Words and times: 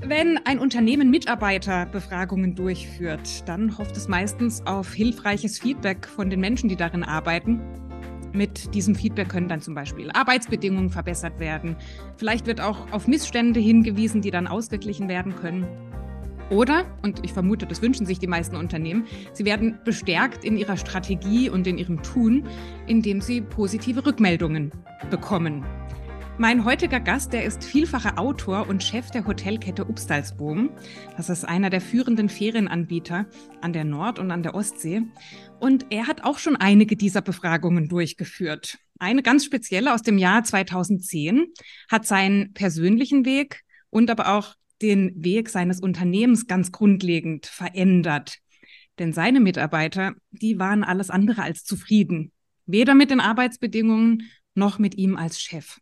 Wenn 0.00 0.38
ein 0.44 0.58
Unternehmen 0.58 1.10
Mitarbeiterbefragungen 1.10 2.54
durchführt, 2.54 3.48
dann 3.48 3.76
hofft 3.78 3.96
es 3.96 4.08
meistens 4.08 4.64
auf 4.66 4.92
hilfreiches 4.92 5.58
Feedback 5.58 6.06
von 6.06 6.30
den 6.30 6.38
Menschen, 6.40 6.68
die 6.68 6.76
darin 6.76 7.02
arbeiten. 7.02 7.60
Mit 8.32 8.74
diesem 8.74 8.94
Feedback 8.94 9.28
können 9.28 9.48
dann 9.48 9.60
zum 9.60 9.74
Beispiel 9.74 10.10
Arbeitsbedingungen 10.10 10.90
verbessert 10.90 11.38
werden. 11.38 11.76
Vielleicht 12.16 12.46
wird 12.46 12.60
auch 12.60 12.92
auf 12.92 13.08
Missstände 13.08 13.60
hingewiesen, 13.60 14.22
die 14.22 14.30
dann 14.30 14.46
ausgeglichen 14.46 15.08
werden 15.08 15.34
können. 15.34 15.66
Oder, 16.52 16.84
und 17.00 17.24
ich 17.24 17.32
vermute, 17.32 17.66
das 17.66 17.80
wünschen 17.80 18.04
sich 18.04 18.18
die 18.18 18.26
meisten 18.26 18.56
Unternehmen, 18.56 19.06
sie 19.32 19.46
werden 19.46 19.78
bestärkt 19.86 20.44
in 20.44 20.58
ihrer 20.58 20.76
Strategie 20.76 21.48
und 21.48 21.66
in 21.66 21.78
ihrem 21.78 22.02
Tun, 22.02 22.46
indem 22.86 23.22
sie 23.22 23.40
positive 23.40 24.04
Rückmeldungen 24.04 24.70
bekommen. 25.08 25.64
Mein 26.36 26.66
heutiger 26.66 27.00
Gast, 27.00 27.32
der 27.32 27.44
ist 27.44 27.64
vielfacher 27.64 28.18
Autor 28.18 28.68
und 28.68 28.82
Chef 28.82 29.10
der 29.10 29.26
Hotelkette 29.26 29.86
Upstalsboom. 29.86 30.68
Das 31.16 31.30
ist 31.30 31.44
einer 31.44 31.70
der 31.70 31.80
führenden 31.80 32.28
Ferienanbieter 32.28 33.24
an 33.62 33.72
der 33.72 33.84
Nord- 33.84 34.18
und 34.18 34.30
an 34.30 34.42
der 34.42 34.54
Ostsee. 34.54 35.04
Und 35.58 35.86
er 35.88 36.06
hat 36.06 36.22
auch 36.24 36.38
schon 36.38 36.56
einige 36.56 36.96
dieser 36.96 37.22
Befragungen 37.22 37.88
durchgeführt. 37.88 38.76
Eine 38.98 39.22
ganz 39.22 39.46
spezielle 39.46 39.94
aus 39.94 40.02
dem 40.02 40.18
Jahr 40.18 40.44
2010 40.44 41.46
hat 41.90 42.06
seinen 42.06 42.52
persönlichen 42.52 43.24
Weg 43.24 43.62
und 43.88 44.10
aber 44.10 44.36
auch 44.36 44.54
den 44.82 45.12
Weg 45.22 45.48
seines 45.48 45.80
Unternehmens 45.80 46.46
ganz 46.46 46.72
grundlegend 46.72 47.46
verändert. 47.46 48.38
Denn 48.98 49.12
seine 49.12 49.40
Mitarbeiter, 49.40 50.14
die 50.30 50.58
waren 50.58 50.84
alles 50.84 51.08
andere 51.10 51.42
als 51.42 51.64
zufrieden. 51.64 52.32
Weder 52.66 52.94
mit 52.94 53.10
den 53.10 53.20
Arbeitsbedingungen 53.20 54.30
noch 54.54 54.78
mit 54.78 54.96
ihm 54.96 55.16
als 55.16 55.40
Chef. 55.40 55.78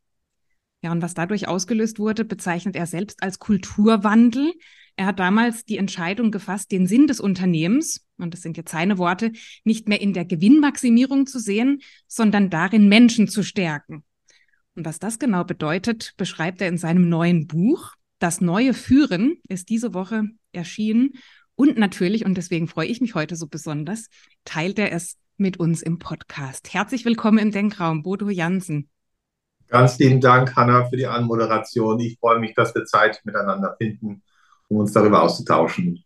Ja, 0.83 0.93
und 0.93 1.03
was 1.03 1.15
dadurch 1.15 1.47
ausgelöst 1.47 1.99
wurde, 1.99 2.25
bezeichnet 2.25 2.77
er 2.77 2.87
selbst 2.87 3.23
als 3.23 3.39
Kulturwandel. 3.39 4.53
Er 4.97 5.07
hat 5.07 5.19
damals 5.19 5.65
die 5.65 5.77
Entscheidung 5.77 6.31
gefasst, 6.31 6.73
den 6.73 6.87
Sinn 6.87 7.07
des 7.07 7.21
Unternehmens, 7.21 8.07
und 8.17 8.33
das 8.33 8.43
sind 8.43 8.57
jetzt 8.57 8.73
seine 8.73 8.97
Worte, 8.97 9.33
nicht 9.65 9.89
mehr 9.89 10.01
in 10.01 10.13
der 10.13 10.25
Gewinnmaximierung 10.25 11.27
zu 11.27 11.39
sehen, 11.39 11.81
sondern 12.07 12.49
darin, 12.49 12.89
Menschen 12.89 13.29
zu 13.29 13.43
stärken. 13.43 14.05
Und 14.75 14.87
was 14.87 14.99
das 14.99 15.19
genau 15.19 15.45
bedeutet, 15.45 16.15
beschreibt 16.17 16.61
er 16.63 16.69
in 16.69 16.79
seinem 16.79 17.09
neuen 17.09 17.47
Buch. 17.47 17.95
Das 18.21 18.43
neue 18.43 18.75
Führen 18.75 19.39
ist 19.49 19.71
diese 19.71 19.95
Woche 19.95 20.25
erschienen. 20.53 21.13
Und 21.55 21.79
natürlich, 21.79 22.27
und 22.27 22.35
deswegen 22.35 22.69
freue 22.69 22.87
ich 22.87 23.01
mich 23.01 23.15
heute 23.15 23.35
so 23.35 23.47
besonders, 23.47 24.09
teilt 24.45 24.79
er 24.79 24.93
es 24.93 25.17
mit 25.39 25.59
uns 25.59 25.81
im 25.81 25.99
Podcast. 25.99 26.75
Herzlich 26.75 27.07
willkommen 27.07 27.39
im 27.39 27.51
Denkraum, 27.51 28.03
Bodo 28.03 28.29
Jansen. 28.29 28.91
Ganz 29.69 29.99
lieben 29.99 30.21
Dank, 30.21 30.55
Hanna, 30.55 30.85
für 30.85 30.99
die 30.99 31.07
Anmoderation. 31.07 31.99
Ich 32.01 32.19
freue 32.19 32.39
mich, 32.41 32.53
dass 32.53 32.75
wir 32.75 32.85
Zeit 32.85 33.23
miteinander 33.25 33.75
finden, 33.79 34.23
um 34.69 34.77
uns 34.77 34.93
darüber 34.93 35.23
auszutauschen. 35.23 36.05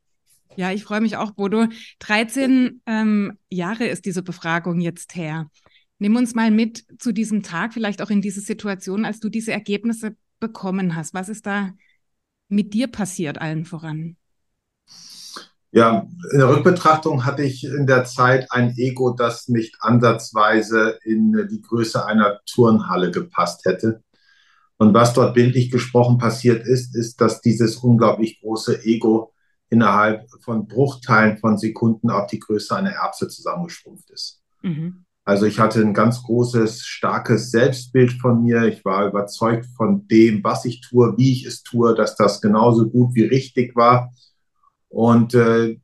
Ja, 0.54 0.70
ich 0.70 0.84
freue 0.84 1.00
mich 1.00 1.16
auch, 1.16 1.32
Bodo. 1.32 1.66
13 1.98 2.80
ähm, 2.86 3.38
Jahre 3.50 3.86
ist 3.86 4.04
diese 4.04 4.22
Befragung 4.22 4.80
jetzt 4.80 5.16
her. 5.16 5.50
Nimm 5.98 6.14
uns 6.14 6.36
mal 6.36 6.52
mit 6.52 6.84
zu 7.00 7.10
diesem 7.10 7.42
Tag, 7.42 7.74
vielleicht 7.74 8.02
auch 8.02 8.10
in 8.10 8.22
diese 8.22 8.40
Situation, 8.40 9.04
als 9.04 9.18
du 9.18 9.28
diese 9.28 9.50
Ergebnisse 9.50 10.14
bekommen 10.38 10.94
hast. 10.94 11.12
Was 11.12 11.28
ist 11.28 11.46
da 11.46 11.72
mit 12.48 12.74
dir 12.74 12.88
passiert, 12.88 13.40
allen 13.40 13.64
voran? 13.64 14.16
Ja, 15.72 16.06
in 16.30 16.38
der 16.38 16.48
Rückbetrachtung 16.48 17.24
hatte 17.24 17.42
ich 17.42 17.64
in 17.64 17.86
der 17.86 18.04
Zeit 18.04 18.52
ein 18.52 18.76
Ego, 18.76 19.10
das 19.10 19.48
nicht 19.48 19.76
ansatzweise 19.80 20.98
in 21.02 21.48
die 21.50 21.60
Größe 21.60 22.06
einer 22.06 22.40
Turnhalle 22.46 23.10
gepasst 23.10 23.64
hätte. 23.64 24.04
Und 24.76 24.94
was 24.94 25.14
dort 25.14 25.34
bildlich 25.34 25.70
gesprochen 25.72 26.18
passiert 26.18 26.64
ist, 26.66 26.94
ist, 26.94 27.20
dass 27.20 27.40
dieses 27.40 27.76
unglaublich 27.78 28.40
große 28.40 28.84
Ego 28.84 29.32
innerhalb 29.68 30.28
von 30.42 30.68
Bruchteilen 30.68 31.38
von 31.38 31.58
Sekunden 31.58 32.10
auf 32.10 32.28
die 32.28 32.38
Größe 32.38 32.76
einer 32.76 32.92
Erbse 32.92 33.26
zusammengeschrumpft 33.26 34.10
ist. 34.10 34.42
Mhm. 34.62 35.04
Also 35.24 35.46
ich 35.46 35.58
hatte 35.58 35.80
ein 35.80 35.94
ganz 35.94 36.22
großes, 36.22 36.82
starkes 36.82 37.50
Selbstbild 37.50 38.12
von 38.12 38.42
mir. 38.42 38.64
Ich 38.64 38.84
war 38.84 39.08
überzeugt 39.08 39.66
von 39.76 40.06
dem, 40.06 40.44
was 40.44 40.66
ich 40.66 40.82
tue, 40.82 41.16
wie 41.16 41.32
ich 41.32 41.46
es 41.46 41.62
tue, 41.62 41.94
dass 41.94 42.14
das 42.16 42.42
genauso 42.42 42.90
gut 42.90 43.14
wie 43.14 43.24
richtig 43.24 43.74
war. 43.74 44.12
Und 44.88 45.34
äh, 45.34 45.78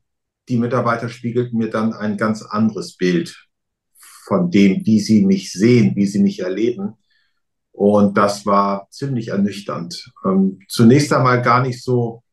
die 0.47 0.57
Mitarbeiter 0.57 1.09
spiegelten 1.09 1.57
mir 1.57 1.69
dann 1.69 1.93
ein 1.93 2.17
ganz 2.17 2.43
anderes 2.43 2.95
Bild 2.97 3.47
von 4.25 4.51
dem, 4.51 4.85
wie 4.85 4.99
sie 4.99 5.25
mich 5.25 5.51
sehen, 5.51 5.95
wie 5.95 6.05
sie 6.05 6.21
mich 6.21 6.39
erleben. 6.39 6.93
Und 7.71 8.17
das 8.17 8.45
war 8.45 8.87
ziemlich 8.91 9.29
ernüchternd. 9.29 10.11
Ähm, 10.23 10.59
zunächst 10.67 11.11
einmal 11.13 11.41
gar 11.41 11.63
nicht 11.63 11.83
so 11.83 12.23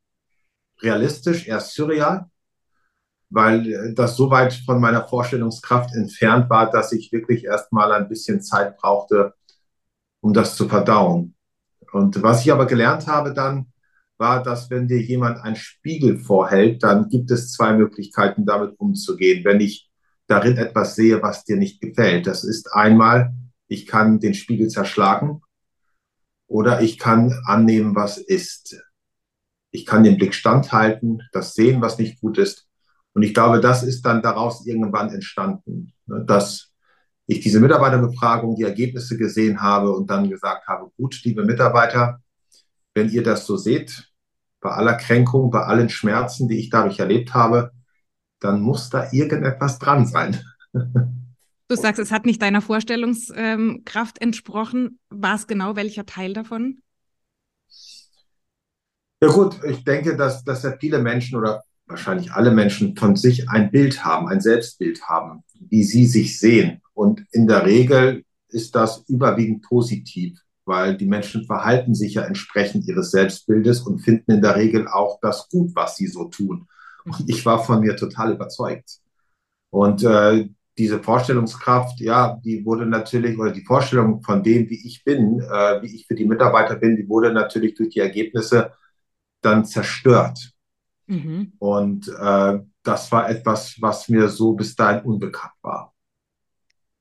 realistisch, 0.83 1.47
eher 1.49 1.61
surreal, 1.61 2.27
weil 3.31 3.95
das 3.95 4.17
so 4.17 4.31
weit 4.31 4.53
von 4.53 4.81
meiner 4.81 5.07
Vorstellungskraft 5.07 5.95
entfernt 5.95 6.49
war, 6.49 6.71
dass 6.71 6.93
ich 6.93 7.13
wirklich 7.13 7.45
erst 7.45 7.73
mal 7.73 7.93
ein 7.93 8.09
bisschen 8.09 8.41
Zeit 8.41 8.77
brauchte, 8.79 9.35
um 10.21 10.33
das 10.33 10.57
zu 10.57 10.69
verdauen. 10.69 11.35
Und 11.93 12.23
was 12.23 12.43
ich 12.45 12.53
aber 12.53 12.67
gelernt 12.67 13.07
habe 13.07 13.33
dann, 13.33 13.73
war, 14.19 14.43
dass 14.43 14.71
wenn 14.71 14.89
dir 14.89 15.01
jemand 15.01 15.41
einen 15.41 15.57
Spiegel 15.57 16.19
vorhält, 16.19 16.83
dann 16.83 17.09
gibt 17.09 17.31
es 17.31 17.53
zwei 17.53 17.73
Möglichkeiten, 17.73 18.45
damit 18.47 18.79
umzugehen. 18.79 19.45
Wenn 19.45 19.61
ich 19.61 19.91
darin 20.27 20.57
etwas 20.57 20.97
sehe, 20.97 21.23
was 21.23 21.45
dir 21.45 21.57
nicht 21.57 21.81
gefällt, 21.81 22.27
das 22.27 22.45
ist 22.45 22.73
einmal, 22.73 23.33
ich 23.69 23.87
kann 23.87 24.19
den 24.19 24.35
Spiegel 24.35 24.69
zerschlagen 24.69 25.43
oder 26.47 26.81
ich 26.81 26.99
kann 26.99 27.33
annehmen, 27.45 27.95
was 27.95 28.19
ist. 28.19 28.83
Ich 29.71 29.87
kann 29.87 30.03
den 30.03 30.17
Blick 30.17 30.35
standhalten, 30.35 31.23
das 31.33 31.55
sehen, 31.55 31.81
was 31.81 31.99
nicht 31.99 32.21
gut 32.21 32.39
ist. 32.39 32.68
Und 33.19 33.25
ich 33.25 33.35
glaube, 33.35 33.59
das 33.59 33.83
ist 33.83 34.03
dann 34.03 34.23
daraus 34.23 34.65
irgendwann 34.65 35.11
entstanden, 35.13 35.93
ne, 36.07 36.25
dass 36.25 36.71
ich 37.27 37.41
diese 37.41 37.59
Mitarbeiterbefragung, 37.59 38.55
die 38.55 38.63
Ergebnisse 38.63 39.17
gesehen 39.19 39.61
habe 39.61 39.91
und 39.91 40.09
dann 40.09 40.31
gesagt 40.31 40.69
habe, 40.69 40.93
gut, 40.97 41.21
liebe 41.25 41.45
Mitarbeiter, 41.45 42.23
wenn 42.95 43.09
ihr 43.09 43.25
das 43.25 43.45
so 43.45 43.57
seht, 43.57 44.13
bei 44.61 44.71
aller 44.71 44.95
Kränkung, 44.95 45.51
bei 45.51 45.65
allen 45.65 45.89
Schmerzen, 45.89 46.47
die 46.47 46.61
ich 46.61 46.71
dadurch 46.71 47.01
erlebt 47.01 47.35
habe, 47.35 47.73
dann 48.39 48.61
muss 48.61 48.89
da 48.89 49.11
irgendetwas 49.11 49.81
dran 49.81 50.07
sein. 50.07 50.41
Du 51.67 51.75
sagst, 51.75 51.99
es 51.99 52.13
hat 52.13 52.25
nicht 52.25 52.41
deiner 52.41 52.63
Vorstellungskraft 52.63 54.23
entsprochen. 54.23 55.01
War 55.11 55.35
es 55.35 55.49
genau 55.49 55.75
welcher 55.75 56.07
Teil 56.07 56.35
davon? 56.35 56.83
Ja 59.21 59.29
gut, 59.29 59.59
ich 59.65 59.83
denke, 59.83 60.17
dass, 60.17 60.45
dass 60.45 60.63
ja 60.63 60.77
viele 60.79 61.01
Menschen 61.01 61.37
oder 61.37 61.65
wahrscheinlich 61.89 62.33
alle 62.33 62.51
Menschen 62.51 62.97
von 62.97 63.17
sich 63.17 63.49
ein 63.49 63.71
Bild 63.71 64.05
haben, 64.05 64.29
ein 64.29 64.41
Selbstbild 64.41 65.03
haben, 65.03 65.43
wie 65.59 65.83
sie 65.83 66.07
sich 66.07 66.39
sehen. 66.39 66.83
Und 66.95 67.25
in 67.33 67.47
der 67.47 67.67
Regel 67.67 68.25
ist 68.49 68.75
das 68.75 69.05
überwiegend 69.09 69.63
positiv 69.63 70.39
weil 70.69 70.97
die 70.97 71.07
Menschen 71.07 71.47
verhalten 71.47 71.95
sich 71.95 72.15
ja 72.15 72.23
entsprechend 72.23 72.87
ihres 72.87 73.11
Selbstbildes 73.11 73.81
und 73.81 74.01
finden 74.01 74.33
in 74.33 74.43
der 74.43 74.55
Regel 74.55 74.87
auch 74.87 75.19
das 75.21 75.49
gut, 75.49 75.75
was 75.75 75.97
sie 75.97 76.07
so 76.07 76.27
tun. 76.27 76.69
Und 77.05 77.25
ich 77.27 77.45
war 77.45 77.65
von 77.65 77.81
mir 77.81 77.97
total 77.97 78.35
überzeugt. 78.35 79.01
Und 79.71 80.05
äh, 80.05 80.49
diese 80.77 81.03
Vorstellungskraft, 81.03 82.01
ja, 82.01 82.39
die 82.45 82.65
wurde 82.65 82.87
natürlich, 82.87 83.37
oder 83.39 83.51
die 83.51 83.65
Vorstellung 83.65 84.23
von 84.23 84.43
dem, 84.43 84.69
wie 84.69 84.87
ich 84.87 85.03
bin, 85.03 85.41
äh, 85.41 85.83
wie 85.83 85.97
ich 85.97 86.07
für 86.07 86.15
die 86.15 86.27
Mitarbeiter 86.27 86.77
bin, 86.77 86.97
die 86.97 87.09
wurde 87.09 87.33
natürlich 87.33 87.75
durch 87.75 87.89
die 87.89 88.01
Ergebnisse 88.01 88.73
dann 89.41 89.65
zerstört. 89.65 90.53
Mhm. 91.09 91.53
Und 91.59 92.09
äh, 92.09 92.61
das 92.83 93.11
war 93.11 93.29
etwas, 93.29 93.77
was 93.81 94.09
mir 94.09 94.29
so 94.29 94.53
bis 94.53 94.77
dahin 94.77 95.05
unbekannt 95.05 95.55
war. 95.63 95.95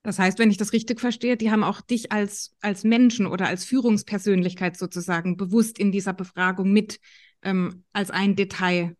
Das 0.02 0.18
heißt, 0.18 0.38
wenn 0.38 0.50
ich 0.50 0.56
das 0.56 0.72
richtig 0.72 1.00
verstehe, 1.00 1.36
die 1.36 1.50
haben 1.50 1.62
auch 1.62 1.80
dich 1.82 2.12
als, 2.12 2.56
als 2.60 2.84
Menschen 2.84 3.26
oder 3.26 3.46
als 3.46 3.64
Führungspersönlichkeit 3.64 4.76
sozusagen 4.76 5.36
bewusst 5.36 5.78
in 5.78 5.92
dieser 5.92 6.14
Befragung 6.14 6.72
mit 6.72 6.98
ähm, 7.42 7.84
als 7.92 8.10
ein 8.10 8.34
Detail 8.34 8.96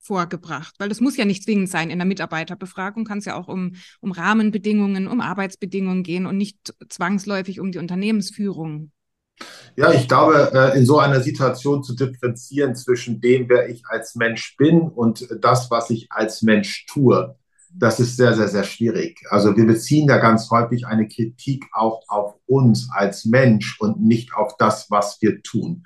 vorgebracht. 0.00 0.74
Weil 0.78 0.88
das 0.88 1.00
muss 1.00 1.16
ja 1.16 1.24
nicht 1.24 1.44
zwingend 1.44 1.68
sein. 1.68 1.90
In 1.90 1.98
der 1.98 2.06
Mitarbeiterbefragung 2.06 3.04
kann 3.04 3.18
es 3.18 3.24
ja 3.24 3.36
auch 3.36 3.46
um, 3.46 3.76
um 4.00 4.10
Rahmenbedingungen, 4.10 5.06
um 5.06 5.20
Arbeitsbedingungen 5.20 6.02
gehen 6.02 6.26
und 6.26 6.36
nicht 6.36 6.74
zwangsläufig 6.88 7.60
um 7.60 7.70
die 7.70 7.78
Unternehmensführung. 7.78 8.90
Ja, 9.76 9.90
ich 9.92 10.06
glaube, 10.06 10.52
äh, 10.52 10.78
in 10.78 10.84
so 10.84 10.98
einer 10.98 11.20
Situation 11.20 11.82
zu 11.82 11.94
differenzieren 11.94 12.74
zwischen 12.74 13.20
dem, 13.20 13.48
wer 13.48 13.68
ich 13.70 13.84
als 13.86 14.14
Mensch 14.14 14.56
bin 14.56 14.82
und 14.82 15.26
das, 15.40 15.70
was 15.70 15.88
ich 15.90 16.08
als 16.10 16.42
Mensch 16.42 16.86
tue, 16.86 17.36
das 17.74 18.00
ist 18.00 18.16
sehr, 18.16 18.34
sehr, 18.34 18.48
sehr 18.48 18.64
schwierig. 18.64 19.20
Also 19.30 19.56
wir 19.56 19.66
beziehen 19.66 20.06
da 20.06 20.18
ganz 20.18 20.50
häufig 20.50 20.86
eine 20.86 21.08
Kritik 21.08 21.64
auch 21.72 22.02
auf 22.08 22.34
uns 22.46 22.88
als 22.92 23.24
Mensch 23.24 23.80
und 23.80 24.00
nicht 24.00 24.34
auf 24.34 24.56
das, 24.58 24.90
was 24.90 25.16
wir 25.22 25.42
tun. 25.42 25.84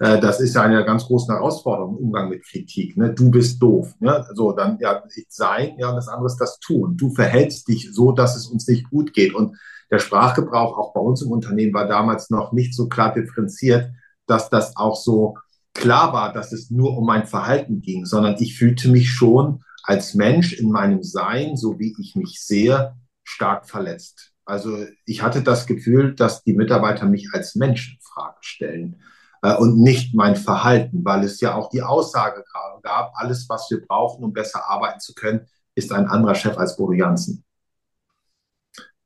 Äh, 0.00 0.20
das 0.20 0.40
ist 0.40 0.54
ja 0.54 0.62
eine 0.62 0.84
ganz 0.84 1.04
große 1.04 1.32
Herausforderung 1.32 1.96
im 1.96 2.06
Umgang 2.06 2.28
mit 2.28 2.44
Kritik. 2.44 2.96
Ne? 2.96 3.14
Du 3.14 3.30
bist 3.30 3.62
doof. 3.62 3.94
Ne? 4.00 4.26
So, 4.34 4.52
dann 4.52 4.78
ja, 4.80 5.02
sein, 5.28 5.76
ja, 5.78 5.90
und 5.90 5.96
das 5.96 6.08
andere 6.08 6.26
ist 6.26 6.38
das 6.38 6.58
Tun. 6.58 6.96
Du 6.96 7.14
verhältst 7.14 7.68
dich 7.68 7.90
so, 7.92 8.10
dass 8.10 8.36
es 8.36 8.46
uns 8.46 8.66
nicht 8.66 8.90
gut 8.90 9.12
geht. 9.12 9.32
Und 9.32 9.56
der 9.92 9.98
Sprachgebrauch 9.98 10.78
auch 10.78 10.94
bei 10.94 11.00
uns 11.00 11.20
im 11.20 11.30
Unternehmen 11.30 11.74
war 11.74 11.86
damals 11.86 12.30
noch 12.30 12.52
nicht 12.52 12.74
so 12.74 12.88
klar 12.88 13.12
differenziert, 13.12 13.92
dass 14.26 14.48
das 14.48 14.74
auch 14.76 14.96
so 14.96 15.36
klar 15.74 16.14
war, 16.14 16.32
dass 16.32 16.52
es 16.52 16.70
nur 16.70 16.96
um 16.96 17.06
mein 17.06 17.26
Verhalten 17.26 17.82
ging, 17.82 18.06
sondern 18.06 18.36
ich 18.38 18.56
fühlte 18.56 18.88
mich 18.90 19.10
schon 19.10 19.62
als 19.84 20.14
Mensch 20.14 20.54
in 20.54 20.70
meinem 20.70 21.02
Sein, 21.02 21.56
so 21.56 21.78
wie 21.78 21.94
ich 22.00 22.16
mich 22.16 22.42
sehe, 22.42 22.96
stark 23.22 23.68
verletzt. 23.68 24.32
Also 24.46 24.86
ich 25.04 25.22
hatte 25.22 25.42
das 25.42 25.66
Gefühl, 25.66 26.14
dass 26.14 26.42
die 26.42 26.54
Mitarbeiter 26.54 27.06
mich 27.06 27.28
als 27.32 27.54
Mensch 27.54 27.92
in 27.92 28.00
Frage 28.00 28.38
stellen 28.40 28.96
äh, 29.42 29.54
und 29.56 29.78
nicht 29.78 30.14
mein 30.14 30.36
Verhalten, 30.36 31.04
weil 31.04 31.22
es 31.22 31.40
ja 31.40 31.54
auch 31.54 31.68
die 31.68 31.82
Aussage 31.82 32.44
gab, 32.82 33.12
alles, 33.14 33.46
was 33.48 33.70
wir 33.70 33.84
brauchen, 33.86 34.24
um 34.24 34.32
besser 34.32 34.68
arbeiten 34.68 35.00
zu 35.00 35.14
können, 35.14 35.46
ist 35.74 35.92
ein 35.92 36.06
anderer 36.06 36.34
Chef 36.34 36.56
als 36.56 36.76
Bodo 36.76 36.92
Jansen. 36.92 37.44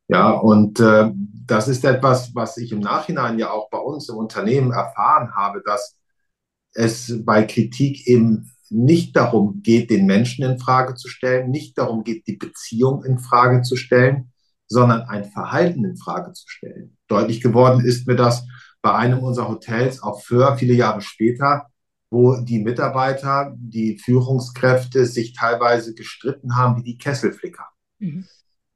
Ja, 0.09 0.31
und 0.31 0.81
äh, 0.81 1.11
das 1.47 1.69
ist 1.69 1.85
etwas, 1.85 2.35
was 2.35 2.57
ich 2.59 2.73
im 2.73 2.81
Nachhinein 2.81 3.39
ja 3.39 3.51
auch 3.51 3.71
bei 3.71 3.79
uns 3.79 4.09
im 4.09 4.17
Unternehmen 4.17 4.73
erfahren 4.73 5.35
habe, 5.35 5.63
dass 5.65 5.97
es 6.75 7.25
bei 7.25 7.45
Kritik 7.45 8.07
eben 8.07 8.53
nicht 8.69 9.17
darum 9.17 9.63
geht, 9.63 9.91
den 9.91 10.07
Menschen 10.07 10.45
in 10.45 10.59
Frage 10.59 10.95
zu 10.95 11.09
stellen, 11.09 11.51
nicht 11.51 11.79
darum 11.79 12.05
geht, 12.05 12.27
die 12.27 12.37
Beziehung 12.37 13.05
in 13.05 13.19
Frage 13.19 13.63
zu 13.63 13.77
stellen, 13.77 14.33
sondern 14.69 15.03
ein 15.03 15.25
Verhalten 15.25 15.85
in 15.85 15.97
Frage 15.97 16.33
zu 16.33 16.49
stellen. 16.49 16.97
Deutlich 17.09 17.41
geworden 17.41 17.85
ist 17.85 18.07
mir 18.07 18.17
das 18.17 18.45
bei 18.83 18.93
einem 18.95 19.21
unserer 19.21 19.49
Hotels 19.49 20.03
auch 20.03 20.23
für 20.23 20.57
viele 20.57 20.75
Jahre 20.75 21.01
später, 21.01 21.67
wo 22.11 22.37
die 22.37 22.61
Mitarbeiter, 22.61 23.55
die 23.57 23.99
Führungskräfte 23.99 25.07
sich 25.07 25.33
teilweise 25.33 25.95
gestritten 25.95 26.57
haben 26.57 26.79
wie 26.79 26.85
die 26.85 26.99
Kesselflicker. 26.99 27.67
Mhm. 27.99 28.27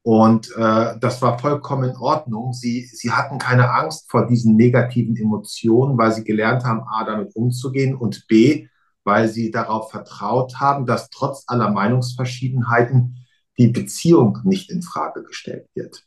Und 0.03 0.51
äh, 0.55 0.97
das 0.99 1.21
war 1.21 1.37
vollkommen 1.37 1.91
in 1.91 1.97
Ordnung. 1.97 2.53
Sie, 2.53 2.85
sie 2.85 3.11
hatten 3.11 3.37
keine 3.37 3.71
Angst 3.71 4.09
vor 4.09 4.25
diesen 4.25 4.55
negativen 4.55 5.15
Emotionen, 5.15 5.97
weil 5.97 6.11
sie 6.11 6.23
gelernt 6.23 6.63
haben, 6.63 6.81
A, 6.87 7.03
damit 7.05 7.35
umzugehen 7.35 7.95
und 7.95 8.25
B, 8.27 8.67
weil 9.03 9.27
sie 9.27 9.51
darauf 9.51 9.91
vertraut 9.91 10.59
haben, 10.59 10.85
dass 10.85 11.09
trotz 11.09 11.43
aller 11.47 11.69
Meinungsverschiedenheiten 11.69 13.17
die 13.57 13.67
Beziehung 13.67 14.39
nicht 14.43 14.71
in 14.71 14.81
Frage 14.81 15.23
gestellt 15.23 15.67
wird. 15.75 16.03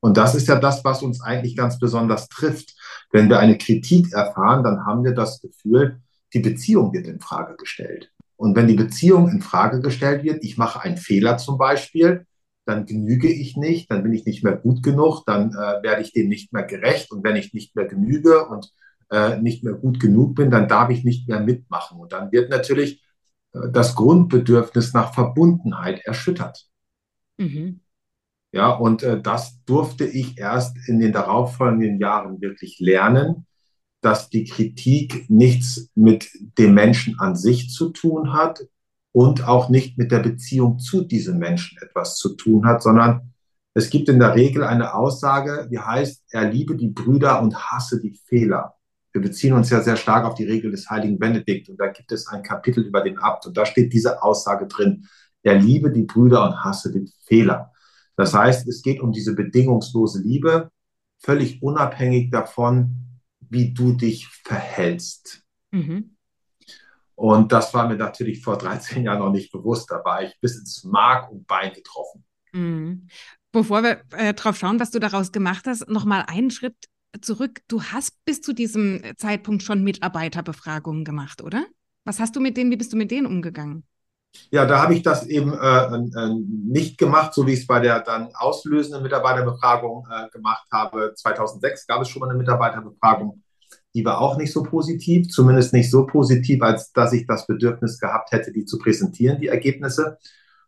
Und 0.00 0.18
das 0.18 0.34
ist 0.34 0.46
ja 0.46 0.56
das, 0.56 0.84
was 0.84 1.02
uns 1.02 1.22
eigentlich 1.22 1.56
ganz 1.56 1.78
besonders 1.78 2.28
trifft. 2.28 2.76
Wenn 3.12 3.30
wir 3.30 3.38
eine 3.38 3.56
Kritik 3.56 4.12
erfahren, 4.12 4.62
dann 4.62 4.84
haben 4.84 5.04
wir 5.04 5.14
das 5.14 5.40
Gefühl, 5.40 6.02
die 6.34 6.40
Beziehung 6.40 6.92
wird 6.92 7.06
in 7.06 7.20
Frage 7.20 7.56
gestellt. 7.56 8.12
Und 8.36 8.54
wenn 8.54 8.68
die 8.68 8.74
Beziehung 8.74 9.28
in 9.30 9.40
Frage 9.40 9.80
gestellt 9.80 10.22
wird, 10.22 10.44
ich 10.44 10.58
mache 10.58 10.80
einen 10.80 10.98
Fehler 10.98 11.38
zum 11.38 11.56
Beispiel, 11.56 12.26
dann 12.66 12.84
genüge 12.84 13.28
ich 13.28 13.56
nicht, 13.56 13.90
dann 13.90 14.02
bin 14.02 14.12
ich 14.12 14.26
nicht 14.26 14.42
mehr 14.42 14.56
gut 14.56 14.82
genug, 14.82 15.24
dann 15.24 15.50
äh, 15.50 15.82
werde 15.82 16.02
ich 16.02 16.12
dem 16.12 16.28
nicht 16.28 16.52
mehr 16.52 16.64
gerecht. 16.64 17.12
Und 17.12 17.24
wenn 17.24 17.36
ich 17.36 17.54
nicht 17.54 17.76
mehr 17.76 17.86
genüge 17.86 18.46
und 18.46 18.72
äh, 19.10 19.40
nicht 19.40 19.62
mehr 19.62 19.74
gut 19.74 20.00
genug 20.00 20.34
bin, 20.34 20.50
dann 20.50 20.68
darf 20.68 20.90
ich 20.90 21.04
nicht 21.04 21.28
mehr 21.28 21.40
mitmachen. 21.40 21.98
Und 21.98 22.12
dann 22.12 22.32
wird 22.32 22.50
natürlich 22.50 23.04
äh, 23.54 23.70
das 23.72 23.94
Grundbedürfnis 23.94 24.92
nach 24.92 25.14
Verbundenheit 25.14 26.00
erschüttert. 26.04 26.66
Mhm. 27.38 27.80
Ja, 28.52 28.70
und 28.70 29.04
äh, 29.04 29.20
das 29.22 29.62
durfte 29.64 30.04
ich 30.04 30.38
erst 30.38 30.76
in 30.88 30.98
den 30.98 31.12
darauffolgenden 31.12 32.00
Jahren 32.00 32.40
wirklich 32.40 32.80
lernen, 32.80 33.46
dass 34.00 34.28
die 34.28 34.44
Kritik 34.44 35.30
nichts 35.30 35.90
mit 35.94 36.28
dem 36.58 36.74
Menschen 36.74 37.18
an 37.20 37.36
sich 37.36 37.70
zu 37.70 37.90
tun 37.90 38.32
hat, 38.32 38.66
und 39.16 39.48
auch 39.48 39.70
nicht 39.70 39.96
mit 39.96 40.12
der 40.12 40.18
Beziehung 40.18 40.78
zu 40.78 41.00
diesem 41.00 41.38
Menschen 41.38 41.78
etwas 41.80 42.16
zu 42.16 42.36
tun 42.36 42.66
hat, 42.66 42.82
sondern 42.82 43.32
es 43.72 43.88
gibt 43.88 44.10
in 44.10 44.18
der 44.18 44.34
Regel 44.34 44.62
eine 44.62 44.92
Aussage, 44.92 45.66
die 45.72 45.78
heißt, 45.78 46.24
er 46.32 46.50
liebe 46.50 46.76
die 46.76 46.90
Brüder 46.90 47.40
und 47.40 47.56
hasse 47.56 47.98
die 47.98 48.20
Fehler. 48.26 48.74
Wir 49.14 49.22
beziehen 49.22 49.54
uns 49.54 49.70
ja 49.70 49.80
sehr 49.80 49.96
stark 49.96 50.26
auf 50.26 50.34
die 50.34 50.44
Regel 50.44 50.70
des 50.70 50.90
heiligen 50.90 51.18
Benedikt 51.18 51.70
und 51.70 51.80
da 51.80 51.86
gibt 51.86 52.12
es 52.12 52.26
ein 52.26 52.42
Kapitel 52.42 52.84
über 52.84 53.00
den 53.00 53.16
Abt 53.16 53.46
und 53.46 53.56
da 53.56 53.64
steht 53.64 53.94
diese 53.94 54.22
Aussage 54.22 54.66
drin, 54.66 55.06
er 55.42 55.54
liebe 55.54 55.90
die 55.90 56.02
Brüder 56.02 56.44
und 56.44 56.62
hasse 56.62 56.92
die 56.92 57.10
Fehler. 57.24 57.72
Das 58.18 58.34
heißt, 58.34 58.68
es 58.68 58.82
geht 58.82 59.00
um 59.00 59.12
diese 59.12 59.34
bedingungslose 59.34 60.20
Liebe, 60.20 60.70
völlig 61.20 61.62
unabhängig 61.62 62.30
davon, 62.30 63.18
wie 63.40 63.72
du 63.72 63.92
dich 63.92 64.28
verhältst. 64.28 65.42
Mhm. 65.70 66.15
Und 67.16 67.50
das 67.50 67.72
war 67.74 67.88
mir 67.88 67.96
natürlich 67.96 68.42
vor 68.42 68.58
13 68.58 69.02
Jahren 69.02 69.18
noch 69.18 69.32
nicht 69.32 69.50
bewusst. 69.50 69.90
Da 69.90 70.04
war 70.04 70.22
ich 70.22 70.38
bis 70.40 70.58
ins 70.58 70.84
Mark 70.84 71.30
und 71.30 71.46
Bein 71.46 71.72
getroffen. 71.72 72.24
Mhm. 72.52 73.08
Bevor 73.52 73.82
wir 73.82 74.02
äh, 74.12 74.34
drauf 74.34 74.56
schauen, 74.56 74.78
was 74.78 74.90
du 74.90 74.98
daraus 74.98 75.32
gemacht 75.32 75.66
hast, 75.66 75.88
nochmal 75.88 76.24
einen 76.28 76.50
Schritt 76.50 76.76
zurück. 77.22 77.60
Du 77.68 77.82
hast 77.82 78.22
bis 78.26 78.42
zu 78.42 78.52
diesem 78.52 79.02
Zeitpunkt 79.16 79.62
schon 79.62 79.82
Mitarbeiterbefragungen 79.82 81.04
gemacht, 81.04 81.42
oder? 81.42 81.64
Was 82.04 82.20
hast 82.20 82.36
du 82.36 82.40
mit 82.40 82.56
denen, 82.56 82.70
wie 82.70 82.76
bist 82.76 82.92
du 82.92 82.98
mit 82.98 83.10
denen 83.10 83.26
umgegangen? 83.26 83.84
Ja, 84.50 84.66
da 84.66 84.82
habe 84.82 84.94
ich 84.94 85.02
das 85.02 85.26
eben 85.26 85.54
äh, 85.54 85.84
äh, 85.86 86.34
nicht 86.50 86.98
gemacht, 86.98 87.32
so 87.32 87.46
wie 87.46 87.54
ich 87.54 87.60
es 87.60 87.66
bei 87.66 87.80
der 87.80 88.00
dann 88.00 88.28
auslösenden 88.34 89.02
Mitarbeiterbefragung 89.02 90.06
äh, 90.10 90.28
gemacht 90.28 90.66
habe. 90.70 91.14
2006 91.16 91.86
gab 91.86 92.02
es 92.02 92.08
schon 92.08 92.20
mal 92.20 92.28
eine 92.28 92.38
Mitarbeiterbefragung 92.38 93.42
die 93.96 94.04
war 94.04 94.20
auch 94.20 94.36
nicht 94.36 94.52
so 94.52 94.62
positiv, 94.62 95.30
zumindest 95.30 95.72
nicht 95.72 95.90
so 95.90 96.06
positiv, 96.06 96.62
als 96.62 96.92
dass 96.92 97.14
ich 97.14 97.26
das 97.26 97.46
Bedürfnis 97.46 97.98
gehabt 97.98 98.30
hätte, 98.30 98.52
die 98.52 98.66
zu 98.66 98.78
präsentieren, 98.78 99.40
die 99.40 99.48
Ergebnisse. 99.48 100.18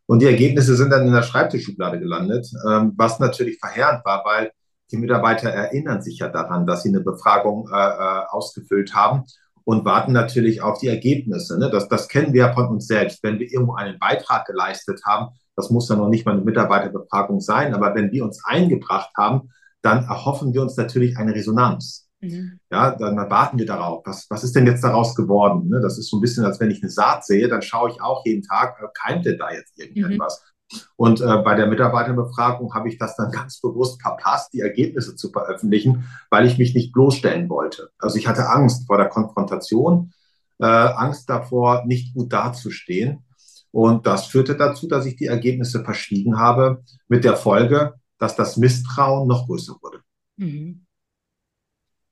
Und 0.06 0.22
die 0.22 0.26
Ergebnisse 0.26 0.74
sind 0.76 0.90
dann 0.90 1.06
in 1.06 1.12
der 1.12 1.22
Schreibtischschublade 1.22 1.98
gelandet, 2.00 2.50
ähm, 2.66 2.94
was 2.96 3.20
natürlich 3.20 3.58
verheerend 3.58 4.02
war, 4.06 4.24
weil 4.24 4.50
die 4.90 4.96
Mitarbeiter 4.96 5.50
erinnern 5.50 6.00
sich 6.00 6.20
ja 6.20 6.28
daran, 6.28 6.66
dass 6.66 6.82
sie 6.82 6.88
eine 6.88 7.00
Befragung 7.00 7.68
äh, 7.70 7.76
äh, 7.76 8.24
ausgefüllt 8.30 8.94
haben 8.94 9.24
und 9.64 9.84
warten 9.84 10.12
natürlich 10.12 10.62
auf 10.62 10.78
die 10.78 10.88
Ergebnisse. 10.88 11.58
Ne? 11.58 11.68
Das, 11.68 11.86
das 11.88 12.08
kennen 12.08 12.32
wir 12.32 12.46
ja 12.46 12.54
von 12.54 12.68
uns 12.68 12.86
selbst. 12.86 13.22
Wenn 13.22 13.38
wir 13.38 13.52
irgendwo 13.52 13.74
einen 13.74 13.98
Beitrag 13.98 14.46
geleistet 14.46 15.02
haben, 15.04 15.34
das 15.54 15.68
muss 15.68 15.90
ja 15.90 15.96
noch 15.96 16.08
nicht 16.08 16.24
mal 16.24 16.32
eine 16.32 16.40
Mitarbeiterbefragung 16.40 17.40
sein, 17.40 17.74
aber 17.74 17.94
wenn 17.94 18.10
wir 18.10 18.24
uns 18.24 18.42
eingebracht 18.46 19.10
haben, 19.18 19.50
dann 19.82 20.04
erhoffen 20.04 20.54
wir 20.54 20.62
uns 20.62 20.78
natürlich 20.78 21.18
eine 21.18 21.34
Resonanz. 21.34 22.07
Mhm. 22.20 22.58
Ja, 22.70 22.96
dann, 22.96 23.16
warten 23.30 23.58
wir 23.58 23.66
darauf. 23.66 24.02
Was, 24.04 24.26
was 24.28 24.42
ist 24.42 24.56
denn 24.56 24.66
jetzt 24.66 24.82
daraus 24.82 25.14
geworden? 25.14 25.68
Ne? 25.68 25.80
Das 25.80 25.98
ist 25.98 26.10
so 26.10 26.16
ein 26.16 26.20
bisschen, 26.20 26.44
als 26.44 26.58
wenn 26.60 26.70
ich 26.70 26.82
eine 26.82 26.90
Saat 26.90 27.24
sehe, 27.24 27.48
dann 27.48 27.62
schaue 27.62 27.90
ich 27.90 28.00
auch 28.00 28.24
jeden 28.24 28.42
Tag, 28.42 28.76
äh, 28.80 28.86
keimt 28.94 29.24
denn 29.24 29.38
da 29.38 29.52
jetzt 29.52 29.78
irgendetwas? 29.78 30.42
Mhm. 30.42 30.48
Und 30.96 31.20
äh, 31.20 31.38
bei 31.38 31.54
der 31.54 31.66
Mitarbeiterbefragung 31.66 32.74
habe 32.74 32.88
ich 32.88 32.98
das 32.98 33.16
dann 33.16 33.30
ganz 33.32 33.60
bewusst 33.60 34.02
verpasst, 34.02 34.52
die 34.52 34.60
Ergebnisse 34.60 35.16
zu 35.16 35.30
veröffentlichen, 35.30 36.08
weil 36.30 36.46
ich 36.46 36.58
mich 36.58 36.74
nicht 36.74 36.92
bloßstellen 36.92 37.48
wollte. 37.48 37.90
Also 37.98 38.16
ich 38.16 38.26
hatte 38.26 38.48
Angst 38.48 38.86
vor 38.86 38.98
der 38.98 39.08
Konfrontation, 39.08 40.12
äh, 40.58 40.66
Angst 40.66 41.30
davor, 41.30 41.84
nicht 41.86 42.14
gut 42.14 42.32
dazustehen. 42.32 43.24
Und 43.70 44.06
das 44.06 44.26
führte 44.26 44.56
dazu, 44.56 44.88
dass 44.88 45.06
ich 45.06 45.16
die 45.16 45.26
Ergebnisse 45.26 45.84
verschwiegen 45.84 46.38
habe, 46.38 46.82
mit 47.06 47.24
der 47.24 47.36
Folge, 47.36 47.94
dass 48.18 48.34
das 48.34 48.56
Misstrauen 48.56 49.28
noch 49.28 49.46
größer 49.46 49.76
wurde. 49.80 50.00
Mhm. 50.36 50.86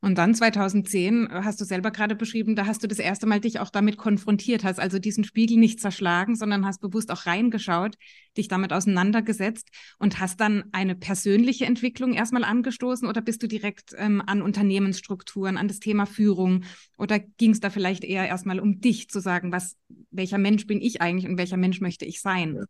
Und 0.06 0.18
dann 0.18 0.36
2010 0.36 1.26
äh, 1.26 1.40
hast 1.42 1.60
du 1.60 1.64
selber 1.64 1.90
gerade 1.90 2.14
beschrieben, 2.14 2.54
da 2.54 2.66
hast 2.66 2.80
du 2.80 2.86
das 2.86 3.00
erste 3.00 3.26
Mal 3.26 3.40
dich 3.40 3.58
auch 3.58 3.70
damit 3.70 3.98
konfrontiert, 3.98 4.62
hast 4.62 4.78
also 4.78 5.00
diesen 5.00 5.24
Spiegel 5.24 5.56
nicht 5.56 5.80
zerschlagen, 5.80 6.36
sondern 6.36 6.64
hast 6.64 6.80
bewusst 6.80 7.10
auch 7.10 7.26
reingeschaut, 7.26 7.96
dich 8.36 8.46
damit 8.46 8.72
auseinandergesetzt 8.72 9.68
und 9.98 10.20
hast 10.20 10.40
dann 10.40 10.62
eine 10.70 10.94
persönliche 10.94 11.66
Entwicklung 11.66 12.12
erstmal 12.14 12.44
angestoßen 12.44 13.08
oder 13.08 13.20
bist 13.20 13.42
du 13.42 13.48
direkt 13.48 13.96
ähm, 13.98 14.22
an 14.24 14.42
Unternehmensstrukturen, 14.42 15.56
an 15.56 15.66
das 15.66 15.80
Thema 15.80 16.06
Führung 16.06 16.62
oder 16.98 17.18
ging 17.18 17.50
es 17.50 17.58
da 17.58 17.68
vielleicht 17.68 18.04
eher 18.04 18.28
erstmal 18.28 18.60
um 18.60 18.80
dich 18.80 19.10
zu 19.10 19.18
sagen, 19.18 19.50
was, 19.50 19.74
welcher 20.12 20.38
Mensch 20.38 20.68
bin 20.68 20.80
ich 20.80 21.02
eigentlich 21.02 21.28
und 21.28 21.36
welcher 21.36 21.56
Mensch 21.56 21.80
möchte 21.80 22.04
ich 22.04 22.20
sein? 22.20 22.62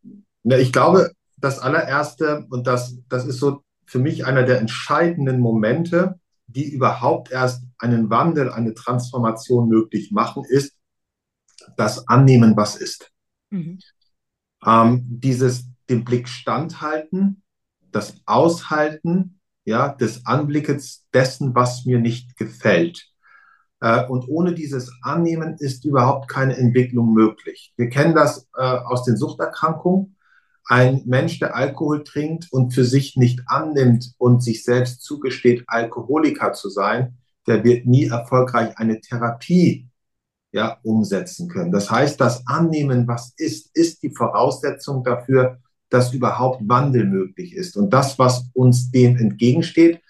Ja, 0.45 0.57
ich 0.57 0.73
glaube, 0.73 1.11
das 1.37 1.59
allererste 1.59 2.47
und 2.49 2.67
das, 2.67 2.97
das 3.11 3.27
ist 3.27 3.41
so 3.41 3.61
für 3.85 3.99
mich 3.99 4.25
einer 4.25 4.45
der 4.45 4.59
entscheidenden 4.59 5.39
Momente, 5.39 6.19
die 6.47 6.71
überhaupt 6.71 7.31
erst 7.31 7.65
einen 7.79 8.11
Wandel, 8.11 8.51
eine 8.51 8.75
Transformation 8.75 9.69
möglich 9.69 10.13
machen, 10.13 10.45
ist 10.49 10.77
das 11.77 12.07
Annehmen, 12.09 12.57
was 12.57 12.77
ist. 12.77 13.11
Mhm. 13.51 13.79
Ähm, 14.65 15.05
dieses 15.09 15.69
den 15.89 16.05
Blick 16.05 16.29
standhalten, 16.29 17.43
das 17.93 18.21
Aushalten, 18.27 19.41
ja, 19.65 19.89
des 19.89 20.27
Anblickes 20.27 21.07
dessen, 21.13 21.55
was 21.55 21.85
mir 21.85 21.99
nicht 21.99 22.37
gefällt. 22.37 23.09
Äh, 23.81 24.07
und 24.07 24.29
ohne 24.29 24.55
dieses 24.55 24.93
Annehmen 25.03 25.57
ist 25.59 25.85
überhaupt 25.85 26.29
keine 26.29 26.57
Entwicklung 26.57 27.13
möglich. 27.13 27.73
Wir 27.77 27.89
kennen 27.89 28.15
das 28.15 28.49
äh, 28.57 28.63
aus 28.63 29.05
den 29.05 29.17
Suchterkrankungen 29.17 30.16
ein 30.69 31.03
Mensch, 31.07 31.39
der 31.39 31.55
Alkohol 31.55 32.03
trinkt 32.05 32.49
und 32.51 32.73
für 32.73 32.85
sich 32.85 33.17
nicht 33.17 33.41
annimmt 33.47 34.15
und 34.19 34.43
sich 34.43 34.65
selbst 34.65 35.03
zugesteht, 35.03 35.65
Alkoholiker 35.67 36.53
zu 36.53 36.69
sein, 36.69 37.19
der 37.47 37.63
wird 37.63 37.87
nie 37.87 38.07
erfolgreich 38.07 38.77
eine 38.77 39.01
Therapie 39.01 39.89
ja, 40.53 40.79
umsetzen 40.83 41.49
können. 41.49 41.71
Das 41.71 41.91
heißt, 41.91 42.21
das 42.21 42.47
Annehmen, 42.47 43.07
was 43.07 43.33
ist, 43.37 43.71
ist 43.77 44.03
die 44.03 44.11
Voraussetzung 44.11 45.05
dafür, 45.05 45.59
dass 45.89 46.13
überhaupt 46.13 46.69
Wandel 46.69 47.05
möglich 47.05 47.55
ist. 47.55 47.77
Und 47.77 47.91
das, 47.91 48.19
was 48.19 48.51
uns 48.53 48.91
dem 48.91 49.17
entgegensteht, 49.17 50.03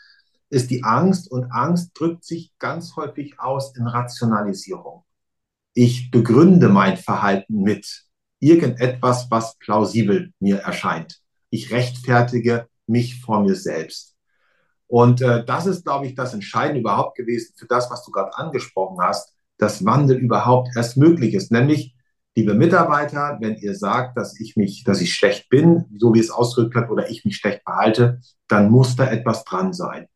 ist 0.48 0.70
die 0.70 0.84
Angst. 0.84 1.30
Und 1.30 1.50
Angst 1.50 1.90
drückt 1.94 2.24
sich 2.24 2.52
ganz 2.58 2.96
häufig 2.96 3.38
aus 3.38 3.76
in 3.76 3.86
Rationalisierung. 3.86 5.04
Ich 5.74 6.10
begründe 6.10 6.70
mein 6.70 6.96
Verhalten 6.96 7.62
mit 7.62 8.05
irgendetwas, 8.46 9.30
was 9.30 9.58
plausibel 9.58 10.32
mir 10.40 10.58
erscheint. 10.58 11.20
Ich 11.50 11.72
rechtfertige 11.72 12.68
mich 12.86 13.20
vor 13.20 13.42
mir 13.42 13.54
selbst. 13.54 14.14
Und 14.86 15.20
äh, 15.20 15.44
das 15.44 15.66
ist, 15.66 15.84
glaube 15.84 16.06
ich, 16.06 16.14
das 16.14 16.32
Entscheidende 16.32 16.80
überhaupt 16.80 17.16
gewesen 17.16 17.54
für 17.56 17.66
das, 17.66 17.90
was 17.90 18.04
du 18.04 18.12
gerade 18.12 18.36
angesprochen 18.36 18.98
hast, 19.00 19.34
dass 19.58 19.84
Wandel 19.84 20.16
überhaupt 20.18 20.68
erst 20.76 20.96
möglich 20.96 21.34
ist. 21.34 21.50
Nämlich, 21.50 21.96
liebe 22.36 22.54
Mitarbeiter, 22.54 23.38
wenn 23.40 23.56
ihr 23.56 23.74
sagt, 23.74 24.16
dass 24.16 24.38
ich 24.38 24.54
mich, 24.56 24.84
dass 24.84 25.00
ich 25.00 25.14
schlecht 25.14 25.48
bin, 25.48 25.86
so 25.98 26.14
wie 26.14 26.20
es 26.20 26.30
ausgedrückt 26.30 26.76
hat, 26.76 26.90
oder 26.90 27.10
ich 27.10 27.24
mich 27.24 27.36
schlecht 27.36 27.62
verhalte, 27.64 28.20
dann 28.46 28.70
muss 28.70 28.94
da 28.94 29.10
etwas 29.10 29.44
dran 29.44 29.72
sein. 29.72 30.06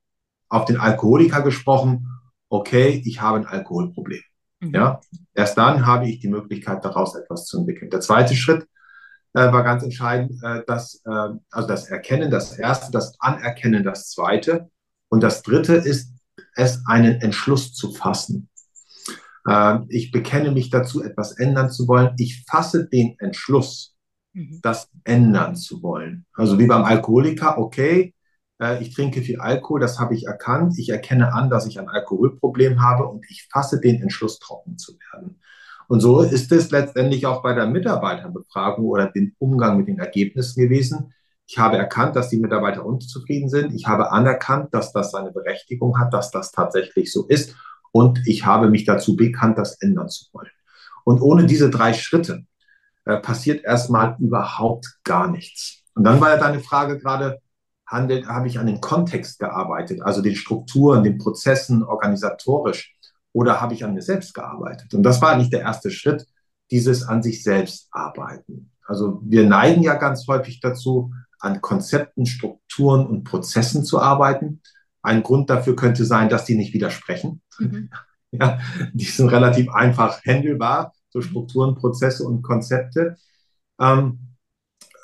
Auf 0.49 0.66
den 0.66 0.76
Alkoholiker 0.76 1.42
gesprochen, 1.42 2.06
okay, 2.49 3.02
ich 3.04 3.20
habe 3.20 3.38
ein 3.38 3.46
Alkoholproblem. 3.46 4.22
Mhm. 4.60 4.74
Ja, 4.74 5.00
erst 5.34 5.56
dann 5.58 5.86
habe 5.86 6.08
ich 6.08 6.20
die 6.20 6.28
Möglichkeit, 6.28 6.84
daraus 6.84 7.14
etwas 7.14 7.46
zu 7.46 7.58
entwickeln. 7.58 7.90
Der 7.90 8.00
zweite 8.00 8.34
Schritt 8.36 8.66
äh, 9.32 9.52
war 9.52 9.62
ganz 9.62 9.82
entscheidend, 9.82 10.32
äh, 10.42 10.62
dass, 10.66 11.02
äh, 11.04 11.28
also 11.50 11.68
das 11.68 11.88
Erkennen, 11.88 12.30
das 12.30 12.58
erste, 12.58 12.92
das 12.92 13.14
Anerkennen, 13.20 13.84
das 13.84 14.10
zweite. 14.10 14.70
Und 15.08 15.22
das 15.22 15.42
dritte 15.42 15.74
ist, 15.74 16.12
es 16.54 16.82
einen 16.86 17.20
Entschluss 17.20 17.72
zu 17.72 17.92
fassen. 17.92 18.48
Äh, 19.48 19.78
ich 19.88 20.10
bekenne 20.10 20.50
mich 20.50 20.70
dazu, 20.70 21.02
etwas 21.02 21.32
ändern 21.32 21.70
zu 21.70 21.88
wollen. 21.88 22.14
Ich 22.18 22.44
fasse 22.48 22.86
den 22.86 23.18
Entschluss, 23.18 23.96
mhm. 24.32 24.60
das 24.62 24.90
ändern 25.04 25.56
zu 25.56 25.82
wollen. 25.82 26.26
Also 26.34 26.58
wie 26.58 26.66
beim 26.66 26.84
Alkoholiker, 26.84 27.58
okay, 27.58 28.14
ich 28.80 28.94
trinke 28.94 29.22
viel 29.22 29.40
Alkohol, 29.40 29.80
das 29.80 29.98
habe 29.98 30.14
ich 30.14 30.26
erkannt. 30.26 30.74
Ich 30.78 30.90
erkenne 30.90 31.32
an, 31.32 31.48
dass 31.48 31.66
ich 31.66 31.78
ein 31.78 31.88
Alkoholproblem 31.88 32.82
habe 32.82 33.06
und 33.06 33.24
ich 33.30 33.48
fasse 33.50 33.80
den 33.80 34.02
Entschluss, 34.02 34.38
trocken 34.38 34.76
zu 34.76 34.92
werden. 35.12 35.40
Und 35.88 36.00
so 36.00 36.20
ist 36.20 36.52
es 36.52 36.70
letztendlich 36.70 37.26
auch 37.26 37.42
bei 37.42 37.54
der 37.54 37.66
Mitarbeiterbefragung 37.66 38.84
oder 38.86 39.10
dem 39.10 39.34
Umgang 39.38 39.76
mit 39.76 39.88
den 39.88 39.98
Ergebnissen 39.98 40.60
gewesen. 40.60 41.14
Ich 41.46 41.58
habe 41.58 41.78
erkannt, 41.78 42.14
dass 42.14 42.28
die 42.28 42.38
Mitarbeiter 42.38 42.84
unzufrieden 42.84 43.48
sind. 43.48 43.74
Ich 43.74 43.88
habe 43.88 44.12
anerkannt, 44.12 44.72
dass 44.72 44.92
das 44.92 45.10
seine 45.10 45.32
Berechtigung 45.32 45.98
hat, 45.98 46.12
dass 46.12 46.30
das 46.30 46.52
tatsächlich 46.52 47.10
so 47.10 47.26
ist. 47.26 47.56
Und 47.90 48.20
ich 48.26 48.46
habe 48.46 48.70
mich 48.70 48.84
dazu 48.84 49.16
bekannt, 49.16 49.58
das 49.58 49.80
ändern 49.80 50.08
zu 50.08 50.26
wollen. 50.32 50.50
Und 51.04 51.20
ohne 51.20 51.46
diese 51.46 51.70
drei 51.70 51.92
Schritte 51.92 52.44
äh, 53.04 53.16
passiert 53.16 53.64
erstmal 53.64 54.16
überhaupt 54.20 55.00
gar 55.02 55.28
nichts. 55.28 55.82
Und 55.94 56.04
dann 56.04 56.20
war 56.20 56.30
ja 56.30 56.36
deine 56.36 56.60
Frage 56.60 56.98
gerade, 56.98 57.40
handelt, 57.90 58.28
habe 58.28 58.47
ich 58.47 58.59
an 58.59 58.66
den 58.66 58.80
Kontext 58.80 59.40
gearbeitet, 59.40 60.00
also 60.02 60.23
den 60.23 60.37
Strukturen, 60.37 61.02
den 61.02 61.18
Prozessen, 61.18 61.82
organisatorisch, 61.82 62.94
oder 63.32 63.61
habe 63.61 63.75
ich 63.75 63.85
an 63.85 63.94
mir 63.94 64.02
selbst 64.02 64.32
gearbeitet? 64.35 64.94
Und 64.94 65.02
das 65.02 65.20
war 65.20 65.37
nicht 65.37 65.52
der 65.52 65.61
erste 65.61 65.90
Schritt, 65.90 66.26
dieses 66.70 67.02
an 67.02 67.23
sich 67.23 67.42
selbst 67.42 67.88
arbeiten. 67.90 68.70
Also 68.87 69.20
wir 69.25 69.47
neigen 69.47 69.82
ja 69.82 69.94
ganz 69.94 70.26
häufig 70.26 70.61
dazu, 70.61 71.12
an 71.40 71.61
Konzepten, 71.61 72.26
Strukturen 72.26 73.06
und 73.06 73.25
Prozessen 73.25 73.85
zu 73.85 74.00
arbeiten. 74.00 74.61
Ein 75.02 75.23
Grund 75.23 75.49
dafür 75.50 75.75
könnte 75.75 76.04
sein, 76.04 76.28
dass 76.28 76.44
die 76.44 76.56
nicht 76.56 76.75
widersprechen. 76.75 77.42
Mhm. 77.59 77.90
Ja, 78.32 78.61
die 78.92 79.06
sind 79.06 79.28
relativ 79.30 79.68
einfach 79.70 80.25
handelbar, 80.25 80.92
so 81.09 81.20
Strukturen, 81.20 81.75
Prozesse 81.75 82.23
und 82.23 82.42
Konzepte. 82.42 83.16
Ähm, 83.80 84.29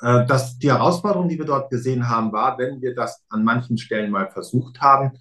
äh, 0.01 0.25
die 0.61 0.71
Herausforderung, 0.71 1.29
die 1.29 1.37
wir 1.37 1.45
dort 1.45 1.69
gesehen 1.69 2.09
haben, 2.09 2.31
war, 2.31 2.57
wenn 2.57 2.81
wir 2.81 2.95
das 2.95 3.23
an 3.29 3.43
manchen 3.43 3.77
Stellen 3.77 4.11
mal 4.11 4.29
versucht 4.29 4.81
haben, 4.81 5.13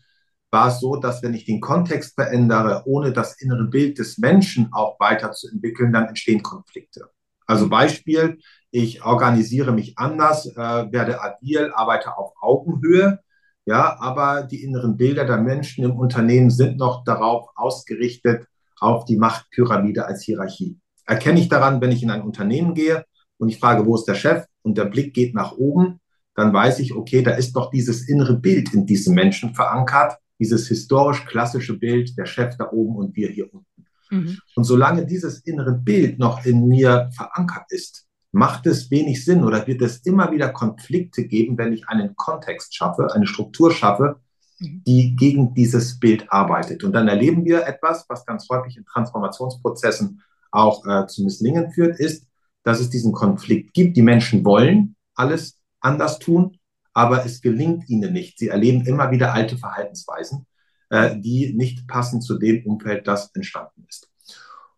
war 0.50 0.68
es 0.68 0.80
so, 0.80 0.97
dass 0.97 1.23
wenn 1.23 1.35
ich 1.35 1.45
den 1.45 1.61
Kontext 1.61 2.14
verändere, 2.14 2.83
ohne 2.87 3.12
das 3.12 3.40
innere 3.40 3.64
Bild 3.64 3.99
des 3.99 4.18
Menschen 4.18 4.71
auch 4.73 4.99
weiterzuentwickeln, 5.00 5.92
dann 5.92 6.06
entstehen 6.06 6.42
Konflikte. 6.42 7.11
Also 7.47 7.68
Beispiel, 7.68 8.38
ich 8.71 9.04
organisiere 9.04 9.73
mich 9.73 9.99
anders, 9.99 10.47
äh, 10.47 10.56
werde 10.56 11.23
agil, 11.23 11.73
arbeite 11.75 12.16
auf 12.16 12.33
Augenhöhe, 12.40 13.21
ja, 13.64 13.99
aber 14.00 14.45
die 14.45 14.62
inneren 14.62 14.97
Bilder 14.97 15.25
der 15.25 15.38
Menschen 15.38 15.85
im 15.85 15.97
Unternehmen 15.97 16.50
sind 16.50 16.76
noch 16.76 17.04
darauf 17.04 17.49
ausgerichtet, 17.56 18.47
auf 18.78 19.04
die 19.04 19.16
Machtpyramide 19.16 20.06
als 20.06 20.23
Hierarchie. 20.23 20.78
Erkenne 21.06 21.40
ich 21.40 21.49
daran, 21.49 21.80
wenn 21.80 21.92
ich 21.92 22.02
in 22.02 22.11
ein 22.11 22.23
Unternehmen 22.23 22.75
gehe 22.75 23.04
und 23.38 23.48
ich 23.48 23.58
frage, 23.58 23.86
wo 23.86 23.94
ist 23.94 24.04
der 24.04 24.14
Chef 24.14 24.44
und 24.62 24.78
der 24.78 24.86
Blick 24.86 25.14
geht 25.14 25.34
nach 25.34 25.52
oben, 25.52 26.00
dann 26.34 26.52
weiß 26.52 26.80
ich, 26.80 26.94
okay, 26.94 27.22
da 27.22 27.32
ist 27.32 27.54
doch 27.54 27.70
dieses 27.70 28.08
innere 28.08 28.34
Bild 28.34 28.72
in 28.74 28.86
diesem 28.86 29.14
Menschen 29.14 29.54
verankert, 29.54 30.18
dieses 30.38 30.68
historisch 30.68 31.24
klassische 31.24 31.78
Bild, 31.78 32.16
der 32.18 32.26
Chef 32.26 32.56
da 32.56 32.70
oben 32.70 32.96
und 32.96 33.16
wir 33.16 33.28
hier 33.30 33.52
unten. 33.52 33.86
Mhm. 34.10 34.38
Und 34.54 34.64
solange 34.64 35.06
dieses 35.06 35.40
innere 35.40 35.72
Bild 35.72 36.18
noch 36.18 36.44
in 36.44 36.68
mir 36.68 37.10
verankert 37.14 37.66
ist, 37.70 38.06
macht 38.32 38.66
es 38.66 38.90
wenig 38.90 39.24
Sinn 39.24 39.44
oder 39.44 39.66
wird 39.66 39.80
es 39.80 39.98
immer 39.98 40.30
wieder 40.30 40.50
Konflikte 40.50 41.26
geben, 41.26 41.56
wenn 41.56 41.72
ich 41.72 41.88
einen 41.88 42.14
Kontext 42.16 42.74
schaffe, 42.74 43.12
eine 43.14 43.26
Struktur 43.26 43.72
schaffe, 43.72 44.20
mhm. 44.58 44.82
die 44.86 45.16
gegen 45.16 45.54
dieses 45.54 45.98
Bild 45.98 46.30
arbeitet. 46.30 46.84
Und 46.84 46.92
dann 46.92 47.08
erleben 47.08 47.44
wir 47.44 47.66
etwas, 47.66 48.04
was 48.08 48.26
ganz 48.26 48.46
häufig 48.50 48.76
in 48.76 48.84
Transformationsprozessen 48.84 50.22
auch 50.50 50.84
äh, 50.86 51.06
zu 51.06 51.24
Misslingen 51.24 51.72
führt, 51.72 51.98
ist, 51.98 52.26
dass 52.66 52.80
es 52.80 52.90
diesen 52.90 53.12
Konflikt 53.12 53.75
gibt. 53.75 53.96
Die 53.96 54.02
Menschen 54.02 54.44
wollen 54.44 54.96
alles 55.14 55.61
anders 55.80 56.18
tun, 56.18 56.58
aber 56.92 57.25
es 57.25 57.40
gelingt 57.40 57.88
ihnen 57.88 58.12
nicht. 58.12 58.40
Sie 58.40 58.49
erleben 58.49 58.85
immer 58.85 59.12
wieder 59.12 59.32
alte 59.32 59.56
Verhaltensweisen, 59.56 60.46
äh, 60.90 61.16
die 61.16 61.54
nicht 61.54 61.87
passen 61.87 62.20
zu 62.20 62.37
dem 62.37 62.66
Umfeld, 62.66 63.06
das 63.06 63.30
entstanden 63.37 63.87
ist. 63.88 64.11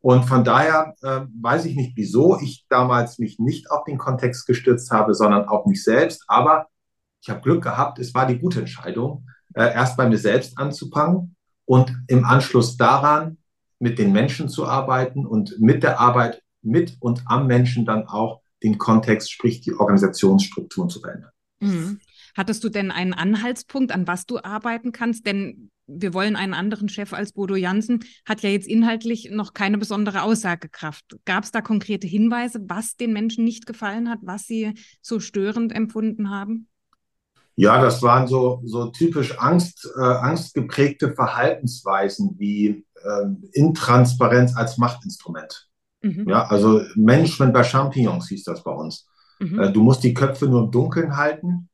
Und 0.02 0.26
von 0.26 0.44
daher 0.44 0.96
äh, 1.00 1.20
weiß 1.40 1.64
ich 1.64 1.76
nicht, 1.76 1.96
wieso 1.96 2.38
ich 2.38 2.66
damals 2.68 3.18
mich 3.18 3.38
nicht 3.38 3.70
auf 3.70 3.84
den 3.84 3.96
Kontext 3.96 4.46
gestürzt 4.46 4.90
habe, 4.90 5.14
sondern 5.14 5.48
auf 5.48 5.64
mich 5.64 5.82
selbst. 5.82 6.24
Aber 6.28 6.66
ich 7.22 7.30
habe 7.30 7.40
Glück 7.40 7.62
gehabt, 7.62 7.98
es 7.98 8.12
war 8.12 8.26
die 8.26 8.38
gute 8.38 8.60
Entscheidung, 8.60 9.26
äh, 9.54 9.62
erst 9.62 9.96
bei 9.96 10.06
mir 10.06 10.18
selbst 10.18 10.58
anzufangen 10.58 11.36
und 11.64 11.96
im 12.06 12.26
Anschluss 12.26 12.76
daran 12.76 13.38
mit 13.78 13.98
den 13.98 14.12
Menschen 14.12 14.50
zu 14.50 14.66
arbeiten 14.66 15.24
und 15.24 15.58
mit 15.58 15.82
der 15.82 16.00
Arbeit 16.00 16.42
mit 16.68 16.96
und 17.00 17.22
am 17.26 17.46
Menschen 17.46 17.84
dann 17.84 18.06
auch 18.06 18.42
den 18.62 18.78
Kontext, 18.78 19.32
sprich 19.32 19.60
die 19.60 19.74
Organisationsstrukturen 19.74 20.90
zu 20.90 21.00
verändern. 21.00 21.30
Mhm. 21.60 22.00
Hattest 22.36 22.62
du 22.62 22.68
denn 22.68 22.90
einen 22.90 23.14
Anhaltspunkt, 23.14 23.92
an 23.92 24.06
was 24.06 24.26
du 24.26 24.38
arbeiten 24.38 24.92
kannst? 24.92 25.26
Denn 25.26 25.70
wir 25.88 26.14
wollen 26.14 26.36
einen 26.36 26.54
anderen 26.54 26.88
Chef 26.88 27.12
als 27.12 27.32
Bodo 27.32 27.56
Jansen, 27.56 28.04
hat 28.26 28.42
ja 28.42 28.50
jetzt 28.50 28.68
inhaltlich 28.68 29.30
noch 29.32 29.54
keine 29.54 29.78
besondere 29.78 30.22
Aussagekraft. 30.22 31.16
Gab 31.24 31.44
es 31.44 31.50
da 31.50 31.62
konkrete 31.62 32.06
Hinweise, 32.06 32.60
was 32.68 32.96
den 32.96 33.12
Menschen 33.12 33.44
nicht 33.44 33.66
gefallen 33.66 34.08
hat, 34.08 34.20
was 34.22 34.46
sie 34.46 34.74
so 35.00 35.18
störend 35.18 35.74
empfunden 35.74 36.30
haben? 36.30 36.68
Ja, 37.56 37.80
das 37.80 38.02
waren 38.02 38.28
so, 38.28 38.62
so 38.64 38.86
typisch 38.90 39.36
Angst, 39.38 39.88
äh, 39.98 40.00
angstgeprägte 40.00 41.14
Verhaltensweisen 41.14 42.36
wie 42.38 42.86
äh, 43.02 43.24
Intransparenz 43.52 44.54
als 44.54 44.78
Machtinstrument. 44.78 45.67
Mhm. 46.02 46.28
Ja, 46.28 46.46
also 46.46 46.82
Management 46.94 47.52
bei 47.52 47.64
Champignons 47.64 48.28
hieß 48.28 48.44
das 48.44 48.62
bei 48.62 48.72
uns. 48.72 49.08
Mhm. 49.40 49.60
Äh, 49.60 49.72
du 49.72 49.82
musst 49.82 50.02
die 50.04 50.14
Köpfe 50.14 50.46
nur 50.46 50.64
im 50.64 50.70
Dunkeln 50.70 51.16
halten 51.16 51.68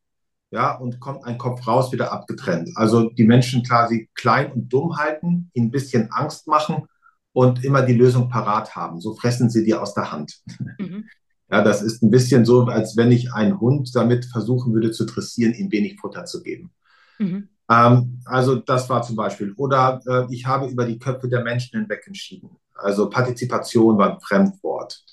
ja, 0.54 0.76
und 0.76 1.00
kommt 1.00 1.24
ein 1.24 1.36
Kopf 1.36 1.66
raus, 1.66 1.92
wieder 1.92 2.12
abgetrennt. 2.12 2.70
Also 2.76 3.10
die 3.10 3.24
Menschen 3.24 3.64
quasi 3.64 4.08
klein 4.14 4.52
und 4.52 4.72
dumm 4.72 4.96
halten, 4.96 5.50
ihnen 5.52 5.66
ein 5.66 5.70
bisschen 5.72 6.12
Angst 6.12 6.46
machen 6.46 6.86
und 7.32 7.64
immer 7.64 7.82
die 7.82 7.94
Lösung 7.94 8.28
parat 8.28 8.76
haben. 8.76 9.00
So 9.00 9.14
fressen 9.14 9.50
sie 9.50 9.64
dir 9.64 9.82
aus 9.82 9.94
der 9.94 10.12
Hand. 10.12 10.40
Mhm. 10.78 11.04
Ja, 11.50 11.62
das 11.62 11.82
ist 11.82 12.02
ein 12.02 12.10
bisschen 12.10 12.44
so, 12.46 12.64
als 12.64 12.96
wenn 12.96 13.12
ich 13.12 13.32
einen 13.32 13.60
Hund 13.60 13.94
damit 13.94 14.24
versuchen 14.24 14.72
würde 14.72 14.90
zu 14.90 15.04
dressieren, 15.04 15.52
ihm 15.52 15.70
wenig 15.70 16.00
Futter 16.00 16.24
zu 16.24 16.42
geben. 16.42 16.72
Mhm. 17.18 17.48
Ähm, 17.70 18.20
also 18.24 18.56
das 18.56 18.88
war 18.88 19.02
zum 19.02 19.14
Beispiel. 19.14 19.52
Oder 19.56 20.00
äh, 20.06 20.34
ich 20.34 20.46
habe 20.46 20.66
über 20.66 20.86
die 20.86 20.98
Köpfe 20.98 21.28
der 21.28 21.44
Menschen 21.44 21.78
hinweg 21.78 22.02
entschieden. 22.06 22.56
Also 22.74 23.08
Partizipation 23.08 23.98
war 23.98 24.12
ein 24.12 24.20
Fremdwort. 24.20 25.04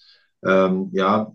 Ähm, 0.44 0.90
ja, 0.94 1.32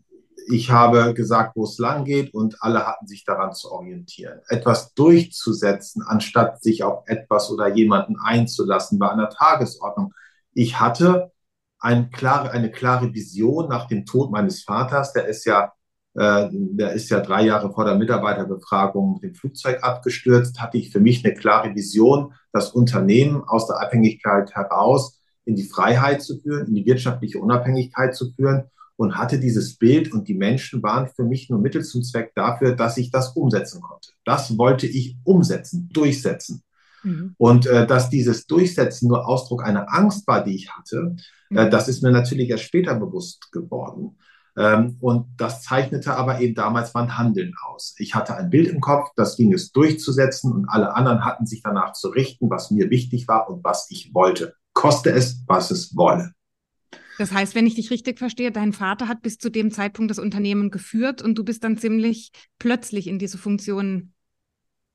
ich 0.49 0.71
habe 0.71 1.15
gesagt, 1.15 1.57
wo 1.57 1.65
es 1.65 1.79
lang 1.79 2.05
geht 2.05 2.33
und 2.33 2.63
alle 2.63 2.87
hatten 2.87 3.07
sich 3.07 3.25
daran 3.25 3.53
zu 3.53 3.71
orientieren. 3.73 4.41
Etwas 4.49 4.95
durchzusetzen, 4.95 6.03
anstatt 6.03 6.63
sich 6.63 6.85
auf 6.85 7.03
etwas 7.07 7.51
oder 7.51 7.69
jemanden 7.69 8.17
einzulassen 8.17 8.99
bei 8.99 9.11
einer 9.11 9.29
Tagesordnung. 9.29 10.13
Ich 10.53 10.79
hatte 10.79 11.33
ein 11.79 12.11
klare, 12.11 12.51
eine 12.51 12.71
klare 12.71 13.13
Vision 13.13 13.69
nach 13.69 13.89
dem 13.89 14.07
Tod 14.07 14.31
meines 14.31 14.63
Vaters. 14.63 15.13
Der 15.13 15.27
ist 15.27 15.45
ja 15.45 15.73
äh, 16.17 16.49
der 16.51 16.93
ist 16.93 17.11
ja 17.11 17.21
drei 17.21 17.43
Jahre 17.43 17.73
vor 17.73 17.85
der 17.85 17.97
Mitarbeiterbefragung 17.97 19.15
mit 19.15 19.23
dem 19.23 19.35
Flugzeug 19.35 19.83
abgestürzt, 19.83 20.61
hatte 20.61 20.79
ich 20.79 20.91
für 20.91 21.01
mich 21.01 21.25
eine 21.25 21.35
klare 21.35 21.75
Vision, 21.75 22.33
das 22.53 22.71
Unternehmen 22.71 23.45
aus 23.45 23.67
der 23.67 23.81
Abhängigkeit 23.81 24.55
heraus 24.55 25.16
in 25.47 25.57
die 25.57 25.65
Freiheit 25.65 26.23
zu 26.23 26.39
führen, 26.39 26.67
in 26.67 26.75
die 26.75 26.85
wirtschaftliche 26.85 27.39
Unabhängigkeit 27.39 28.15
zu 28.15 28.33
führen 28.33 28.65
und 28.97 29.17
hatte 29.17 29.39
dieses 29.39 29.77
Bild 29.77 30.13
und 30.13 30.29
die 30.29 30.35
Menschen 30.35 30.83
waren 30.83 31.09
für 31.09 31.25
mich 31.25 31.49
nur 31.49 31.61
Mittel 31.61 31.85
zum 31.85 32.03
Zweck 32.03 32.33
dafür, 32.35 32.75
dass 32.75 32.97
ich 32.97 33.11
das 33.11 33.31
umsetzen 33.31 33.81
konnte. 33.81 34.11
Das 34.25 34.59
wollte 34.59 34.87
ich 34.87 35.17
umsetzen, 35.25 35.89
durchsetzen. 35.93 36.63
Mhm. 37.03 37.35
Und 37.39 37.67
äh, 37.67 37.87
dass 37.87 38.11
dieses 38.11 38.47
Durchsetzen 38.47 39.09
nur 39.09 39.27
Ausdruck 39.27 39.65
einer 39.65 39.93
Angst 39.93 40.27
war, 40.27 40.43
die 40.43 40.57
ich 40.57 40.71
hatte, 40.71 41.17
äh, 41.51 41.55
mhm. 41.55 41.59
äh, 41.59 41.71
das 41.71 41.89
ist 41.89 42.03
mir 42.03 42.11
natürlich 42.11 42.51
erst 42.51 42.65
später 42.65 42.95
bewusst 42.95 43.53
geworden. 43.53 44.19
Ähm, 44.57 44.97
und 45.01 45.27
das 45.37 45.63
zeichnete 45.63 46.17
aber 46.17 46.41
eben 46.41 46.55
damals 46.55 46.95
mein 46.95 47.19
Handeln 47.19 47.53
aus. 47.67 47.95
Ich 47.99 48.15
hatte 48.15 48.35
ein 48.35 48.49
Bild 48.49 48.69
im 48.69 48.81
Kopf, 48.81 49.11
das 49.15 49.37
ging 49.37 49.53
es 49.53 49.71
durchzusetzen 49.71 50.51
und 50.51 50.69
alle 50.69 50.95
anderen 50.95 51.25
hatten 51.27 51.45
sich 51.45 51.63
danach 51.63 51.93
zu 51.93 52.09
richten, 52.09 52.49
was 52.49 52.71
mir 52.71 52.89
wichtig 52.89 53.29
war 53.29 53.51
und 53.51 53.63
was 53.63 53.87
ich 53.91 54.15
wollte. 54.15 54.55
Koste 54.77 55.11
es, 55.11 55.43
was 55.47 55.71
es 55.71 55.97
wolle. 55.97 56.33
Das 57.19 57.33
heißt, 57.33 57.55
wenn 57.55 57.67
ich 57.67 57.75
dich 57.77 57.91
richtig 57.91 58.19
verstehe, 58.19 58.53
dein 58.53 58.75
Vater 58.75 59.09
hat 59.09 59.23
bis 59.23 59.39
zu 59.39 59.51
dem 59.51 59.71
Zeitpunkt 59.71 60.11
das 60.11 60.19
Unternehmen 60.19 60.71
geführt 60.71 61.23
und 61.23 61.37
du 61.37 61.45
bist 61.45 61.65
dann 61.65 61.79
ziemlich 61.79 62.31
plötzlich 62.59 63.07
in 63.07 63.19
diese 63.19 63.39
Funktion 63.39 64.13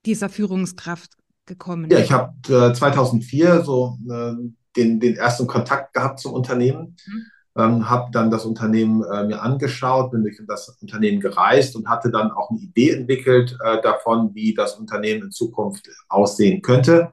dieser 0.05 0.29
Führungskraft 0.29 1.13
gekommen. 1.47 1.89
Ja, 1.89 1.99
ich 1.99 2.11
habe 2.11 2.33
äh, 2.47 2.73
2004 2.73 3.63
so 3.63 3.97
äh, 4.07 4.33
den, 4.77 4.99
den 4.99 5.15
ersten 5.15 5.47
Kontakt 5.47 5.93
gehabt 5.93 6.19
zum 6.19 6.33
Unternehmen. 6.33 6.95
Mhm 7.07 7.25
ähm, 7.57 7.89
habe 7.89 8.11
dann 8.11 8.31
das 8.31 8.45
Unternehmen 8.45 9.03
äh, 9.03 9.25
mir 9.25 9.41
angeschaut, 9.41 10.11
bin 10.11 10.23
durch 10.23 10.39
das 10.47 10.69
Unternehmen 10.81 11.19
gereist 11.19 11.75
und 11.75 11.87
hatte 11.89 12.09
dann 12.09 12.31
auch 12.31 12.49
eine 12.49 12.59
Idee 12.59 12.91
entwickelt 12.91 13.57
äh, 13.63 13.81
davon, 13.81 14.33
wie 14.33 14.53
das 14.53 14.75
Unternehmen 14.75 15.23
in 15.23 15.31
Zukunft 15.31 15.89
aussehen 16.07 16.61
könnte. 16.61 17.11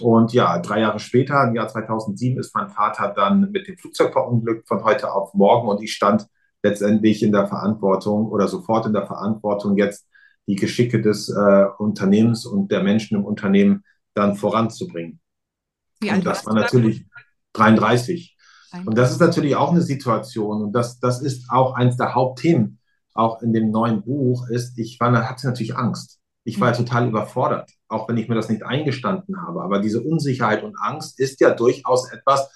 Und 0.00 0.32
ja, 0.32 0.58
drei 0.58 0.80
Jahre 0.80 0.98
später, 0.98 1.44
im 1.44 1.54
Jahr 1.54 1.68
2007, 1.68 2.38
ist 2.38 2.54
mein 2.54 2.70
Vater 2.70 3.12
dann 3.14 3.50
mit 3.50 3.68
dem 3.68 3.76
Flugzeug 3.76 4.12
verunglückt 4.12 4.68
von 4.68 4.84
heute 4.84 5.12
auf 5.12 5.34
morgen 5.34 5.68
und 5.68 5.82
ich 5.82 5.92
stand 5.92 6.26
letztendlich 6.62 7.22
in 7.22 7.32
der 7.32 7.46
Verantwortung 7.46 8.28
oder 8.28 8.48
sofort 8.48 8.86
in 8.86 8.92
der 8.92 9.06
Verantwortung, 9.06 9.76
jetzt 9.76 10.06
die 10.46 10.56
Geschicke 10.56 11.00
des 11.00 11.28
äh, 11.28 11.66
Unternehmens 11.78 12.44
und 12.44 12.70
der 12.70 12.82
Menschen 12.82 13.16
im 13.16 13.24
Unternehmen 13.24 13.84
dann 14.14 14.36
voranzubringen. 14.36 15.20
Wie 16.00 16.10
und 16.10 16.24
das 16.24 16.46
war 16.46 16.54
natürlich 16.54 17.06
33. 17.52 18.36
Und 18.84 18.96
das 18.96 19.10
ist 19.10 19.20
natürlich 19.20 19.56
auch 19.56 19.72
eine 19.72 19.82
Situation 19.82 20.62
und 20.62 20.72
das, 20.72 21.00
das 21.00 21.22
ist 21.22 21.50
auch 21.50 21.74
eines 21.74 21.96
der 21.96 22.14
Hauptthemen, 22.14 22.78
auch 23.14 23.42
in 23.42 23.52
dem 23.52 23.70
neuen 23.70 24.02
Buch, 24.02 24.48
ist, 24.48 24.78
ich 24.78 24.98
war, 25.00 25.12
hatte 25.28 25.48
natürlich 25.48 25.76
Angst. 25.76 26.19
Ich 26.44 26.60
war 26.60 26.70
mhm. 26.70 26.76
total 26.76 27.08
überfordert, 27.08 27.70
auch 27.88 28.08
wenn 28.08 28.16
ich 28.16 28.28
mir 28.28 28.34
das 28.34 28.48
nicht 28.48 28.62
eingestanden 28.62 29.42
habe. 29.42 29.62
Aber 29.62 29.80
diese 29.80 30.02
Unsicherheit 30.02 30.62
und 30.62 30.76
Angst 30.80 31.20
ist 31.20 31.40
ja 31.40 31.50
durchaus 31.50 32.10
etwas, 32.12 32.50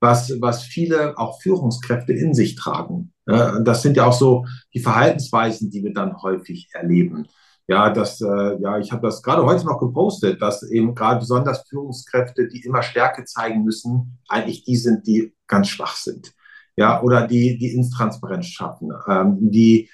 was, 0.00 0.32
was 0.40 0.62
viele 0.62 1.16
auch 1.18 1.40
Führungskräfte 1.42 2.12
in 2.12 2.32
sich 2.34 2.56
tragen. 2.56 3.12
Das 3.26 3.82
sind 3.82 3.96
ja 3.96 4.06
auch 4.06 4.14
so 4.14 4.46
die 4.74 4.80
Verhaltensweisen, 4.80 5.70
die 5.70 5.84
wir 5.84 5.92
dann 5.92 6.20
häufig 6.22 6.68
erleben. 6.72 7.28
Ja, 7.68 7.90
das, 7.90 8.20
äh, 8.20 8.60
ja, 8.60 8.78
ich 8.78 8.90
habe 8.90 9.06
das 9.06 9.22
gerade 9.22 9.44
heute 9.44 9.64
noch 9.64 9.78
gepostet, 9.78 10.42
dass 10.42 10.64
eben 10.64 10.92
gerade 10.92 11.20
besonders 11.20 11.62
Führungskräfte, 11.68 12.48
die 12.48 12.64
immer 12.64 12.82
Stärke 12.82 13.24
zeigen 13.24 13.62
müssen, 13.62 14.18
eigentlich 14.28 14.64
die 14.64 14.74
sind, 14.74 15.06
die 15.06 15.32
ganz 15.46 15.68
schwach 15.68 15.94
sind. 15.94 16.32
Ja, 16.74 17.00
oder 17.00 17.28
die, 17.28 17.58
die 17.58 17.72
Intransparenz 17.72 18.46
schaffen, 18.46 18.90
ähm, 19.06 19.38
die, 19.40 19.88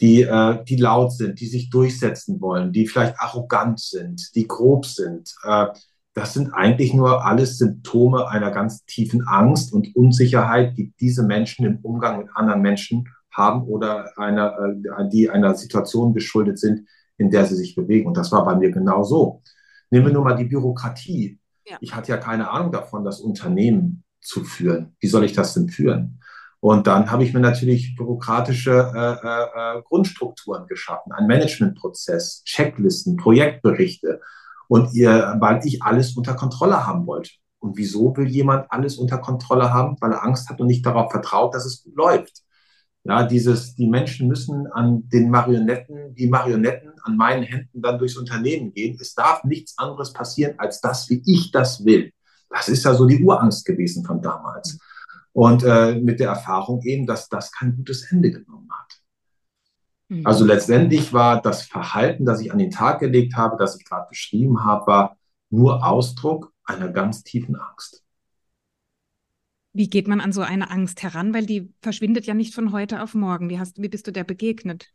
die, 0.00 0.22
äh, 0.22 0.64
die 0.64 0.76
laut 0.76 1.12
sind, 1.12 1.40
die 1.40 1.46
sich 1.46 1.70
durchsetzen 1.70 2.40
wollen, 2.40 2.72
die 2.72 2.86
vielleicht 2.86 3.18
arrogant 3.18 3.80
sind, 3.80 4.34
die 4.34 4.46
grob 4.46 4.86
sind. 4.86 5.34
Äh, 5.44 5.66
das 6.14 6.34
sind 6.34 6.52
eigentlich 6.52 6.94
nur 6.94 7.24
alles 7.24 7.58
Symptome 7.58 8.28
einer 8.28 8.50
ganz 8.50 8.84
tiefen 8.86 9.26
Angst 9.26 9.72
und 9.72 9.94
Unsicherheit, 9.94 10.76
die 10.76 10.92
diese 11.00 11.22
Menschen 11.22 11.64
im 11.64 11.78
Umgang 11.82 12.18
mit 12.18 12.28
anderen 12.34 12.62
Menschen 12.62 13.08
haben 13.30 13.62
oder 13.62 14.10
einer, 14.16 14.56
äh, 14.58 15.08
die 15.08 15.30
einer 15.30 15.54
Situation 15.54 16.14
geschuldet 16.14 16.58
sind, 16.58 16.88
in 17.18 17.30
der 17.30 17.46
sie 17.46 17.56
sich 17.56 17.74
bewegen. 17.74 18.06
Und 18.06 18.16
das 18.16 18.32
war 18.32 18.44
bei 18.44 18.56
mir 18.56 18.70
genau 18.70 19.02
so. 19.02 19.42
Nehmen 19.90 20.06
wir 20.06 20.12
nur 20.12 20.24
mal 20.24 20.34
die 20.34 20.44
Bürokratie. 20.44 21.38
Ja. 21.66 21.76
Ich 21.80 21.94
hatte 21.94 22.10
ja 22.10 22.16
keine 22.16 22.50
Ahnung 22.50 22.72
davon, 22.72 23.04
das 23.04 23.20
Unternehmen 23.20 24.04
zu 24.20 24.44
führen. 24.44 24.96
Wie 25.00 25.08
soll 25.08 25.24
ich 25.24 25.32
das 25.32 25.54
denn 25.54 25.68
führen? 25.68 26.20
Und 26.60 26.86
dann 26.88 27.10
habe 27.10 27.22
ich 27.22 27.32
mir 27.32 27.40
natürlich 27.40 27.94
bürokratische 27.94 28.72
äh, 28.72 29.26
äh, 29.26 29.78
äh, 29.78 29.82
Grundstrukturen 29.82 30.66
geschaffen, 30.66 31.12
einen 31.12 31.28
Managementprozess, 31.28 32.42
Checklisten, 32.44 33.16
Projektberichte. 33.16 34.20
Und 34.66 34.92
ihr, 34.92 35.36
weil 35.38 35.64
ich 35.64 35.82
alles 35.82 36.16
unter 36.16 36.34
Kontrolle 36.34 36.86
haben 36.86 37.06
wollte. 37.06 37.30
Und 37.60 37.76
wieso 37.76 38.16
will 38.16 38.28
jemand 38.28 38.70
alles 38.70 38.96
unter 38.96 39.18
Kontrolle 39.18 39.72
haben? 39.72 39.96
Weil 40.00 40.12
er 40.12 40.24
Angst 40.24 40.48
hat 40.48 40.60
und 40.60 40.66
nicht 40.66 40.84
darauf 40.84 41.10
vertraut, 41.10 41.54
dass 41.54 41.64
es 41.64 41.82
gut 41.84 41.96
läuft. 41.96 42.42
Ja, 43.04 43.24
dieses, 43.24 43.74
die 43.74 43.88
Menschen 43.88 44.28
müssen 44.28 44.66
an 44.66 45.08
den 45.08 45.30
Marionetten, 45.30 46.14
die 46.14 46.26
Marionetten 46.26 46.92
an 47.02 47.16
meinen 47.16 47.44
Händen 47.44 47.80
dann 47.80 47.98
durchs 47.98 48.16
Unternehmen 48.16 48.72
gehen. 48.72 48.98
Es 49.00 49.14
darf 49.14 49.44
nichts 49.44 49.78
anderes 49.78 50.12
passieren 50.12 50.58
als 50.58 50.80
das, 50.80 51.08
wie 51.08 51.22
ich 51.24 51.50
das 51.50 51.84
will. 51.84 52.12
Das 52.50 52.68
ist 52.68 52.84
ja 52.84 52.94
so 52.94 53.06
die 53.06 53.22
Urangst 53.22 53.64
gewesen 53.64 54.04
von 54.04 54.20
damals. 54.20 54.78
Und 55.38 55.62
äh, 55.62 55.94
mit 55.94 56.18
der 56.18 56.30
Erfahrung 56.30 56.82
eben, 56.82 57.06
dass 57.06 57.28
das 57.28 57.52
kein 57.52 57.76
gutes 57.76 58.10
Ende 58.10 58.32
genommen 58.32 58.68
hat. 58.72 59.00
Mhm. 60.08 60.26
Also 60.26 60.44
letztendlich 60.44 61.12
war 61.12 61.40
das 61.40 61.62
Verhalten, 61.62 62.24
das 62.24 62.40
ich 62.40 62.50
an 62.50 62.58
den 62.58 62.72
Tag 62.72 62.98
gelegt 62.98 63.36
habe, 63.36 63.56
das 63.56 63.78
ich 63.78 63.84
gerade 63.84 64.08
beschrieben 64.08 64.64
habe, 64.64 64.88
war 64.88 65.16
nur 65.48 65.86
Ausdruck 65.86 66.52
einer 66.64 66.88
ganz 66.88 67.22
tiefen 67.22 67.54
Angst. 67.54 68.02
Wie 69.72 69.88
geht 69.88 70.08
man 70.08 70.20
an 70.20 70.32
so 70.32 70.40
eine 70.40 70.72
Angst 70.72 71.04
heran? 71.04 71.32
Weil 71.32 71.46
die 71.46 71.72
verschwindet 71.82 72.26
ja 72.26 72.34
nicht 72.34 72.52
von 72.52 72.72
heute 72.72 73.00
auf 73.00 73.14
morgen. 73.14 73.48
Wie, 73.48 73.60
hast, 73.60 73.80
wie 73.80 73.88
bist 73.88 74.08
du 74.08 74.10
der 74.10 74.24
begegnet? 74.24 74.88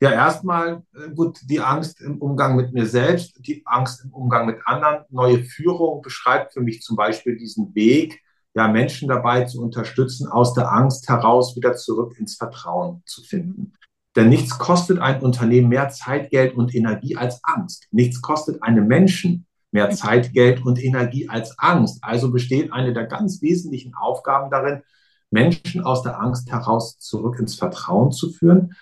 Ja, 0.00 0.10
erstmal 0.10 0.82
äh, 0.96 1.10
gut, 1.14 1.38
die 1.44 1.60
Angst 1.60 2.00
im 2.00 2.18
Umgang 2.18 2.56
mit 2.56 2.72
mir 2.72 2.86
selbst, 2.86 3.38
die 3.46 3.62
Angst 3.66 4.04
im 4.04 4.12
Umgang 4.12 4.46
mit 4.46 4.58
anderen. 4.64 5.04
Neue 5.10 5.44
Führung 5.44 6.02
beschreibt 6.02 6.54
für 6.54 6.60
mich 6.60 6.82
zum 6.82 6.96
Beispiel 6.96 7.36
diesen 7.36 7.72
Weg, 7.76 8.25
ja, 8.56 8.68
Menschen 8.68 9.08
dabei 9.08 9.44
zu 9.44 9.60
unterstützen, 9.60 10.26
aus 10.26 10.54
der 10.54 10.72
Angst 10.72 11.08
heraus 11.08 11.54
wieder 11.56 11.76
zurück 11.76 12.18
ins 12.18 12.36
Vertrauen 12.36 13.02
zu 13.06 13.22
finden. 13.22 13.74
Denn 14.16 14.30
nichts 14.30 14.58
kostet 14.58 14.98
ein 14.98 15.20
Unternehmen 15.20 15.68
mehr 15.68 15.90
Zeit, 15.90 16.30
Geld 16.30 16.54
und 16.54 16.74
Energie 16.74 17.16
als 17.16 17.40
Angst. 17.44 17.86
Nichts 17.90 18.22
kostet 18.22 18.62
einem 18.62 18.86
Menschen 18.86 19.46
mehr 19.70 19.90
Zeit, 19.90 20.32
Geld 20.32 20.64
und 20.64 20.82
Energie 20.82 21.28
als 21.28 21.58
Angst. 21.58 21.98
Also 22.02 22.32
besteht 22.32 22.72
eine 22.72 22.94
der 22.94 23.04
ganz 23.04 23.42
wesentlichen 23.42 23.94
Aufgaben 23.94 24.50
darin, 24.50 24.82
Menschen 25.30 25.82
aus 25.84 26.02
der 26.02 26.18
Angst 26.20 26.50
heraus 26.50 26.98
zurück 26.98 27.38
ins 27.38 27.56
Vertrauen 27.56 28.10
zu 28.10 28.32
führen 28.32 28.74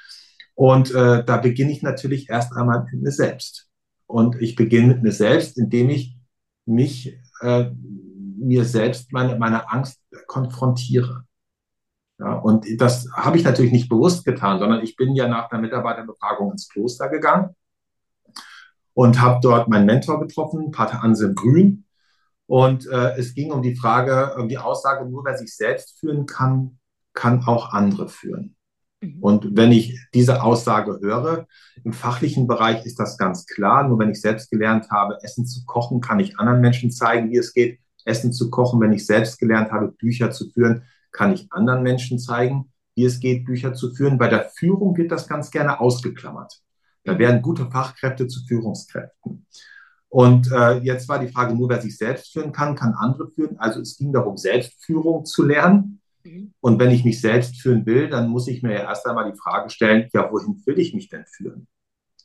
und 0.54 0.92
äh, 0.92 1.24
da 1.24 1.36
beginne 1.36 1.72
ich 1.72 1.82
natürlich 1.82 2.28
erst 2.28 2.52
einmal 2.52 2.84
mit 2.84 3.02
mir 3.02 3.10
selbst. 3.10 3.68
Und 4.06 4.40
ich 4.40 4.54
beginne 4.54 4.88
mit 4.88 5.02
mir 5.02 5.12
selbst, 5.12 5.58
indem 5.58 5.90
ich 5.90 6.16
mich, 6.64 7.18
äh, 7.40 7.70
mir 8.44 8.64
selbst 8.64 9.12
meine, 9.12 9.36
meine 9.36 9.70
Angst 9.70 10.00
konfrontiere. 10.26 11.24
Ja, 12.18 12.34
und 12.34 12.66
das 12.78 13.08
habe 13.12 13.36
ich 13.36 13.44
natürlich 13.44 13.72
nicht 13.72 13.88
bewusst 13.88 14.24
getan, 14.24 14.58
sondern 14.58 14.82
ich 14.82 14.96
bin 14.96 15.14
ja 15.14 15.26
nach 15.26 15.48
der 15.48 15.58
Mitarbeiterbefragung 15.58 16.52
ins 16.52 16.68
Kloster 16.68 17.08
gegangen 17.08 17.56
und 18.94 19.20
habe 19.20 19.40
dort 19.42 19.68
meinen 19.68 19.86
Mentor 19.86 20.20
getroffen, 20.20 20.70
Pater 20.70 21.02
Anselm 21.02 21.34
Grün. 21.34 21.84
Und 22.46 22.86
äh, 22.86 23.16
es 23.16 23.34
ging 23.34 23.50
um 23.50 23.62
die 23.62 23.74
Frage, 23.74 24.36
um 24.38 24.48
die 24.48 24.58
Aussage, 24.58 25.08
nur 25.08 25.24
wer 25.24 25.36
sich 25.36 25.54
selbst 25.56 25.98
führen 25.98 26.26
kann, 26.26 26.78
kann 27.14 27.44
auch 27.46 27.72
andere 27.72 28.08
führen. 28.08 28.54
Mhm. 29.00 29.18
Und 29.20 29.56
wenn 29.56 29.72
ich 29.72 29.98
diese 30.12 30.42
Aussage 30.42 30.98
höre, 31.00 31.46
im 31.82 31.92
fachlichen 31.92 32.46
Bereich 32.46 32.84
ist 32.84 33.00
das 33.00 33.18
ganz 33.18 33.46
klar. 33.46 33.88
Nur 33.88 33.98
wenn 33.98 34.10
ich 34.10 34.20
selbst 34.20 34.50
gelernt 34.50 34.90
habe, 34.90 35.18
Essen 35.22 35.46
zu 35.46 35.64
kochen, 35.64 36.00
kann 36.00 36.20
ich 36.20 36.38
anderen 36.38 36.60
Menschen 36.60 36.90
zeigen, 36.90 37.30
wie 37.30 37.38
es 37.38 37.54
geht, 37.54 37.80
Essen 38.04 38.32
zu 38.32 38.50
kochen. 38.50 38.80
Wenn 38.80 38.92
ich 38.92 39.06
selbst 39.06 39.38
gelernt 39.38 39.72
habe, 39.72 39.88
Bücher 39.88 40.30
zu 40.30 40.50
führen, 40.50 40.84
kann 41.12 41.32
ich 41.32 41.52
anderen 41.52 41.82
Menschen 41.82 42.18
zeigen, 42.18 42.72
wie 42.94 43.04
es 43.04 43.20
geht, 43.20 43.44
Bücher 43.44 43.74
zu 43.74 43.94
führen. 43.94 44.18
Bei 44.18 44.28
der 44.28 44.50
Führung 44.50 44.96
wird 44.96 45.10
das 45.12 45.28
ganz 45.28 45.50
gerne 45.50 45.80
ausgeklammert. 45.80 46.60
Da 47.04 47.18
werden 47.18 47.42
gute 47.42 47.70
Fachkräfte 47.70 48.26
zu 48.26 48.44
Führungskräften. 48.46 49.46
Und 50.08 50.50
äh, 50.52 50.78
jetzt 50.78 51.08
war 51.08 51.18
die 51.18 51.28
Frage, 51.28 51.54
nur 51.54 51.68
wer 51.68 51.82
sich 51.82 51.96
selbst 51.96 52.32
führen 52.32 52.52
kann, 52.52 52.76
kann 52.76 52.94
andere 52.94 53.28
führen. 53.30 53.58
Also 53.58 53.80
es 53.80 53.96
ging 53.96 54.12
darum, 54.12 54.36
Selbstführung 54.36 55.24
zu 55.24 55.44
lernen. 55.44 56.00
Mhm. 56.22 56.52
Und 56.60 56.78
wenn 56.78 56.92
ich 56.92 57.04
mich 57.04 57.20
selbst 57.20 57.60
führen 57.60 57.84
will, 57.84 58.08
dann 58.08 58.28
muss 58.28 58.46
ich 58.48 58.62
mir 58.62 58.72
ja 58.72 58.82
erst 58.82 59.06
einmal 59.06 59.30
die 59.30 59.36
Frage 59.36 59.70
stellen, 59.70 60.08
ja, 60.12 60.30
wohin 60.30 60.62
will 60.66 60.78
ich 60.78 60.94
mich 60.94 61.08
denn 61.08 61.24
führen? 61.26 61.66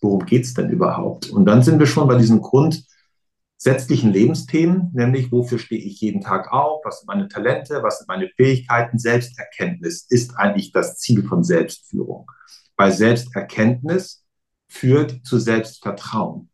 Worum 0.01 0.25
geht 0.25 0.45
es 0.45 0.53
denn 0.53 0.69
überhaupt? 0.69 1.29
Und 1.29 1.45
dann 1.45 1.63
sind 1.63 1.79
wir 1.79 1.87
schon 1.87 2.07
bei 2.07 2.17
diesem 2.17 2.41
Grund, 2.41 2.85
gesetzlichen 3.61 4.13
Lebensthemen, 4.13 4.89
nämlich 4.93 5.33
wofür 5.33 5.59
stehe 5.59 5.81
ich 5.81 5.99
jeden 5.99 6.21
Tag 6.21 6.51
auf, 6.51 6.81
was 6.85 6.99
sind 6.99 7.07
meine 7.07 7.27
Talente, 7.27 7.83
was 7.83 7.99
sind 7.99 8.07
meine 8.07 8.29
Fähigkeiten. 8.29 8.97
Selbsterkenntnis 8.97 10.05
ist 10.09 10.37
eigentlich 10.37 10.71
das 10.71 10.97
Ziel 10.97 11.23
von 11.27 11.43
Selbstführung. 11.43 12.31
Weil 12.77 12.93
Selbsterkenntnis 12.93 14.25
führt 14.69 15.25
zu 15.25 15.39
Selbstvertrauen. 15.39 16.49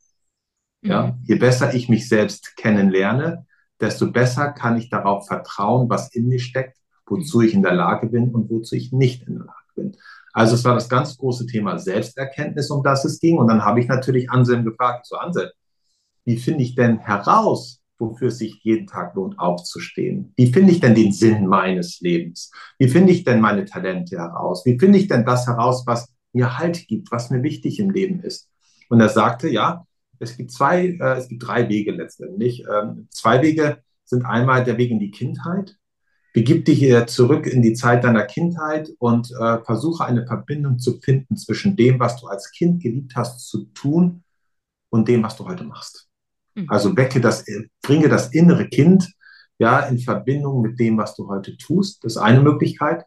Ja, 0.81 1.07
mhm. 1.07 1.23
je 1.23 1.35
besser 1.35 1.75
ich 1.75 1.89
mich 1.89 2.09
selbst 2.09 2.57
kennenlerne, 2.57 3.45
desto 3.79 4.11
besser 4.11 4.51
kann 4.51 4.77
ich 4.77 4.89
darauf 4.89 5.27
vertrauen, 5.27 5.89
was 5.89 6.13
in 6.13 6.27
mir 6.27 6.39
steckt, 6.39 6.77
wozu 7.05 7.41
ich 7.41 7.53
in 7.53 7.61
der 7.61 7.73
Lage 7.73 8.07
bin 8.07 8.33
und 8.33 8.49
wozu 8.49 8.75
ich 8.75 8.91
nicht 8.91 9.27
in 9.27 9.35
der 9.35 9.45
Lage 9.45 9.73
bin. 9.75 9.97
Also 10.33 10.55
es 10.55 10.65
war 10.65 10.73
das 10.73 10.89
ganz 10.89 11.17
große 11.17 11.45
Thema 11.45 11.77
Selbsterkenntnis, 11.77 12.71
um 12.71 12.83
das 12.83 13.05
es 13.05 13.19
ging. 13.19 13.37
Und 13.37 13.47
dann 13.47 13.63
habe 13.63 13.79
ich 13.79 13.87
natürlich 13.87 14.29
Anselm 14.31 14.65
gefragt, 14.65 15.05
so 15.05 15.17
Anselm, 15.17 15.49
wie 16.25 16.37
finde 16.37 16.63
ich 16.63 16.75
denn 16.75 16.99
heraus, 16.99 17.81
wofür 17.97 18.27
es 18.27 18.39
sich 18.39 18.59
jeden 18.63 18.87
Tag 18.87 19.15
lohnt, 19.15 19.39
aufzustehen? 19.39 20.33
Wie 20.35 20.51
finde 20.51 20.71
ich 20.71 20.79
denn 20.79 20.95
den 20.95 21.11
Sinn 21.11 21.45
meines 21.45 22.01
Lebens? 22.01 22.51
Wie 22.77 22.89
finde 22.89 23.13
ich 23.13 23.23
denn 23.23 23.39
meine 23.39 23.65
Talente 23.65 24.17
heraus? 24.17 24.65
Wie 24.65 24.77
finde 24.77 24.99
ich 24.99 25.07
denn 25.07 25.25
das 25.25 25.47
heraus, 25.47 25.83
was 25.85 26.13
mir 26.33 26.57
Halt 26.57 26.87
gibt, 26.87 27.11
was 27.11 27.29
mir 27.29 27.43
wichtig 27.43 27.79
im 27.79 27.91
Leben 27.91 28.19
ist? 28.19 28.49
Und 28.89 28.99
er 28.99 29.09
sagte, 29.09 29.47
ja, 29.47 29.85
es 30.19 30.35
gibt 30.37 30.51
zwei, 30.51 30.87
äh, 30.87 31.17
es 31.17 31.27
gibt 31.27 31.47
drei 31.47 31.69
Wege 31.69 31.91
letztendlich. 31.91 32.63
Ähm, 32.71 33.07
zwei 33.11 33.41
Wege 33.41 33.77
sind 34.03 34.25
einmal 34.25 34.63
der 34.63 34.77
Weg 34.77 34.91
in 34.91 34.99
die 34.99 35.11
Kindheit. 35.11 35.77
Begib 36.33 36.65
dich 36.65 36.79
hier 36.79 37.07
zurück 37.07 37.47
in 37.47 37.61
die 37.61 37.73
Zeit 37.73 38.03
deiner 38.03 38.25
Kindheit 38.25 38.89
und 38.99 39.31
äh, 39.31 39.63
versuche 39.63 40.03
eine 40.03 40.27
Verbindung 40.27 40.79
zu 40.79 40.99
finden 40.99 41.37
zwischen 41.37 41.77
dem, 41.77 41.99
was 41.99 42.19
du 42.19 42.27
als 42.27 42.51
Kind 42.51 42.83
geliebt 42.83 43.15
hast 43.15 43.47
zu 43.47 43.65
tun 43.73 44.23
und 44.89 45.07
dem, 45.07 45.23
was 45.23 45.37
du 45.37 45.45
heute 45.45 45.63
machst. 45.63 46.09
Mhm. 46.55 46.69
Also 46.69 46.95
wecke 46.97 47.21
das, 47.21 47.45
bringe 47.81 48.09
das 48.09 48.29
innere 48.29 48.67
Kind 48.67 49.13
ja 49.57 49.81
in 49.81 49.99
Verbindung 49.99 50.61
mit 50.61 50.79
dem, 50.79 50.97
was 50.97 51.15
du 51.15 51.27
heute 51.27 51.57
tust. 51.57 52.03
Das 52.03 52.13
ist 52.13 52.21
eine 52.21 52.41
Möglichkeit. 52.41 53.05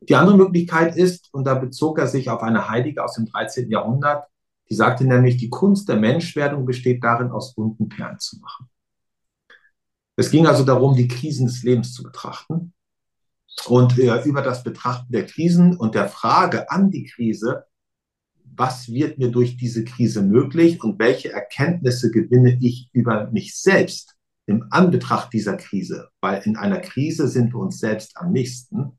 Die 0.00 0.14
andere 0.14 0.36
Möglichkeit 0.36 0.96
ist, 0.96 1.32
und 1.32 1.44
da 1.44 1.54
bezog 1.54 1.98
er 1.98 2.06
sich 2.06 2.28
auf 2.30 2.42
eine 2.42 2.68
Heilige 2.68 3.02
aus 3.02 3.14
dem 3.14 3.26
13. 3.26 3.70
Jahrhundert, 3.70 4.26
die 4.70 4.74
sagte 4.74 5.04
nämlich, 5.04 5.36
die 5.36 5.50
Kunst 5.50 5.88
der 5.88 5.96
Menschwerdung 5.96 6.64
besteht 6.64 7.02
darin, 7.02 7.30
aus 7.30 7.54
bunten 7.54 7.88
Perlen 7.88 8.18
zu 8.18 8.38
machen. 8.38 8.68
Es 10.16 10.30
ging 10.30 10.46
also 10.46 10.64
darum, 10.64 10.94
die 10.94 11.08
Krisen 11.08 11.46
des 11.46 11.62
Lebens 11.62 11.92
zu 11.92 12.02
betrachten. 12.02 12.72
Und 13.66 13.98
äh, 13.98 14.22
über 14.24 14.42
das 14.42 14.62
Betrachten 14.62 15.12
der 15.12 15.26
Krisen 15.26 15.76
und 15.76 15.94
der 15.94 16.08
Frage 16.08 16.70
an 16.70 16.90
die 16.90 17.04
Krise 17.04 17.64
was 18.56 18.88
wird 18.88 19.18
mir 19.18 19.30
durch 19.30 19.56
diese 19.56 19.84
Krise 19.84 20.22
möglich 20.22 20.82
und 20.82 20.98
welche 20.98 21.32
Erkenntnisse 21.32 22.10
gewinne 22.10 22.58
ich 22.60 22.88
über 22.92 23.30
mich 23.30 23.58
selbst 23.58 24.14
im 24.46 24.66
Anbetracht 24.70 25.32
dieser 25.32 25.56
Krise, 25.56 26.08
weil 26.20 26.42
in 26.42 26.56
einer 26.56 26.80
Krise 26.80 27.28
sind 27.28 27.52
wir 27.54 27.60
uns 27.60 27.78
selbst 27.78 28.16
am 28.16 28.32
nächsten. 28.32 28.98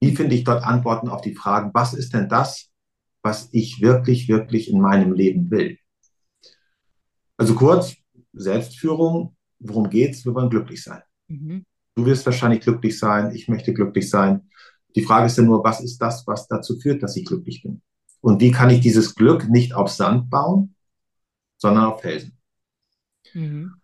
Wie 0.00 0.14
finde 0.14 0.34
ich 0.34 0.44
dort 0.44 0.64
Antworten 0.64 1.08
auf 1.08 1.20
die 1.20 1.34
Fragen, 1.34 1.70
was 1.72 1.94
ist 1.94 2.12
denn 2.12 2.28
das, 2.28 2.70
was 3.22 3.48
ich 3.52 3.80
wirklich, 3.80 4.28
wirklich 4.28 4.70
in 4.70 4.80
meinem 4.80 5.12
Leben 5.12 5.50
will? 5.50 5.78
Also 7.36 7.54
kurz, 7.54 7.96
Selbstführung, 8.32 9.36
worum 9.58 9.88
geht's? 9.88 10.24
Wir 10.24 10.34
wollen 10.34 10.50
glücklich 10.50 10.82
sein. 10.82 11.02
Mhm. 11.28 11.64
Du 11.94 12.04
wirst 12.04 12.26
wahrscheinlich 12.26 12.60
glücklich 12.60 12.98
sein, 12.98 13.34
ich 13.34 13.48
möchte 13.48 13.72
glücklich 13.72 14.10
sein. 14.10 14.50
Die 14.94 15.02
Frage 15.02 15.26
ist 15.26 15.38
ja 15.38 15.44
nur, 15.44 15.64
was 15.64 15.80
ist 15.80 15.98
das, 15.98 16.26
was 16.26 16.46
dazu 16.46 16.78
führt, 16.78 17.02
dass 17.02 17.16
ich 17.16 17.24
glücklich 17.24 17.62
bin? 17.62 17.82
Und 18.26 18.40
wie 18.40 18.50
kann 18.50 18.70
ich 18.70 18.80
dieses 18.80 19.14
Glück 19.14 19.48
nicht 19.48 19.72
auf 19.72 19.88
Sand 19.88 20.30
bauen, 20.30 20.74
sondern 21.58 21.84
auf 21.84 22.00
Felsen? 22.00 22.36
Mhm. 23.32 23.74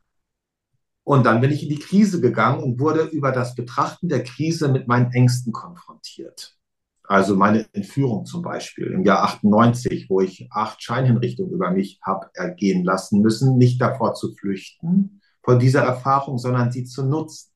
Und 1.05 1.25
dann 1.25 1.41
bin 1.41 1.53
ich 1.53 1.63
in 1.63 1.69
die 1.69 1.79
Krise 1.79 2.21
gegangen 2.21 2.61
und 2.61 2.81
wurde 2.81 3.03
über 3.05 3.31
das 3.31 3.55
Betrachten 3.55 4.09
der 4.09 4.25
Krise 4.25 4.67
mit 4.67 4.89
meinen 4.89 5.13
Ängsten 5.13 5.53
konfrontiert. 5.53 6.57
Also 7.05 7.37
meine 7.37 7.73
Entführung 7.73 8.27
zum 8.27 8.43
Beispiel 8.43 8.89
im 8.89 9.05
Jahr 9.05 9.23
98, 9.23 10.11
wo 10.11 10.21
ich 10.21 10.49
acht 10.51 10.83
Scheinhinrichtungen 10.83 11.53
über 11.53 11.71
mich 11.71 12.01
habe 12.03 12.29
ergehen 12.35 12.83
lassen 12.83 13.21
müssen, 13.21 13.57
nicht 13.59 13.81
davor 13.81 14.15
zu 14.15 14.35
flüchten 14.35 15.21
vor 15.45 15.57
dieser 15.57 15.83
Erfahrung, 15.83 16.39
sondern 16.39 16.73
sie 16.73 16.83
zu 16.83 17.05
nutzen. 17.05 17.53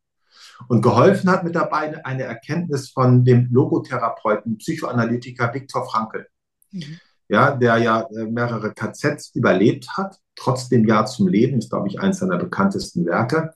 Und 0.69 0.83
geholfen 0.83 1.31
hat 1.31 1.43
mit 1.43 1.57
dabei 1.57 2.05
eine 2.05 2.23
Erkenntnis 2.23 2.91
von 2.91 3.25
dem 3.25 3.49
Logotherapeuten, 3.51 4.59
Psychoanalytiker 4.59 5.53
Viktor 5.53 5.85
Frankl. 5.85 6.29
Mhm. 6.71 6.99
Ja, 7.29 7.57
der 7.57 7.79
ja 7.79 8.03
äh, 8.03 8.25
mehrere 8.25 8.73
KZs 8.73 9.35
überlebt 9.35 9.89
hat, 9.97 10.19
trotzdem 10.37 10.87
Ja 10.87 11.05
zum 11.07 11.27
Leben, 11.29 11.59
ist, 11.59 11.71
glaube 11.71 11.89
ich, 11.89 12.01
eines 12.01 12.19
seiner 12.19 12.39
bekanntesten 12.39 13.05
Werke. 13.05 13.53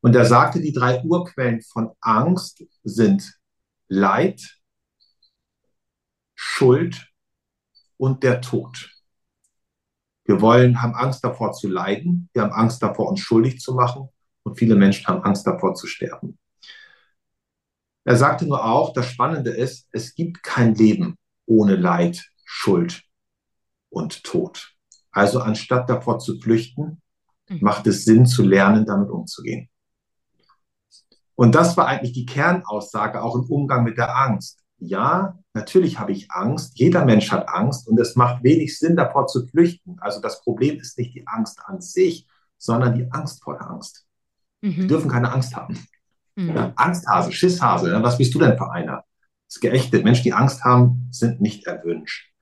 Und 0.00 0.14
er 0.16 0.24
sagte, 0.24 0.60
die 0.60 0.72
drei 0.72 1.02
Urquellen 1.02 1.62
von 1.62 1.92
Angst 2.00 2.64
sind 2.82 3.38
Leid, 3.88 4.58
Schuld 6.34 7.08
und 7.96 8.22
der 8.22 8.40
Tod. 8.40 8.90
Wir 10.24 10.40
wollen, 10.40 10.82
haben 10.82 10.94
Angst 10.94 11.22
davor 11.22 11.52
zu 11.52 11.68
leiden, 11.68 12.28
wir 12.32 12.42
haben 12.42 12.52
Angst 12.52 12.82
davor, 12.82 13.08
uns 13.08 13.20
schuldig 13.20 13.60
zu 13.60 13.74
machen 13.74 14.08
und 14.42 14.58
viele 14.58 14.74
Menschen 14.74 15.06
haben 15.06 15.22
Angst 15.22 15.46
davor 15.46 15.74
zu 15.74 15.86
sterben. 15.86 16.38
Er 18.04 18.16
sagte 18.16 18.46
nur 18.46 18.64
auch, 18.64 18.92
das 18.92 19.06
Spannende 19.06 19.50
ist, 19.50 19.88
es 19.92 20.14
gibt 20.14 20.42
kein 20.42 20.74
Leben 20.74 21.16
ohne 21.46 21.76
Leid, 21.76 22.26
Schuld 22.56 23.02
und 23.90 24.22
Tod. 24.22 24.74
Also 25.10 25.40
anstatt 25.40 25.90
davor 25.90 26.20
zu 26.20 26.40
flüchten, 26.40 27.02
mhm. 27.48 27.58
macht 27.60 27.86
es 27.88 28.04
Sinn 28.04 28.26
zu 28.26 28.44
lernen, 28.44 28.86
damit 28.86 29.10
umzugehen. 29.10 29.68
Und 31.34 31.56
das 31.56 31.76
war 31.76 31.88
eigentlich 31.88 32.12
die 32.12 32.26
Kernaussage 32.26 33.22
auch 33.22 33.34
im 33.34 33.42
Umgang 33.50 33.82
mit 33.82 33.98
der 33.98 34.16
Angst. 34.16 34.60
Ja, 34.78 35.36
natürlich 35.52 35.98
habe 35.98 36.12
ich 36.12 36.30
Angst. 36.30 36.78
Jeder 36.78 37.04
Mensch 37.04 37.32
hat 37.32 37.48
Angst 37.48 37.88
und 37.88 37.98
es 37.98 38.14
macht 38.14 38.44
wenig 38.44 38.78
Sinn, 38.78 38.94
davor 38.94 39.26
zu 39.26 39.48
flüchten. 39.48 39.96
Also 40.00 40.20
das 40.20 40.40
Problem 40.42 40.78
ist 40.78 40.96
nicht 40.96 41.12
die 41.14 41.26
Angst 41.26 41.58
an 41.64 41.80
sich, 41.80 42.28
sondern 42.56 42.94
die 42.94 43.10
Angst 43.10 43.42
vor 43.42 43.58
der 43.58 43.68
Angst. 43.68 44.06
Mhm. 44.60 44.76
Wir 44.76 44.86
dürfen 44.86 45.10
keine 45.10 45.32
Angst 45.32 45.56
haben. 45.56 45.76
Mhm. 46.36 46.54
Ja, 46.54 46.72
Angsthase, 46.76 47.32
Schisshase, 47.32 48.00
was 48.00 48.16
bist 48.16 48.32
du 48.32 48.38
denn 48.38 48.56
für 48.56 48.70
einer? 48.70 49.04
Das 49.48 49.56
ist 49.56 49.60
geächtet. 49.60 50.04
Menschen, 50.04 50.22
die 50.22 50.32
Angst 50.32 50.62
haben, 50.64 51.08
sind 51.10 51.40
nicht 51.40 51.66
erwünscht. 51.66 52.33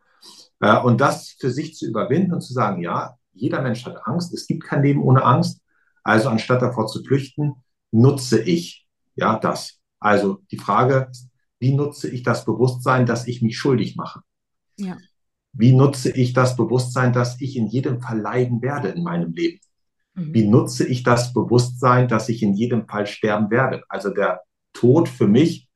Und 0.63 1.01
das 1.01 1.37
für 1.41 1.51
sich 1.51 1.75
zu 1.75 1.87
überwinden 1.87 2.33
und 2.33 2.41
zu 2.41 2.53
sagen, 2.53 2.83
ja, 2.83 3.17
jeder 3.33 3.63
Mensch 3.63 3.85
hat 3.85 4.07
Angst, 4.07 4.33
es 4.33 4.47
gibt 4.47 4.63
kein 4.63 4.83
Leben 4.83 5.03
ohne 5.03 5.25
Angst. 5.25 5.61
Also 6.05 6.29
anstatt 6.29 6.63
davor 6.63 6.87
zu 6.87 7.03
flüchten, 7.03 7.55
nutze 7.91 8.41
ich 8.41 8.87
ja 9.17 9.39
das. 9.39 9.81
Also 9.99 10.43
die 10.51 10.59
Frage, 10.59 11.11
wie 11.59 11.75
nutze 11.75 12.09
ich 12.09 12.23
das 12.23 12.45
Bewusstsein, 12.45 13.07
dass 13.07 13.27
ich 13.27 13.43
mich 13.43 13.59
schuldig 13.59 13.97
mache? 13.97 14.21
Ja. 14.77 14.97
Wie 15.53 15.73
nutze 15.73 16.11
ich 16.11 16.33
das 16.33 16.57
Bewusstsein, 16.57 17.13
dass 17.13 17.41
ich 17.41 17.57
in 17.57 17.67
jedem 17.67 18.01
Fall 18.01 18.21
leiden 18.21 18.63
werde 18.63 18.89
in 18.89 19.03
meinem 19.03 19.33
Leben? 19.33 19.61
Mhm. 20.15 20.35
Wie 20.35 20.47
nutze 20.47 20.87
ich 20.87 21.03
das 21.03 21.33
Bewusstsein, 21.33 22.09
dass 22.09 22.29
ich 22.29 22.43
in 22.43 22.55
jedem 22.55 22.87
Fall 22.87 23.07
sterben 23.07 23.51
werde? 23.51 23.83
Also 23.89 24.11
der 24.11 24.41
Tod 24.73 25.09
für 25.09 25.29
mich 25.29 25.69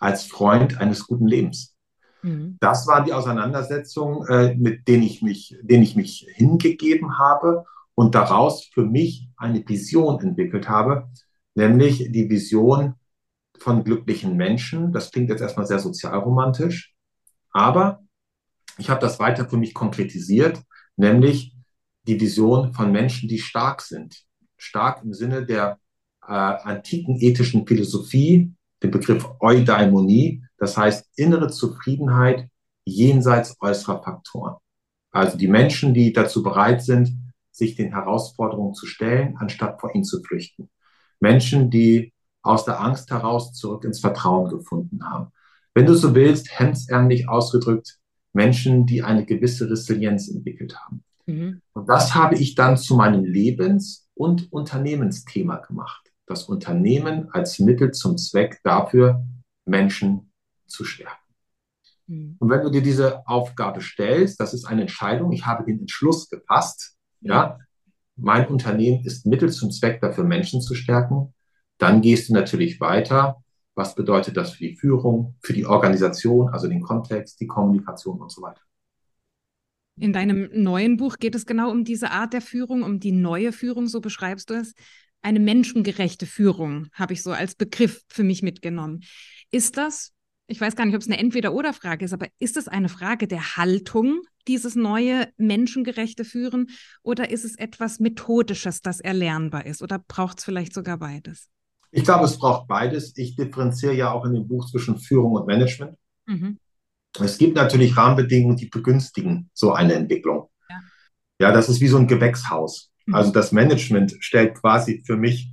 als 0.00 0.24
Freund 0.24 0.80
eines 0.80 1.06
guten 1.06 1.26
Lebens. 1.26 1.74
Mhm. 2.22 2.56
Das 2.60 2.86
waren 2.86 3.04
die 3.04 3.12
Auseinandersetzungen, 3.12 4.26
äh, 4.28 4.54
mit 4.54 4.88
denen 4.88 5.02
ich 5.02 5.22
mich, 5.22 5.56
denen 5.62 5.82
ich 5.82 5.96
mich 5.96 6.26
hingegeben 6.34 7.18
habe 7.18 7.64
und 7.94 8.14
daraus 8.14 8.64
für 8.72 8.84
mich 8.84 9.28
eine 9.36 9.66
Vision 9.66 10.20
entwickelt 10.20 10.68
habe, 10.68 11.08
nämlich 11.54 12.10
die 12.10 12.28
Vision 12.28 12.94
von 13.58 13.84
glücklichen 13.84 14.36
Menschen. 14.36 14.92
Das 14.92 15.10
klingt 15.10 15.30
jetzt 15.30 15.40
erstmal 15.40 15.66
sehr 15.66 15.78
sozialromantisch, 15.78 16.94
aber 17.50 18.02
ich 18.78 18.90
habe 18.90 19.00
das 19.00 19.18
weiter 19.18 19.48
für 19.48 19.56
mich 19.56 19.74
konkretisiert, 19.74 20.62
nämlich 20.96 21.54
die 22.06 22.20
Vision 22.20 22.72
von 22.72 22.92
Menschen, 22.92 23.28
die 23.28 23.38
stark 23.38 23.82
sind. 23.82 24.24
Stark 24.56 25.02
im 25.04 25.12
Sinne 25.12 25.44
der 25.44 25.78
äh, 26.22 26.32
antiken 26.32 27.16
ethischen 27.20 27.66
Philosophie, 27.66 28.52
den 28.82 28.90
Begriff 28.90 29.28
Eudaimonie, 29.40 30.44
das 30.58 30.76
heißt 30.76 31.06
innere 31.16 31.48
Zufriedenheit 31.48 32.48
jenseits 32.84 33.56
äußerer 33.60 34.02
Faktoren. 34.02 34.56
Also 35.10 35.38
die 35.38 35.48
Menschen, 35.48 35.94
die 35.94 36.12
dazu 36.12 36.42
bereit 36.42 36.82
sind, 36.82 37.16
sich 37.50 37.74
den 37.74 37.92
Herausforderungen 37.92 38.74
zu 38.74 38.86
stellen, 38.86 39.36
anstatt 39.38 39.80
vor 39.80 39.94
ihnen 39.94 40.04
zu 40.04 40.22
flüchten. 40.22 40.70
Menschen, 41.20 41.70
die 41.70 42.12
aus 42.42 42.64
der 42.64 42.80
Angst 42.80 43.10
heraus 43.10 43.52
zurück 43.52 43.84
ins 43.84 44.00
Vertrauen 44.00 44.48
gefunden 44.48 45.04
haben. 45.04 45.32
Wenn 45.74 45.86
du 45.86 45.94
so 45.94 46.14
willst, 46.14 46.58
hemdsärmlich 46.58 47.28
ausgedrückt, 47.28 47.98
Menschen, 48.32 48.86
die 48.86 49.02
eine 49.02 49.24
gewisse 49.24 49.68
Resilienz 49.68 50.28
entwickelt 50.28 50.76
haben. 50.78 51.02
Mhm. 51.26 51.62
Und 51.72 51.88
das 51.88 52.14
habe 52.14 52.36
ich 52.36 52.54
dann 52.54 52.76
zu 52.76 52.94
meinem 52.94 53.24
Lebens- 53.24 54.08
und 54.14 54.52
Unternehmensthema 54.52 55.56
gemacht 55.56 56.08
das 56.28 56.44
Unternehmen 56.44 57.30
als 57.32 57.58
Mittel 57.58 57.92
zum 57.92 58.16
Zweck 58.18 58.60
dafür, 58.62 59.24
Menschen 59.64 60.27
zu 60.68 60.84
stärken. 60.84 61.34
Mhm. 62.06 62.36
Und 62.38 62.50
wenn 62.50 62.62
du 62.62 62.70
dir 62.70 62.82
diese 62.82 63.26
Aufgabe 63.26 63.80
stellst, 63.80 64.40
das 64.40 64.54
ist 64.54 64.64
eine 64.64 64.82
Entscheidung, 64.82 65.32
ich 65.32 65.46
habe 65.46 65.64
den 65.64 65.80
Entschluss 65.80 66.28
gefasst, 66.28 66.96
ja, 67.20 67.58
mein 68.16 68.48
Unternehmen 68.48 69.04
ist 69.04 69.26
Mittel 69.26 69.50
zum 69.50 69.70
Zweck 69.70 70.00
dafür, 70.00 70.24
Menschen 70.24 70.60
zu 70.60 70.74
stärken. 70.74 71.34
Dann 71.78 72.00
gehst 72.00 72.28
du 72.28 72.32
natürlich 72.32 72.80
weiter. 72.80 73.36
Was 73.74 73.94
bedeutet 73.94 74.36
das 74.36 74.52
für 74.52 74.64
die 74.64 74.76
Führung, 74.76 75.36
für 75.40 75.52
die 75.52 75.66
Organisation, 75.66 76.48
also 76.48 76.66
den 76.66 76.82
Kontext, 76.82 77.40
die 77.40 77.46
Kommunikation 77.46 78.20
und 78.20 78.32
so 78.32 78.42
weiter? 78.42 78.60
In 80.00 80.12
deinem 80.12 80.48
neuen 80.52 80.96
Buch 80.96 81.18
geht 81.18 81.36
es 81.36 81.46
genau 81.46 81.70
um 81.70 81.84
diese 81.84 82.10
Art 82.10 82.32
der 82.32 82.40
Führung, 82.40 82.82
um 82.82 82.98
die 82.98 83.12
neue 83.12 83.52
Führung, 83.52 83.86
so 83.86 84.00
beschreibst 84.00 84.50
du 84.50 84.54
es. 84.54 84.74
Eine 85.22 85.40
menschengerechte 85.40 86.26
Führung 86.26 86.88
habe 86.92 87.12
ich 87.12 87.22
so 87.22 87.32
als 87.32 87.54
Begriff 87.54 88.04
für 88.08 88.22
mich 88.24 88.42
mitgenommen. 88.42 89.00
Ist 89.50 89.76
das, 89.76 90.12
ich 90.48 90.60
weiß 90.60 90.76
gar 90.76 90.86
nicht, 90.86 90.94
ob 90.94 91.02
es 91.02 91.08
eine 91.08 91.18
Entweder-Oder-Frage 91.18 92.06
ist, 92.06 92.14
aber 92.14 92.26
ist 92.38 92.56
es 92.56 92.68
eine 92.68 92.88
Frage 92.88 93.28
der 93.28 93.56
Haltung, 93.56 94.22
dieses 94.48 94.74
neue 94.74 95.28
menschengerechte 95.36 96.24
Führen, 96.24 96.70
oder 97.02 97.30
ist 97.30 97.44
es 97.44 97.54
etwas 97.56 98.00
Methodisches, 98.00 98.80
das 98.80 99.00
erlernbar 99.00 99.66
ist? 99.66 99.82
Oder 99.82 99.98
braucht 99.98 100.38
es 100.38 100.44
vielleicht 100.46 100.72
sogar 100.72 100.96
beides? 100.96 101.48
Ich 101.90 102.02
glaube, 102.02 102.24
es 102.24 102.38
braucht 102.38 102.66
beides. 102.66 103.16
Ich 103.16 103.36
differenziere 103.36 103.94
ja 103.94 104.10
auch 104.10 104.24
in 104.24 104.32
dem 104.32 104.48
Buch 104.48 104.70
zwischen 104.70 104.98
Führung 104.98 105.32
und 105.32 105.46
Management. 105.46 105.96
Mhm. 106.26 106.58
Es 107.20 107.36
gibt 107.36 107.54
natürlich 107.54 107.96
Rahmenbedingungen, 107.96 108.56
die 108.56 108.66
begünstigen 108.66 109.50
so 109.52 109.72
eine 109.72 109.94
Entwicklung. 109.94 110.48
Ja, 110.70 110.80
ja 111.40 111.52
das 111.52 111.68
ist 111.68 111.80
wie 111.80 111.88
so 111.88 111.98
ein 111.98 112.06
Gewächshaus. 112.06 112.90
Mhm. 113.04 113.14
Also 113.14 113.32
das 113.32 113.52
Management 113.52 114.16
stellt 114.20 114.54
quasi 114.54 115.02
für 115.04 115.16
mich 115.16 115.50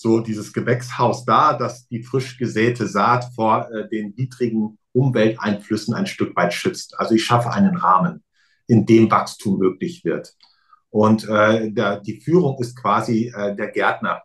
so 0.00 0.20
dieses 0.20 0.52
Gewächshaus 0.52 1.24
dar, 1.24 1.58
das 1.58 1.88
die 1.88 2.04
frisch 2.04 2.38
gesäte 2.38 2.86
Saat 2.86 3.34
vor 3.34 3.68
äh, 3.72 3.88
den 3.88 4.16
widrigen 4.16 4.78
Umwelteinflüssen 4.92 5.92
ein 5.92 6.06
Stück 6.06 6.36
weit 6.36 6.54
schützt. 6.54 6.96
Also 7.00 7.16
ich 7.16 7.24
schaffe 7.24 7.50
einen 7.50 7.76
Rahmen, 7.76 8.22
in 8.68 8.86
dem 8.86 9.10
Wachstum 9.10 9.58
möglich 9.58 10.04
wird. 10.04 10.36
Und 10.90 11.28
äh, 11.28 11.72
der, 11.72 11.98
die 12.00 12.20
Führung 12.20 12.60
ist 12.60 12.80
quasi 12.80 13.32
äh, 13.34 13.56
der 13.56 13.72
Gärtner, 13.72 14.22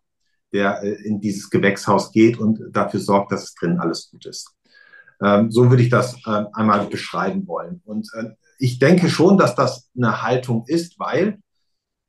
der 0.51 0.83
äh, 0.83 0.91
in 1.07 1.19
dieses 1.19 1.49
Gewächshaus 1.49 2.11
geht 2.11 2.37
und 2.37 2.59
dafür 2.71 2.99
sorgt, 2.99 3.31
dass 3.31 3.43
es 3.43 3.55
drin 3.55 3.79
alles 3.79 4.11
gut 4.11 4.27
ist. 4.27 4.53
Ähm, 5.23 5.49
so 5.49 5.71
würde 5.71 5.81
ich 5.81 5.89
das 5.89 6.13
äh, 6.27 6.43
einmal 6.53 6.85
beschreiben 6.85 7.47
wollen. 7.47 7.81
Und 7.83 8.07
äh, 8.13 8.29
ich 8.59 8.77
denke 8.77 9.09
schon, 9.09 9.39
dass 9.39 9.55
das 9.55 9.89
eine 9.97 10.21
Haltung 10.21 10.65
ist, 10.67 10.99
weil 10.99 11.39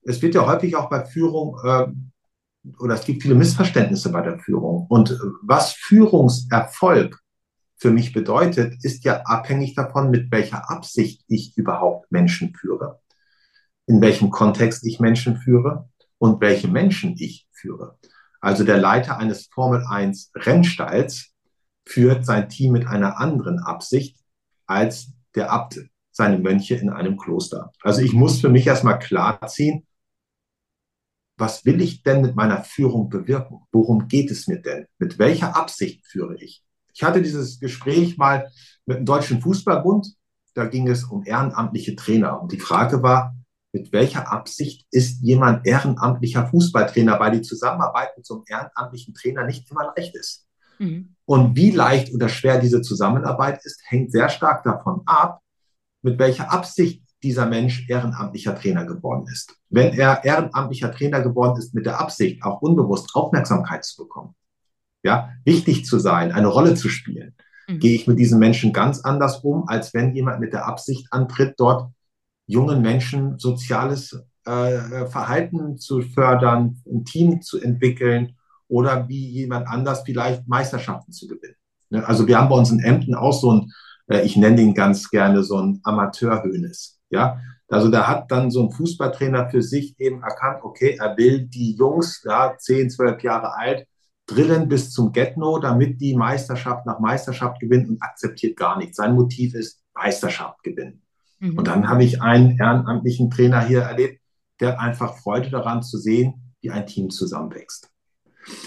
es 0.03 0.21
wird 0.21 0.35
ja 0.35 0.47
häufig 0.47 0.77
auch 0.77 0.91
bei 0.91 1.07
Führung 1.07 1.57
äh, 1.65 1.87
oder 2.79 2.95
es 2.95 3.05
gibt 3.05 3.23
viele 3.23 3.35
Missverständnisse 3.35 4.11
bei 4.11 4.23
der 4.23 4.39
Führung. 4.39 4.87
Und 4.89 5.11
äh, 5.11 5.17
was 5.43 5.73
Führungserfolg 5.73 7.21
für 7.77 7.91
mich 7.91 8.13
bedeutet, 8.13 8.83
ist 8.83 9.05
ja 9.05 9.23
abhängig 9.25 9.75
davon, 9.75 10.11
mit 10.11 10.31
welcher 10.31 10.71
Absicht 10.71 11.23
ich 11.29 11.57
überhaupt 11.57 12.11
Menschen 12.11 12.55
führe, 12.55 13.01
in 13.87 14.01
welchem 14.01 14.31
Kontext 14.31 14.87
ich 14.87 15.01
Menschen 15.01 15.37
führe 15.37 15.89
und 16.19 16.41
welche 16.41 16.69
Menschen 16.69 17.15
ich 17.19 17.49
führe. 17.53 17.99
Also 18.41 18.65
der 18.65 18.79
Leiter 18.79 19.19
eines 19.19 19.47
Formel 19.47 19.85
1 19.89 20.33
Rennstalls 20.35 21.33
führt 21.87 22.25
sein 22.25 22.49
Team 22.49 22.73
mit 22.73 22.87
einer 22.87 23.19
anderen 23.19 23.59
Absicht 23.59 24.19
als 24.67 25.13
der 25.35 25.51
Abt 25.51 25.81
seine 26.11 26.39
Mönche 26.39 26.77
in 26.77 26.91
einem 26.91 27.17
Kloster. 27.17 27.73
Also 27.83 28.01
ich 28.01 28.13
muss 28.13 28.41
für 28.41 28.49
mich 28.49 28.67
erstmal 28.67 28.99
klarziehen, 28.99 29.87
was 31.37 31.65
will 31.65 31.81
ich 31.81 32.03
denn 32.03 32.23
mit 32.23 32.37
meiner 32.37 32.63
Führung 32.63 33.09
bewirken? 33.09 33.61
Worum 33.73 34.09
geht 34.09 34.31
es 34.31 34.47
mir 34.47 34.61
denn? 34.61 34.87
Mit 34.99 35.19
welcher 35.19 35.57
Absicht 35.57 36.07
führe 36.07 36.37
ich? 36.37 36.63
Ich 36.95 37.03
hatte 37.03 37.23
dieses 37.23 37.59
Gespräch 37.59 38.17
mal 38.17 38.51
mit 38.87 38.99
dem 38.99 39.05
Deutschen 39.05 39.41
Fußballbund. 39.41 40.15
Da 40.55 40.67
ging 40.67 40.89
es 40.89 41.05
um 41.05 41.25
ehrenamtliche 41.25 41.97
Trainer. 41.97 42.41
Und 42.41 42.53
die 42.53 42.61
Frage 42.61 43.03
war, 43.03 43.35
mit 43.73 43.93
welcher 43.93 44.31
Absicht 44.31 44.87
ist 44.93 45.21
jemand 45.23 45.67
ehrenamtlicher 45.67 46.47
Fußballtrainer, 46.47 47.19
weil 47.19 47.33
die 47.33 47.43
Zusammenarbeit 47.43 48.17
mit 48.17 48.25
so 48.25 48.35
einem 48.35 48.45
ehrenamtlichen 48.47 49.15
Trainer 49.15 49.45
nicht 49.45 49.69
immer 49.69 49.93
leicht 49.97 50.15
ist. 50.15 50.47
Mhm. 50.79 51.17
Und 51.25 51.57
wie 51.57 51.73
leicht 51.73 52.15
oder 52.15 52.29
schwer 52.29 52.61
diese 52.61 52.83
Zusammenarbeit 52.83 53.65
ist, 53.65 53.81
hängt 53.87 54.13
sehr 54.13 54.29
stark 54.29 54.63
davon 54.63 55.03
ab, 55.07 55.41
mit 56.03 56.19
welcher 56.21 56.53
Absicht 56.53 57.04
dieser 57.25 57.47
Mensch 57.47 57.89
ehrenamtlicher 57.89 58.55
Trainer 58.55 58.85
geworden 58.85 59.27
ist. 59.33 59.57
Wenn 59.71 59.95
er 59.95 60.25
ehrenamtlicher 60.25 60.93
Trainer 60.93 61.23
geworden 61.23 61.59
ist 61.59 61.75
mit 61.75 61.87
der 61.87 61.99
Absicht, 62.01 62.43
auch 62.45 62.63
unbewusst 62.63 63.15
Aufmerksamkeit 63.15 63.85
zu 63.85 64.05
bekommen, 64.05 64.35
ja, 65.03 65.31
wichtig 65.45 65.85
zu 65.85 65.99
sein, 65.99 66.33
eine 66.33 66.47
Rolle 66.47 66.75
zu 66.75 66.89
spielen, 66.89 67.35
mhm. 67.69 67.79
gehe 67.81 67.95
ich 67.95 68.07
mit 68.07 68.19
diesen 68.19 68.39
Menschen 68.39 68.73
ganz 68.73 69.01
anders 69.01 69.39
um, 69.39 69.69
als 69.69 69.93
wenn 69.95 70.15
jemand 70.15 70.41
mit 70.41 70.53
der 70.53 70.67
Absicht 70.67 71.09
antritt, 71.11 71.55
dort 71.59 71.91
jungen 72.47 72.83
Menschen 72.83 73.39
soziales 73.39 74.13
äh, 74.45 75.07
Verhalten 75.07 75.79
zu 75.79 76.03
fördern, 76.03 76.83
ein 76.87 77.05
Team 77.05 77.43
zu 77.43 77.61
entwickeln 77.61 78.37
oder 78.69 79.09
wie 79.09 79.29
jemand 79.29 79.69
anders 79.69 80.03
vielleicht 80.05 80.47
Meisterschaften 80.47 81.13
zu 81.13 81.27
gewinnen. 81.27 81.57
Ne, 81.91 82.07
also 82.07 82.27
wir 82.27 82.39
haben 82.39 82.49
bei 82.49 82.57
uns 82.57 82.71
in 82.71 82.81
Emden 82.81 83.15
auch 83.15 83.33
so 83.33 83.53
ein, 83.53 83.73
äh, 84.09 84.23
ich 84.23 84.37
nenne 84.37 84.61
ihn 84.61 84.75
ganz 84.75 85.11
gerne 85.11 85.43
so 85.43 85.59
ein 85.59 85.81
Amateurhöhnes. 85.85 87.01
Ja, 87.15 87.41
also 87.69 87.91
da 87.91 88.07
hat 88.07 88.31
dann 88.31 88.51
so 88.51 88.65
ein 88.65 88.71
Fußballtrainer 88.71 89.49
für 89.49 89.63
sich 89.63 89.99
eben 89.99 90.23
erkannt, 90.23 90.63
okay, 90.63 90.97
er 91.01 91.17
will 91.17 91.47
die 91.47 91.75
Jungs, 91.77 92.23
ja, 92.25 92.57
10, 92.59 92.91
12 92.91 93.23
Jahre 93.23 93.55
alt, 93.55 93.87
drillen 94.27 94.69
bis 94.69 94.93
zum 94.93 95.13
Get-No, 95.13 95.59
damit 95.59 96.01
die 96.01 96.15
Meisterschaft 96.15 96.87
nach 96.87 96.99
Meisterschaft 96.99 97.61
gewinnen 97.61 97.89
und 97.91 98.03
akzeptiert 98.03 98.57
gar 98.57 98.79
nichts. 98.79 98.97
Sein 98.97 99.15
Motiv 99.15 99.55
ist 99.55 99.83
Meisterschaft 99.95 100.63
gewinnen. 100.63 101.03
Mhm. 101.39 101.59
Und 101.59 101.69
dann 101.69 101.89
habe 101.89 102.05
ich 102.05 102.21
einen 102.21 102.59
ehrenamtlichen 102.59 103.31
Trainer 103.31 103.61
hier 103.65 103.83
erlebt, 103.83 104.21
der 104.61 104.73
hat 104.73 104.79
einfach 104.79 105.19
Freude 105.19 105.51
daran 105.51 105.83
zu 105.83 105.99
sehen, 105.99 106.55
wie 106.61 106.71
ein 106.71 106.87
Team 106.87 107.11
zusammenwächst. 107.11 107.91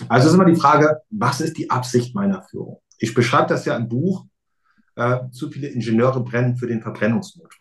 Also 0.10 0.28
ist 0.28 0.34
immer 0.34 0.46
die 0.46 0.56
Frage, 0.56 1.02
was 1.10 1.42
ist 1.42 1.58
die 1.58 1.70
Absicht 1.70 2.16
meiner 2.16 2.44
Führung? 2.44 2.82
Ich 2.98 3.14
beschreibe 3.14 3.50
das 3.50 3.66
ja 3.66 3.76
im 3.76 3.88
Buch. 3.88 4.26
Äh, 4.96 5.30
zu 5.30 5.52
viele 5.52 5.68
Ingenieure 5.68 6.24
brennen 6.24 6.58
für 6.58 6.66
den 6.66 6.82
Verbrennungsmotor. 6.82 7.57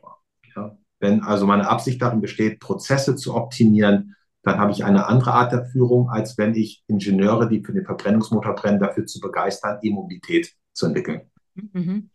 Wenn 1.01 1.23
also 1.23 1.47
meine 1.47 1.69
Absicht 1.69 2.01
darin 2.01 2.21
besteht, 2.21 2.61
Prozesse 2.61 3.17
zu 3.17 3.35
optimieren, 3.35 4.15
dann 4.43 4.59
habe 4.59 4.71
ich 4.71 4.85
eine 4.85 5.07
andere 5.07 5.33
Art 5.33 5.53
der 5.53 5.67
Führung, 5.67 6.09
als 6.09 6.39
wenn 6.39 6.55
ich 6.55 6.85
Ingenieure, 6.87 7.49
die 7.49 7.65
für 7.65 7.73
den 7.73 7.85
Verbrennungsmotor 7.85 8.55
brennen, 8.55 8.79
dafür 8.79 9.05
zu 9.05 9.21
begeistern, 9.21 9.79
E-Mobilität 9.83 10.53
zu 10.73 10.87
entwickeln. 10.87 11.23
Mhm. 11.55 12.11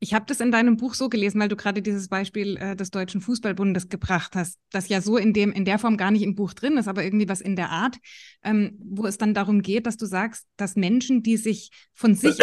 Ich 0.00 0.14
habe 0.14 0.24
das 0.26 0.40
in 0.40 0.50
deinem 0.50 0.76
Buch 0.76 0.94
so 0.94 1.08
gelesen, 1.08 1.40
weil 1.40 1.48
du 1.48 1.56
gerade 1.56 1.82
dieses 1.82 2.08
Beispiel 2.08 2.56
äh, 2.56 2.76
des 2.76 2.90
Deutschen 2.90 3.20
Fußballbundes 3.20 3.88
gebracht 3.88 4.34
hast, 4.34 4.58
das 4.70 4.88
ja 4.88 5.00
so 5.00 5.16
in, 5.16 5.32
dem, 5.32 5.52
in 5.52 5.64
der 5.64 5.78
Form 5.78 5.96
gar 5.96 6.10
nicht 6.10 6.22
im 6.22 6.34
Buch 6.34 6.52
drin 6.54 6.78
ist, 6.78 6.88
aber 6.88 7.04
irgendwie 7.04 7.28
was 7.28 7.40
in 7.40 7.56
der 7.56 7.70
Art, 7.70 7.96
ähm, 8.42 8.78
wo 8.82 9.06
es 9.06 9.18
dann 9.18 9.34
darum 9.34 9.62
geht, 9.62 9.86
dass 9.86 9.96
du 9.96 10.06
sagst, 10.06 10.46
dass 10.56 10.76
Menschen, 10.76 11.22
die 11.22 11.36
sich 11.36 11.70
von 11.92 12.14
sich 12.14 12.38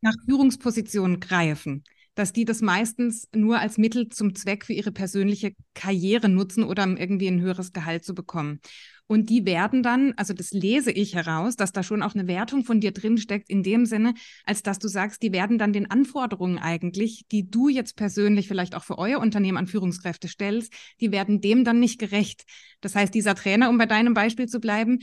nach 0.00 0.14
Führungspositionen 0.26 1.20
greifen, 1.20 1.84
dass 2.20 2.34
die 2.34 2.44
das 2.44 2.60
meistens 2.60 3.28
nur 3.34 3.60
als 3.60 3.78
Mittel 3.78 4.10
zum 4.10 4.34
Zweck 4.34 4.66
für 4.66 4.74
ihre 4.74 4.92
persönliche 4.92 5.54
Karriere 5.72 6.28
nutzen 6.28 6.64
oder 6.64 6.84
um 6.84 6.98
irgendwie 6.98 7.28
ein 7.28 7.40
höheres 7.40 7.72
Gehalt 7.72 8.04
zu 8.04 8.14
bekommen. 8.14 8.60
Und 9.06 9.30
die 9.30 9.46
werden 9.46 9.82
dann, 9.82 10.12
also 10.18 10.34
das 10.34 10.50
lese 10.50 10.92
ich 10.92 11.14
heraus, 11.14 11.56
dass 11.56 11.72
da 11.72 11.82
schon 11.82 12.02
auch 12.02 12.14
eine 12.14 12.28
Wertung 12.28 12.62
von 12.62 12.78
dir 12.78 12.92
drin 12.92 13.16
steckt, 13.16 13.48
in 13.48 13.62
dem 13.62 13.86
Sinne, 13.86 14.12
als 14.44 14.62
dass 14.62 14.78
du 14.78 14.86
sagst, 14.86 15.22
die 15.22 15.32
werden 15.32 15.56
dann 15.56 15.72
den 15.72 15.90
Anforderungen 15.90 16.58
eigentlich, 16.58 17.24
die 17.32 17.50
du 17.50 17.70
jetzt 17.70 17.96
persönlich 17.96 18.48
vielleicht 18.48 18.74
auch 18.74 18.84
für 18.84 18.98
euer 18.98 19.18
Unternehmen 19.18 19.56
an 19.56 19.66
Führungskräfte 19.66 20.28
stellst, 20.28 20.74
die 21.00 21.12
werden 21.12 21.40
dem 21.40 21.64
dann 21.64 21.80
nicht 21.80 21.98
gerecht. 21.98 22.44
Das 22.82 22.94
heißt, 22.94 23.14
dieser 23.14 23.34
Trainer, 23.34 23.70
um 23.70 23.78
bei 23.78 23.86
deinem 23.86 24.12
Beispiel 24.12 24.46
zu 24.46 24.60
bleiben, 24.60 24.98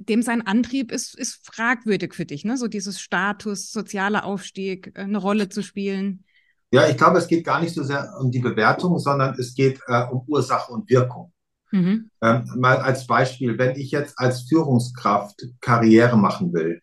dem 0.00 0.22
sein 0.22 0.46
Antrieb 0.46 0.92
ist, 0.92 1.18
ist 1.18 1.44
fragwürdig 1.44 2.14
für 2.14 2.26
dich, 2.26 2.44
ne? 2.44 2.56
So 2.56 2.68
dieses 2.68 3.00
Status, 3.00 3.70
sozialer 3.70 4.24
Aufstieg, 4.24 4.92
äh, 4.94 5.02
eine 5.02 5.18
Rolle 5.18 5.48
zu 5.48 5.62
spielen. 5.62 6.24
Ja, 6.70 6.88
ich 6.88 6.96
glaube, 6.96 7.18
es 7.18 7.28
geht 7.28 7.44
gar 7.44 7.60
nicht 7.60 7.74
so 7.74 7.82
sehr 7.82 8.14
um 8.18 8.30
die 8.30 8.38
Bewertung, 8.38 8.98
sondern 8.98 9.34
es 9.38 9.54
geht 9.54 9.80
äh, 9.88 10.04
um 10.04 10.24
Ursache 10.26 10.72
und 10.72 10.88
Wirkung. 10.88 11.32
Mhm. 11.70 12.10
Ähm, 12.22 12.44
mal 12.56 12.78
als 12.78 13.06
Beispiel, 13.06 13.58
wenn 13.58 13.76
ich 13.76 13.90
jetzt 13.90 14.18
als 14.18 14.42
Führungskraft 14.42 15.46
Karriere 15.60 16.16
machen 16.16 16.52
will, 16.52 16.80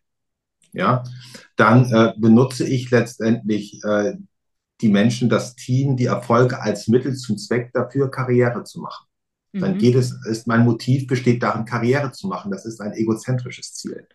ja, 0.74 1.04
dann 1.56 1.92
äh, 1.92 2.14
benutze 2.18 2.68
ich 2.68 2.92
letztendlich 2.92 3.84
äh, 3.84 4.14
die 4.82 4.90
Menschen, 4.90 5.30
das 5.30 5.56
Team, 5.56 5.98
die 5.98 6.06
Erfolge 6.06 6.62
als 6.62 6.88
Mittel 6.88 7.16
zum 7.16 7.38
Zweck 7.38 7.72
dafür, 7.74 8.12
Karriere 8.12 8.64
zu 8.64 8.80
machen. 8.80 9.09
Mhm. 9.52 9.60
Dann 9.60 9.78
geht 9.78 9.96
es, 9.96 10.14
ist 10.26 10.48
mein 10.48 10.64
Motiv 10.64 11.08
besteht 11.08 11.42
darin, 11.44 11.66
Karriere 11.66 12.12
zu 12.12 12.28
machen. 12.28 12.52
Das 12.52 12.66
ist 12.66 12.82
ein 12.82 12.94
egozentrisches 12.94 13.74
Ziel. 13.74 14.08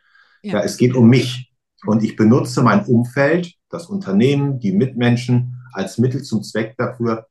Ja, 0.42 0.55
ja 0.55 0.61
es 0.61 0.77
geht 0.77 0.94
um 0.94 1.09
mich. 1.09 1.53
Und 1.87 2.03
ich 2.03 2.16
benutze 2.16 2.62
mein 2.62 2.85
Umfeld, 2.87 3.55
das 3.68 3.87
Unternehmen, 3.87 4.59
die 4.59 4.73
Mitmenschen 4.73 5.61
als 5.73 5.99
Mittel 5.99 6.23
zum 6.23 6.42
Zweck 6.42 6.77
dafür, 6.79 7.27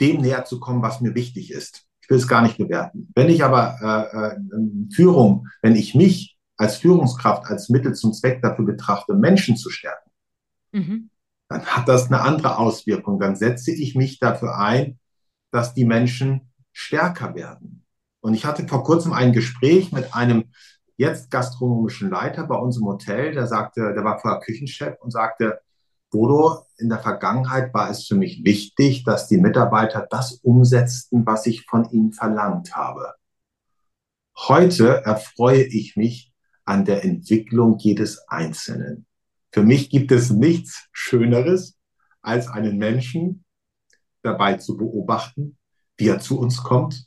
dem 0.00 0.20
näher 0.20 0.44
zu 0.44 0.60
kommen, 0.60 0.82
was 0.82 1.00
mir 1.00 1.14
wichtig 1.14 1.50
ist. 1.50 1.86
Ich 2.02 2.10
will 2.10 2.18
es 2.18 2.28
gar 2.28 2.42
nicht 2.42 2.58
bewerten. 2.58 3.10
Wenn 3.14 3.28
ich 3.28 3.44
aber 3.44 3.76
äh, 3.80 4.34
äh, 4.34 4.94
Führung, 4.94 5.48
wenn 5.62 5.76
ich 5.76 5.94
mich 5.94 6.36
als 6.56 6.76
Führungskraft 6.76 7.46
als 7.46 7.68
Mittel 7.68 7.94
zum 7.94 8.12
Zweck 8.12 8.42
dafür 8.42 8.64
betrachte, 8.64 9.14
Menschen 9.14 9.56
zu 9.56 9.70
stärken, 9.70 10.10
mhm. 10.72 11.10
dann 11.48 11.64
hat 11.64 11.88
das 11.88 12.06
eine 12.06 12.20
andere 12.20 12.58
Auswirkung. 12.58 13.20
Dann 13.20 13.36
setze 13.36 13.72
ich 13.72 13.94
mich 13.94 14.18
dafür 14.18 14.58
ein, 14.58 14.98
dass 15.50 15.74
die 15.74 15.84
Menschen 15.84 16.47
stärker 16.78 17.34
werden. 17.34 17.84
Und 18.20 18.34
ich 18.34 18.44
hatte 18.44 18.66
vor 18.68 18.84
kurzem 18.84 19.12
ein 19.12 19.32
Gespräch 19.32 19.90
mit 19.92 20.14
einem 20.14 20.52
jetzt 20.96 21.30
gastronomischen 21.30 22.08
Leiter 22.08 22.46
bei 22.46 22.56
uns 22.56 22.78
im 22.78 22.84
Hotel, 22.84 23.32
der 23.32 23.46
sagte, 23.46 23.92
der 23.94 24.04
war 24.04 24.18
vorher 24.20 24.40
Küchenchef 24.40 24.96
und 25.00 25.10
sagte, 25.10 25.60
Bodo, 26.10 26.66
in 26.78 26.88
der 26.88 27.00
Vergangenheit 27.00 27.74
war 27.74 27.90
es 27.90 28.06
für 28.06 28.14
mich 28.14 28.44
wichtig, 28.44 29.04
dass 29.04 29.28
die 29.28 29.38
Mitarbeiter 29.38 30.06
das 30.08 30.34
umsetzten, 30.42 31.26
was 31.26 31.46
ich 31.46 31.66
von 31.66 31.90
ihnen 31.90 32.12
verlangt 32.12 32.74
habe. 32.74 33.14
Heute 34.36 35.04
erfreue 35.04 35.64
ich 35.64 35.96
mich 35.96 36.32
an 36.64 36.84
der 36.84 37.04
Entwicklung 37.04 37.76
jedes 37.78 38.26
Einzelnen. 38.28 39.06
Für 39.52 39.62
mich 39.62 39.90
gibt 39.90 40.12
es 40.12 40.30
nichts 40.30 40.88
Schöneres, 40.92 41.76
als 42.22 42.48
einen 42.48 42.78
Menschen 42.78 43.44
dabei 44.22 44.54
zu 44.54 44.76
beobachten, 44.76 45.57
wie 45.98 46.08
er 46.08 46.20
zu 46.20 46.38
uns 46.38 46.62
kommt 46.62 47.06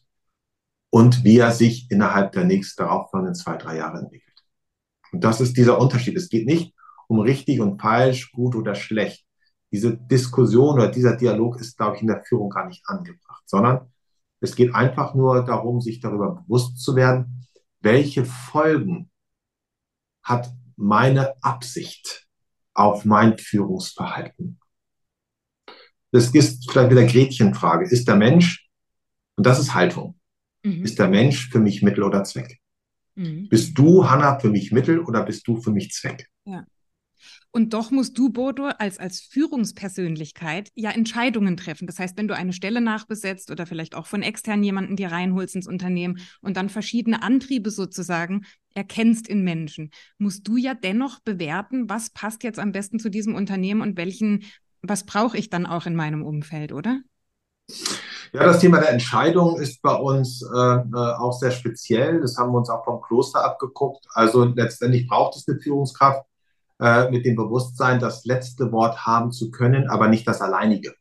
und 0.90 1.24
wie 1.24 1.38
er 1.38 1.52
sich 1.52 1.90
innerhalb 1.90 2.34
der 2.34 2.44
nächsten 2.44 2.84
darauffolgenden 2.84 3.36
zwei, 3.36 3.58
drei 3.58 3.78
Jahre 3.78 4.00
entwickelt. 4.00 4.44
Und 5.12 5.24
das 5.24 5.42
ist 5.42 5.58
dieser 5.58 5.80
Unterschied. 5.80 6.16
Es 6.16 6.30
geht 6.30 6.46
nicht 6.46 6.76
um 7.08 7.20
richtig 7.20 7.60
und 7.60 7.82
falsch, 7.82 8.32
gut 8.32 8.56
oder 8.56 8.76
schlecht. 8.76 9.26
Diese 9.72 9.98
Diskussion 9.98 10.76
oder 10.76 10.90
dieser 10.90 11.16
Dialog 11.16 11.60
ist, 11.60 11.78
glaube 11.78 11.96
ich, 11.96 12.02
in 12.02 12.08
der 12.08 12.24
Führung 12.24 12.50
gar 12.50 12.68
nicht 12.68 12.84
angebracht, 12.86 13.44
sondern 13.46 13.92
es 14.42 14.56
geht 14.56 14.76
einfach 14.76 15.14
nur 15.14 15.46
darum, 15.46 15.82
sich 15.82 16.00
darüber 16.00 16.36
bewusst 16.36 16.80
zu 16.80 16.96
werden, 16.96 17.48
welche 17.80 18.26
Folgen 18.26 19.10
hat 20.24 20.52
meine 20.76 21.36
Absicht 21.42 22.28
auf 22.74 23.06
mein 23.06 23.38
Führungsverhalten. 23.38 24.60
Das 26.12 26.30
ist 26.32 26.70
vielleicht 26.70 26.92
wieder 26.92 27.06
Gretchenfrage. 27.06 27.86
Ist 27.86 28.08
der 28.08 28.16
Mensch, 28.16 28.61
und 29.42 29.48
das 29.48 29.58
ist 29.58 29.74
Haltung, 29.74 30.20
mhm. 30.62 30.84
ist 30.84 31.00
der 31.00 31.08
Mensch 31.08 31.50
für 31.50 31.58
mich 31.58 31.82
Mittel 31.82 32.04
oder 32.04 32.24
Zweck? 32.24 32.60
Mhm. 33.16 33.50
Bist 33.50 33.76
du, 33.76 34.08
Hanna, 34.08 34.38
für 34.38 34.52
mich 34.52 34.72
Mittel 34.72 35.00
oder 35.00 35.24
bist 35.24 35.48
du 35.48 35.60
für 35.60 35.72
mich 35.72 35.90
Zweck? 35.90 36.28
Ja. 36.46 36.64
Und 37.50 37.74
doch 37.74 37.90
musst 37.90 38.20
du, 38.20 38.30
Bodo, 38.30 38.68
als, 38.68 39.00
als 39.00 39.20
Führungspersönlichkeit 39.22 40.70
ja 40.76 40.92
Entscheidungen 40.92 41.58
treffen. 41.58 41.88
Das 41.88 41.98
heißt, 41.98 42.20
wenn 42.20 42.28
du 42.28 42.36
eine 42.36 42.54
Stelle 42.54 42.82
nachbesetzt 42.82 43.50
oder 43.50 43.66
vielleicht 43.66 43.96
auch 43.96 44.06
von 44.06 44.22
extern 44.22 44.62
jemanden 44.62 44.96
dir 44.96 45.12
reinholst 45.12 45.56
ins 45.56 45.68
Unternehmen 45.68 46.20
und 46.42 46.56
dann 46.56 46.70
verschiedene 46.70 47.24
Antriebe 47.24 47.72
sozusagen 47.72 48.46
erkennst 48.76 49.28
in 49.28 49.44
Menschen, 49.44 49.90
musst 50.20 50.48
du 50.48 50.56
ja 50.56 50.76
dennoch 50.76 51.20
bewerten, 51.20 51.90
was 51.90 52.12
passt 52.12 52.44
jetzt 52.44 52.60
am 52.60 52.74
besten 52.74 53.00
zu 53.00 53.10
diesem 53.10 53.34
Unternehmen 53.34 53.82
und 53.82 53.98
welchen, 53.98 54.44
was 54.84 55.04
brauche 55.08 55.40
ich 55.40 55.50
dann 55.50 55.66
auch 55.66 55.88
in 55.88 55.96
meinem 55.96 56.22
Umfeld, 56.22 56.72
oder? 56.74 57.02
Ja, 58.34 58.46
das 58.46 58.60
Thema 58.60 58.80
der 58.80 58.92
Entscheidung 58.92 59.60
ist 59.60 59.82
bei 59.82 59.94
uns 59.94 60.42
äh, 60.42 60.58
äh, 60.58 60.96
auch 60.96 61.34
sehr 61.34 61.52
speziell. 61.52 62.22
Das 62.22 62.38
haben 62.38 62.52
wir 62.52 62.60
uns 62.60 62.70
auch 62.70 62.86
vom 62.86 63.02
Kloster 63.02 63.44
abgeguckt. 63.44 64.06
Also 64.14 64.46
letztendlich 64.46 65.08
braucht 65.08 65.36
es 65.36 65.48
eine 65.48 65.60
Führungskraft 65.60 66.26
äh, 66.80 67.10
mit 67.10 67.26
dem 67.26 67.36
Bewusstsein, 67.36 68.00
das 68.00 68.24
letzte 68.24 68.72
Wort 68.72 69.06
haben 69.06 69.32
zu 69.32 69.52
können, 69.52 69.90
aber 69.90 70.08
nicht 70.08 70.28
das 70.28 70.42
alleinige. 70.42 70.94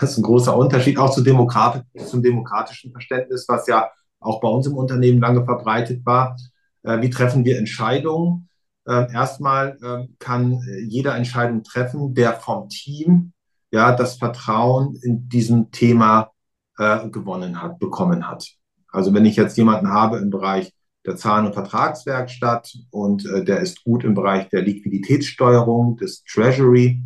Das 0.00 0.12
ist 0.12 0.18
ein 0.18 0.22
großer 0.22 0.56
Unterschied 0.56 0.98
auch 0.98 1.10
zu 1.10 1.22
Demokrat 1.22 1.84
zum 2.06 2.22
demokratischen 2.22 2.92
Verständnis, 2.92 3.44
was 3.46 3.66
ja 3.66 3.90
auch 4.20 4.40
bei 4.40 4.48
uns 4.48 4.66
im 4.66 4.74
Unternehmen 4.74 5.20
lange 5.20 5.44
verbreitet 5.44 6.04
war. 6.06 6.36
Äh, 6.82 7.00
wie 7.00 7.10
treffen 7.10 7.44
wir 7.44 7.58
Entscheidungen? 7.58 8.48
Äh, 8.86 9.12
erstmal 9.12 9.76
äh, 9.82 10.08
kann 10.18 10.60
jeder 10.86 11.16
Entscheidung 11.16 11.62
treffen, 11.62 12.14
der 12.14 12.34
vom 12.34 12.68
Team 12.68 13.32
ja 13.76 13.94
das 13.94 14.16
Vertrauen 14.16 14.98
in 15.02 15.28
diesem 15.28 15.70
Thema 15.70 16.32
äh, 16.78 17.08
gewonnen 17.08 17.62
hat, 17.62 17.78
bekommen 17.78 18.28
hat. 18.28 18.48
Also 18.90 19.12
wenn 19.14 19.26
ich 19.26 19.36
jetzt 19.36 19.56
jemanden 19.56 19.90
habe 19.90 20.18
im 20.18 20.30
Bereich 20.30 20.72
der 21.04 21.16
Zahlen- 21.16 21.46
und 21.46 21.52
Vertragswerkstatt 21.52 22.74
und 22.90 23.26
äh, 23.26 23.44
der 23.44 23.60
ist 23.60 23.84
gut 23.84 24.02
im 24.02 24.14
Bereich 24.14 24.48
der 24.48 24.62
Liquiditätssteuerung, 24.62 25.96
des 25.96 26.24
Treasury, 26.24 27.02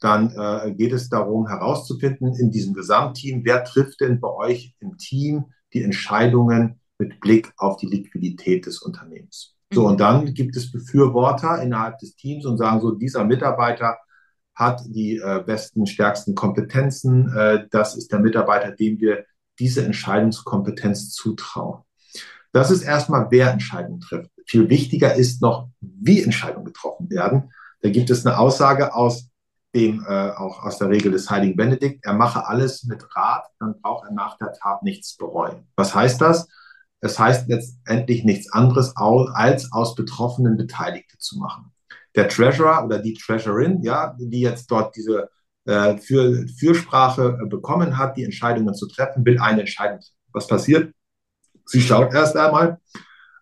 dann 0.00 0.30
äh, 0.36 0.72
geht 0.74 0.92
es 0.92 1.08
darum 1.08 1.48
herauszufinden 1.48 2.34
in 2.34 2.50
diesem 2.50 2.74
Gesamtteam, 2.74 3.44
wer 3.44 3.64
trifft 3.64 4.00
denn 4.00 4.20
bei 4.20 4.28
euch 4.28 4.74
im 4.80 4.98
Team 4.98 5.46
die 5.72 5.82
Entscheidungen 5.82 6.80
mit 6.98 7.20
Blick 7.20 7.52
auf 7.56 7.76
die 7.78 7.86
Liquidität 7.86 8.66
des 8.66 8.82
Unternehmens. 8.82 9.54
So, 9.72 9.86
und 9.86 10.00
dann 10.00 10.34
gibt 10.34 10.56
es 10.56 10.70
Befürworter 10.70 11.62
innerhalb 11.62 11.98
des 11.98 12.14
Teams 12.14 12.44
und 12.44 12.58
sagen 12.58 12.80
so, 12.80 12.90
dieser 12.92 13.24
Mitarbeiter 13.24 13.96
hat 14.54 14.82
die 14.86 15.16
äh, 15.16 15.42
besten, 15.44 15.86
stärksten 15.86 16.34
Kompetenzen. 16.34 17.34
Äh, 17.34 17.66
das 17.70 17.96
ist 17.96 18.12
der 18.12 18.20
Mitarbeiter, 18.20 18.72
dem 18.72 19.00
wir 19.00 19.24
diese 19.58 19.84
Entscheidungskompetenz 19.84 21.10
zutrauen. 21.10 21.82
Das 22.52 22.70
ist 22.70 22.82
erstmal, 22.82 23.28
wer 23.30 23.50
Entscheidungen 23.50 24.00
trifft. 24.00 24.30
Viel 24.46 24.68
wichtiger 24.68 25.14
ist 25.14 25.40
noch, 25.40 25.68
wie 25.80 26.22
Entscheidungen 26.22 26.66
getroffen 26.66 27.08
werden. 27.10 27.52
Da 27.80 27.90
gibt 27.90 28.10
es 28.10 28.26
eine 28.26 28.38
Aussage 28.38 28.94
aus 28.94 29.30
dem, 29.74 30.04
äh, 30.06 30.30
auch 30.30 30.62
aus 30.62 30.78
der 30.78 30.90
Regel 30.90 31.12
des 31.12 31.30
Heiligen 31.30 31.56
Benedikt. 31.56 32.04
Er 32.04 32.12
mache 32.12 32.46
alles 32.46 32.84
mit 32.84 33.04
Rat, 33.16 33.46
dann 33.58 33.80
braucht 33.80 34.06
er 34.06 34.12
nach 34.12 34.36
der 34.36 34.52
Tat 34.52 34.82
nichts 34.82 35.16
bereuen. 35.16 35.66
Was 35.76 35.94
heißt 35.94 36.20
das? 36.20 36.46
Es 37.00 37.18
heißt 37.18 37.48
letztendlich 37.48 38.22
nichts 38.24 38.52
anderes, 38.52 38.94
als 38.96 39.72
aus 39.72 39.94
Betroffenen 39.94 40.56
Beteiligte 40.56 41.18
zu 41.18 41.38
machen. 41.38 41.71
Der 42.14 42.28
Treasurer 42.28 42.84
oder 42.84 42.98
die 42.98 43.14
Treasurerin, 43.14 43.82
ja, 43.82 44.14
die 44.18 44.40
jetzt 44.40 44.70
dort 44.70 44.94
diese 44.96 45.30
äh, 45.64 45.96
für, 45.98 46.46
Fürsprache 46.58 47.38
äh, 47.42 47.46
bekommen 47.46 47.96
hat, 47.96 48.16
die 48.16 48.24
Entscheidungen 48.24 48.74
zu 48.74 48.86
treffen, 48.88 49.24
will 49.24 49.38
eine 49.38 49.60
Entscheidung. 49.60 50.00
Was 50.32 50.46
passiert? 50.46 50.92
Sie 51.64 51.80
schaut 51.80 52.12
erst 52.12 52.36
einmal, 52.36 52.78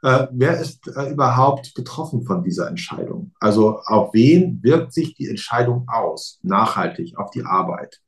äh, 0.02 0.26
wer 0.32 0.58
ist 0.60 0.86
äh, 0.88 1.10
überhaupt 1.10 1.74
betroffen 1.74 2.22
von 2.24 2.42
dieser 2.42 2.68
Entscheidung? 2.68 3.32
Also 3.40 3.80
auf 3.84 4.14
wen 4.14 4.62
wirkt 4.62 4.92
sich 4.92 5.14
die 5.14 5.28
Entscheidung 5.28 5.86
aus, 5.88 6.38
nachhaltig 6.42 7.18
auf 7.18 7.30
die 7.30 7.44
Arbeit? 7.44 8.00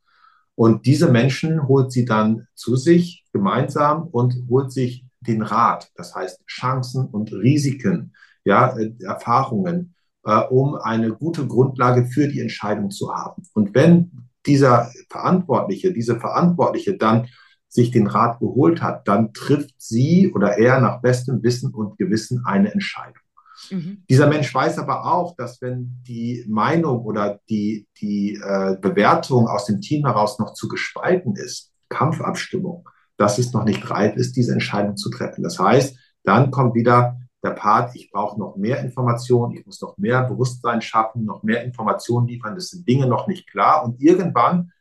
Und 0.54 0.86
diese 0.86 1.10
Menschen 1.10 1.66
holt 1.66 1.92
sie 1.92 2.04
dann 2.04 2.46
zu 2.54 2.76
sich 2.76 3.24
gemeinsam 3.32 4.06
und 4.08 4.34
holt 4.48 4.72
sich 4.72 5.06
den 5.20 5.42
Rat, 5.42 5.90
das 5.94 6.14
heißt 6.14 6.44
Chancen 6.46 7.06
und 7.06 7.32
Risiken, 7.32 8.14
ja, 8.44 8.76
äh, 8.76 8.92
Erfahrungen, 9.00 9.94
äh, 10.24 10.40
um 10.50 10.74
eine 10.76 11.12
gute 11.12 11.46
Grundlage 11.46 12.06
für 12.06 12.28
die 12.28 12.40
Entscheidung 12.40 12.90
zu 12.90 13.14
haben. 13.14 13.42
Und 13.54 13.74
wenn 13.74 14.28
dieser 14.46 14.90
Verantwortliche, 15.08 15.92
diese 15.92 16.18
Verantwortliche 16.18 16.96
dann 16.96 17.28
sich 17.68 17.90
den 17.90 18.06
Rat 18.06 18.38
geholt 18.38 18.82
hat, 18.82 19.08
dann 19.08 19.32
trifft 19.32 19.74
sie 19.78 20.30
oder 20.34 20.58
er 20.58 20.80
nach 20.80 21.00
bestem 21.00 21.42
Wissen 21.42 21.72
und 21.72 21.96
Gewissen 21.96 22.44
eine 22.44 22.72
Entscheidung. 22.72 23.22
Mhm. 23.70 24.02
Dieser 24.10 24.26
Mensch 24.26 24.54
weiß 24.54 24.78
aber 24.78 25.06
auch, 25.06 25.36
dass 25.36 25.62
wenn 25.62 26.02
die 26.06 26.44
Meinung 26.48 27.00
oder 27.04 27.40
die, 27.48 27.86
die 28.00 28.34
äh, 28.34 28.76
Bewertung 28.80 29.48
aus 29.48 29.66
dem 29.66 29.80
Team 29.80 30.04
heraus 30.04 30.38
noch 30.38 30.52
zu 30.52 30.68
gespalten 30.68 31.34
ist, 31.36 31.72
Kampfabstimmung, 31.88 32.88
dass 33.16 33.38
es 33.38 33.52
noch 33.52 33.64
nicht 33.64 33.88
reif 33.90 34.16
ist, 34.16 34.36
diese 34.36 34.52
Entscheidung 34.52 34.96
zu 34.96 35.10
treffen. 35.10 35.42
Das 35.42 35.58
heißt, 35.58 35.96
dann 36.24 36.50
kommt 36.50 36.74
wieder 36.74 37.18
der 37.42 37.50
Part, 37.50 37.94
ich 37.96 38.10
brauche 38.10 38.38
noch 38.38 38.56
mehr 38.56 38.80
Informationen, 38.80 39.56
ich 39.56 39.66
muss 39.66 39.80
noch 39.80 39.98
mehr 39.98 40.22
Bewusstsein 40.22 40.80
schaffen, 40.80 41.24
noch 41.24 41.42
mehr 41.42 41.64
Informationen 41.64 42.28
liefern, 42.28 42.54
das 42.54 42.68
sind 42.68 42.86
Dinge 42.86 43.06
noch 43.06 43.26
nicht 43.26 43.50
klar. 43.50 43.84
Und 43.84 44.00
irgendwann 44.00 44.72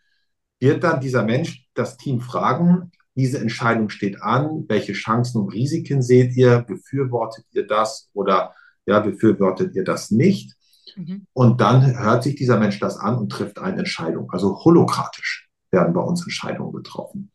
wird 0.60 0.84
dann 0.84 1.02
dieser 1.02 1.24
Mensch 1.24 1.68
das 1.74 1.98
Team 1.98 2.22
fragen, 2.22 2.92
diese 3.16 3.40
Entscheidung 3.40 3.90
steht 3.90 4.22
an, 4.22 4.66
welche 4.68 4.94
Chancen 4.94 5.42
und 5.42 5.50
Risiken 5.50 6.02
seht 6.02 6.36
ihr, 6.36 6.62
befürwortet 6.62 7.46
ihr 7.52 7.68
das 7.68 8.10
oder 8.14 8.54
ja, 8.86 9.00
befürwortet 9.00 9.76
ihr 9.76 9.84
das 9.84 10.12
nicht? 10.12 10.56
Mhm. 10.96 11.26
Und 11.34 11.62
dann 11.62 11.98
hört 12.00 12.24
sich 12.24 12.36
dieser 12.36 12.58
Mensch 12.58 12.80
das 12.80 12.98
an 12.98 13.18
und 13.18 13.32
trifft 13.32 13.60
eine 13.60 13.80
Entscheidung. 13.80 14.32
Also 14.32 14.64
holokratisch 14.64 15.50
werden 15.72 15.94
bei 15.94 16.02
uns 16.02 16.24
Entscheidungen 16.24 16.74
getroffen. 16.74 17.32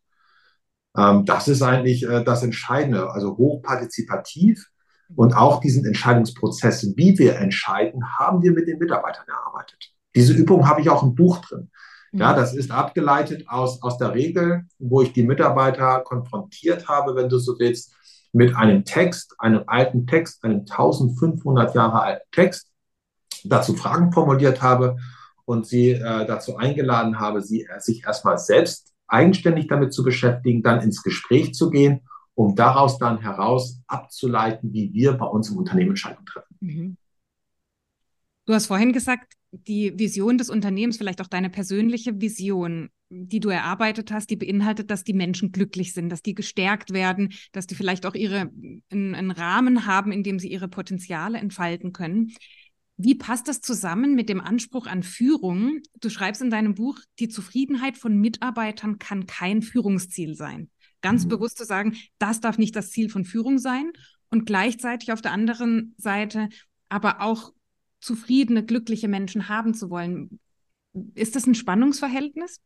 Ähm, 0.96 1.24
das 1.24 1.48
ist 1.48 1.62
eigentlich 1.62 2.04
äh, 2.04 2.24
das 2.24 2.42
Entscheidende, 2.42 3.10
also 3.10 3.36
hochpartizipativ. 3.36 4.70
Und 5.14 5.36
auch 5.36 5.60
diesen 5.60 5.84
Entscheidungsprozess, 5.84 6.96
wie 6.96 7.18
wir 7.18 7.36
entscheiden, 7.36 8.02
haben 8.18 8.42
wir 8.42 8.52
mit 8.52 8.66
den 8.66 8.78
Mitarbeitern 8.78 9.26
erarbeitet. 9.28 9.92
Diese 10.14 10.32
Übung 10.32 10.68
habe 10.68 10.80
ich 10.80 10.90
auch 10.90 11.02
im 11.02 11.14
Buch 11.14 11.38
drin. 11.38 11.70
Ja, 12.12 12.32
mhm. 12.32 12.36
das 12.36 12.54
ist 12.54 12.70
abgeleitet 12.70 13.44
aus, 13.48 13.82
aus 13.82 13.98
der 13.98 14.14
Regel, 14.14 14.64
wo 14.78 15.02
ich 15.02 15.12
die 15.12 15.22
Mitarbeiter 15.22 16.00
konfrontiert 16.00 16.88
habe, 16.88 17.14
wenn 17.14 17.28
du 17.28 17.38
so 17.38 17.58
willst, 17.58 17.94
mit 18.32 18.54
einem 18.54 18.84
Text, 18.84 19.34
einem 19.38 19.64
alten 19.66 20.06
Text, 20.06 20.44
einem 20.44 20.60
1500 20.60 21.74
Jahre 21.74 22.02
alten 22.02 22.30
Text, 22.32 22.68
dazu 23.44 23.74
Fragen 23.74 24.12
formuliert 24.12 24.62
habe 24.62 24.96
und 25.44 25.66
sie 25.66 25.90
äh, 25.92 26.26
dazu 26.26 26.56
eingeladen 26.56 27.20
habe, 27.20 27.42
sie 27.42 27.66
sich 27.78 28.04
erstmal 28.04 28.38
selbst 28.38 28.92
eigenständig 29.08 29.68
damit 29.68 29.92
zu 29.92 30.02
beschäftigen, 30.02 30.62
dann 30.62 30.80
ins 30.80 31.02
Gespräch 31.02 31.54
zu 31.54 31.70
gehen, 31.70 32.02
um 32.36 32.54
daraus 32.54 32.98
dann 32.98 33.20
heraus 33.20 33.80
abzuleiten, 33.88 34.72
wie 34.72 34.92
wir 34.92 35.14
bei 35.14 35.26
uns 35.26 35.50
im 35.50 35.56
Unternehmen 35.56 35.90
Entscheidungen 35.90 36.26
treffen. 36.26 36.56
Mhm. 36.60 36.96
Du 38.44 38.54
hast 38.54 38.66
vorhin 38.66 38.92
gesagt, 38.92 39.32
die 39.50 39.98
Vision 39.98 40.38
des 40.38 40.50
Unternehmens, 40.50 40.98
vielleicht 40.98 41.20
auch 41.20 41.26
deine 41.26 41.50
persönliche 41.50 42.20
Vision. 42.20 42.90
die 43.08 43.38
du 43.38 43.50
erarbeitet 43.50 44.10
hast, 44.10 44.30
die 44.30 44.36
beinhaltet, 44.36 44.90
dass 44.90 45.04
die 45.04 45.12
Menschen 45.12 45.52
glücklich 45.52 45.94
sind, 45.94 46.10
dass 46.10 46.22
die 46.22 46.34
gestärkt 46.34 46.92
werden, 46.92 47.32
dass 47.52 47.68
die 47.68 47.76
vielleicht 47.76 48.04
auch 48.04 48.16
ihre 48.16 48.50
einen, 48.90 49.14
einen 49.14 49.30
Rahmen 49.30 49.86
haben, 49.86 50.10
in 50.10 50.24
dem 50.24 50.40
sie 50.40 50.50
ihre 50.50 50.66
Potenziale 50.66 51.38
entfalten 51.38 51.92
können. 51.92 52.32
Wie 52.96 53.14
passt 53.14 53.46
das 53.46 53.60
zusammen 53.60 54.16
mit 54.16 54.28
dem 54.28 54.40
Anspruch 54.40 54.88
an 54.88 55.04
Führung? 55.04 55.82
Du 56.00 56.10
schreibst 56.10 56.42
in 56.42 56.50
deinem 56.50 56.74
Buch, 56.74 56.98
die 57.20 57.28
Zufriedenheit 57.28 57.96
von 57.96 58.18
Mitarbeitern 58.18 58.98
kann 58.98 59.26
kein 59.26 59.62
Führungsziel 59.62 60.34
sein. 60.34 60.68
Ganz 61.06 61.24
mhm. 61.24 61.28
bewusst 61.28 61.56
zu 61.56 61.64
sagen, 61.64 61.94
das 62.18 62.40
darf 62.40 62.58
nicht 62.58 62.74
das 62.74 62.90
Ziel 62.90 63.08
von 63.10 63.24
Führung 63.24 63.58
sein 63.58 63.92
und 64.28 64.44
gleichzeitig 64.44 65.12
auf 65.12 65.22
der 65.22 65.30
anderen 65.30 65.94
Seite 65.98 66.48
aber 66.88 67.20
auch 67.20 67.52
zufriedene, 68.00 68.64
glückliche 68.64 69.06
Menschen 69.06 69.48
haben 69.48 69.72
zu 69.72 69.88
wollen. 69.88 70.40
Ist 71.14 71.36
das 71.36 71.46
ein 71.46 71.54
Spannungsverhältnis? 71.54 72.60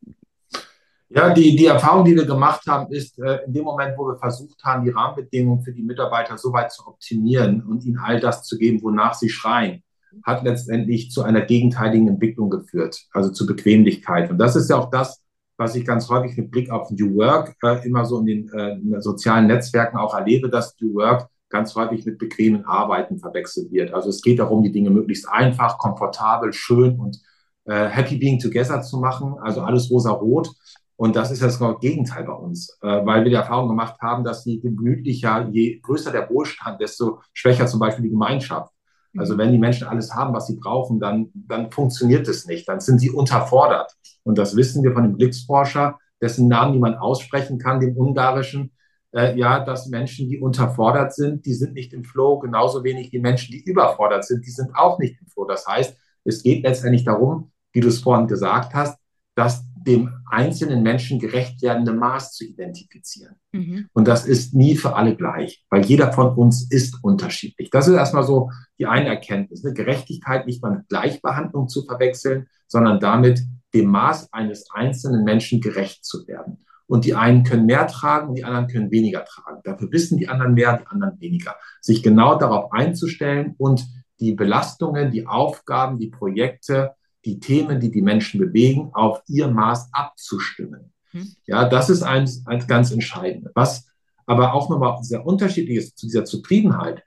Ja, 1.09 1.31
die, 1.31 1.55
die 1.55 1.67
Erfahrung, 1.67 2.03
die 2.03 2.15
wir 2.15 2.25
gemacht 2.25 2.65
haben, 2.65 2.91
ist, 2.91 3.19
äh, 3.19 3.45
in 3.45 3.53
dem 3.53 3.63
Moment, 3.63 3.95
wo 3.95 4.07
wir 4.07 4.17
versucht 4.17 4.63
haben, 4.63 4.85
die 4.85 4.89
Rahmenbedingungen 4.89 5.61
für 5.61 5.73
die 5.73 5.83
Mitarbeiter 5.83 6.35
so 6.39 6.51
weit 6.51 6.71
zu 6.71 6.87
optimieren 6.87 7.61
und 7.61 7.85
ihnen 7.85 7.99
all 7.99 8.19
das 8.19 8.43
zu 8.43 8.57
geben, 8.57 8.81
wonach 8.81 9.13
sie 9.13 9.29
schreien, 9.29 9.83
hat 10.23 10.43
letztendlich 10.43 11.11
zu 11.11 11.21
einer 11.21 11.41
gegenteiligen 11.41 12.07
Entwicklung 12.07 12.49
geführt, 12.49 13.05
also 13.11 13.29
zu 13.29 13.45
Bequemlichkeit. 13.45 14.31
Und 14.31 14.39
das 14.39 14.55
ist 14.55 14.71
ja 14.71 14.77
auch 14.77 14.89
das, 14.89 15.20
was 15.61 15.75
ich 15.75 15.85
ganz 15.85 16.09
häufig 16.09 16.35
mit 16.35 16.49
Blick 16.49 16.71
auf 16.71 16.89
New 16.89 17.15
Work 17.15 17.55
äh, 17.63 17.85
immer 17.87 18.03
so 18.03 18.19
in 18.19 18.25
den, 18.25 18.49
äh, 18.49 18.73
in 18.73 18.99
sozialen 18.99 19.45
Netzwerken 19.45 19.97
auch 19.97 20.15
erlebe, 20.15 20.49
dass 20.49 20.75
New 20.81 20.95
Work 20.95 21.29
ganz 21.49 21.75
häufig 21.75 22.03
mit 22.05 22.17
bequemen 22.17 22.65
Arbeiten 22.65 23.19
verwechselt 23.19 23.71
wird. 23.71 23.93
Also 23.93 24.09
es 24.09 24.21
geht 24.23 24.39
darum, 24.39 24.63
die 24.63 24.71
Dinge 24.71 24.89
möglichst 24.89 25.29
einfach, 25.29 25.77
komfortabel, 25.77 26.51
schön 26.51 26.97
und 26.97 27.21
äh, 27.65 27.87
happy 27.87 28.17
being 28.17 28.39
together 28.39 28.81
zu 28.81 28.99
machen, 28.99 29.35
also 29.39 29.61
alles 29.61 29.91
rosa-rot. 29.91 30.49
Und 30.95 31.15
das 31.15 31.29
ist 31.31 31.43
das 31.43 31.59
Gegenteil 31.79 32.23
bei 32.23 32.33
uns, 32.33 32.77
äh, 32.81 33.05
weil 33.05 33.23
wir 33.23 33.29
die 33.29 33.35
Erfahrung 33.35 33.69
gemacht 33.69 34.01
haben, 34.01 34.23
dass 34.23 34.45
je 34.45 34.57
gemütlicher, 34.57 35.47
je 35.51 35.79
größer 35.79 36.11
der 36.11 36.27
Wohlstand, 36.29 36.81
desto 36.81 37.19
schwächer 37.33 37.67
zum 37.67 37.79
Beispiel 37.79 38.03
die 38.03 38.11
Gemeinschaft. 38.11 38.73
Also 39.17 39.37
wenn 39.37 39.51
die 39.51 39.57
Menschen 39.57 39.87
alles 39.87 40.13
haben, 40.13 40.33
was 40.33 40.47
sie 40.47 40.55
brauchen, 40.55 40.99
dann, 40.99 41.29
dann 41.33 41.71
funktioniert 41.71 42.27
es 42.27 42.45
nicht, 42.45 42.67
dann 42.67 42.79
sind 42.79 42.99
sie 42.99 43.09
unterfordert. 43.09 43.93
Und 44.23 44.37
das 44.37 44.55
wissen 44.55 44.83
wir 44.83 44.93
von 44.93 45.03
dem 45.03 45.17
Glücksforscher, 45.17 45.99
dessen 46.21 46.47
Namen 46.47 46.73
niemand 46.73 46.99
aussprechen 46.99 47.57
kann, 47.57 47.79
dem 47.79 47.97
ungarischen, 47.97 48.71
äh, 49.13 49.37
ja, 49.37 49.63
dass 49.63 49.87
Menschen, 49.87 50.29
die 50.29 50.39
unterfordert 50.39 51.13
sind, 51.13 51.45
die 51.45 51.53
sind 51.53 51.73
nicht 51.73 51.93
im 51.93 52.03
Flow, 52.03 52.39
genauso 52.39 52.83
wenig 52.83 53.09
die 53.09 53.19
Menschen, 53.19 53.51
die 53.51 53.63
überfordert 53.63 54.23
sind, 54.23 54.45
die 54.45 54.51
sind 54.51 54.73
auch 54.75 54.99
nicht 54.99 55.19
im 55.19 55.27
Flow. 55.27 55.45
Das 55.45 55.67
heißt, 55.67 55.97
es 56.23 56.43
geht 56.43 56.63
letztendlich 56.63 57.03
darum, 57.03 57.51
wie 57.73 57.81
du 57.81 57.87
es 57.87 57.99
vorhin 57.99 58.27
gesagt 58.27 58.73
hast, 58.73 58.97
dass 59.35 59.65
dem 59.85 60.11
einzelnen 60.29 60.83
Menschen 60.83 61.19
gerecht 61.19 61.61
werdende 61.61 61.93
Maß 61.93 62.33
zu 62.33 62.45
identifizieren. 62.45 63.35
Mhm. 63.51 63.87
Und 63.93 64.07
das 64.07 64.25
ist 64.25 64.53
nie 64.53 64.75
für 64.75 64.95
alle 64.95 65.15
gleich, 65.15 65.65
weil 65.69 65.85
jeder 65.85 66.11
von 66.13 66.35
uns 66.35 66.69
ist 66.69 67.03
unterschiedlich. 67.03 67.69
Das 67.69 67.87
ist 67.87 67.95
erstmal 67.95 68.23
so 68.23 68.51
die 68.79 68.85
eine 68.85 69.07
Erkenntnis. 69.07 69.63
Ne? 69.63 69.73
Gerechtigkeit 69.73 70.45
nicht 70.45 70.61
mal 70.61 70.71
mit 70.71 70.89
Gleichbehandlung 70.89 71.67
zu 71.67 71.83
verwechseln, 71.85 72.47
sondern 72.67 72.99
damit 72.99 73.41
dem 73.73 73.87
Maß 73.87 74.31
eines 74.33 74.69
einzelnen 74.71 75.23
Menschen 75.23 75.61
gerecht 75.61 76.05
zu 76.05 76.27
werden. 76.27 76.65
Und 76.87 77.05
die 77.05 77.15
einen 77.15 77.43
können 77.43 77.65
mehr 77.65 77.87
tragen 77.87 78.29
und 78.29 78.35
die 78.35 78.43
anderen 78.43 78.67
können 78.67 78.91
weniger 78.91 79.23
tragen. 79.23 79.61
Dafür 79.63 79.91
wissen 79.91 80.17
die 80.17 80.27
anderen 80.27 80.53
mehr, 80.53 80.77
die 80.77 80.87
anderen 80.87 81.19
weniger. 81.21 81.55
Sich 81.79 82.03
genau 82.03 82.37
darauf 82.37 82.73
einzustellen 82.73 83.55
und 83.57 83.85
die 84.19 84.33
Belastungen, 84.33 85.09
die 85.09 85.25
Aufgaben, 85.25 85.97
die 85.97 86.09
Projekte 86.09 86.91
die 87.25 87.39
Themen, 87.39 87.79
die 87.79 87.91
die 87.91 88.01
Menschen 88.01 88.39
bewegen, 88.39 88.89
auf 88.93 89.21
ihr 89.27 89.47
Maß 89.47 89.89
abzustimmen. 89.93 90.91
Hm. 91.11 91.35
Ja, 91.45 91.67
das 91.67 91.89
ist 91.89 92.03
eins, 92.03 92.45
eins 92.47 92.67
ganz 92.67 92.91
Entscheidendes. 92.91 93.51
Was 93.55 93.87
aber 94.25 94.53
auch 94.53 94.69
nochmal 94.69 95.03
sehr 95.03 95.25
unterschiedlich 95.25 95.77
ist 95.77 95.97
zu 95.97 96.07
dieser 96.07 96.25
Zufriedenheit, 96.25 97.03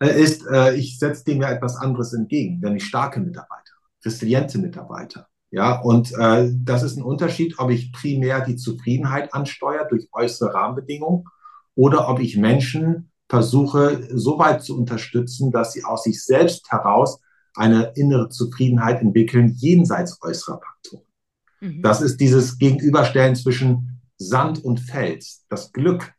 äh, 0.00 0.22
ist, 0.22 0.46
äh, 0.46 0.74
ich 0.74 0.98
setze 0.98 1.24
dem 1.24 1.42
ja 1.42 1.50
etwas 1.50 1.76
anderes 1.76 2.12
entgegen, 2.12 2.60
nämlich 2.60 2.84
starke 2.84 3.20
Mitarbeiter, 3.20 3.72
resiliente 4.04 4.58
Mitarbeiter. 4.58 5.26
Ja, 5.52 5.80
und 5.80 6.12
äh, 6.12 6.50
das 6.54 6.84
ist 6.84 6.96
ein 6.96 7.02
Unterschied, 7.02 7.58
ob 7.58 7.70
ich 7.70 7.92
primär 7.92 8.44
die 8.44 8.56
Zufriedenheit 8.56 9.34
ansteuere 9.34 9.86
durch 9.88 10.08
äußere 10.12 10.54
Rahmenbedingungen 10.54 11.24
oder 11.74 12.08
ob 12.08 12.20
ich 12.20 12.36
Menschen 12.36 13.10
versuche, 13.28 14.08
so 14.12 14.38
weit 14.38 14.62
zu 14.62 14.76
unterstützen, 14.76 15.50
dass 15.50 15.72
sie 15.72 15.84
aus 15.84 16.04
sich 16.04 16.24
selbst 16.24 16.70
heraus 16.70 17.20
eine 17.54 17.92
innere 17.96 18.28
Zufriedenheit 18.28 19.00
entwickeln, 19.00 19.54
jenseits 19.56 20.20
äußerer 20.22 20.60
Faktoren. 20.60 21.04
Mhm. 21.60 21.82
Das 21.82 22.00
ist 22.00 22.18
dieses 22.18 22.58
Gegenüberstellen 22.58 23.36
zwischen 23.36 24.00
Sand 24.16 24.64
und 24.64 24.80
Fels, 24.80 25.46
das 25.48 25.72
Glück, 25.72 26.12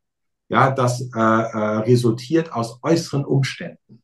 ja, 0.50 0.72
das 0.72 1.02
äh, 1.02 1.20
äh, 1.20 1.78
resultiert 1.84 2.52
aus 2.52 2.80
äußeren 2.84 3.24
Umständen. 3.24 4.04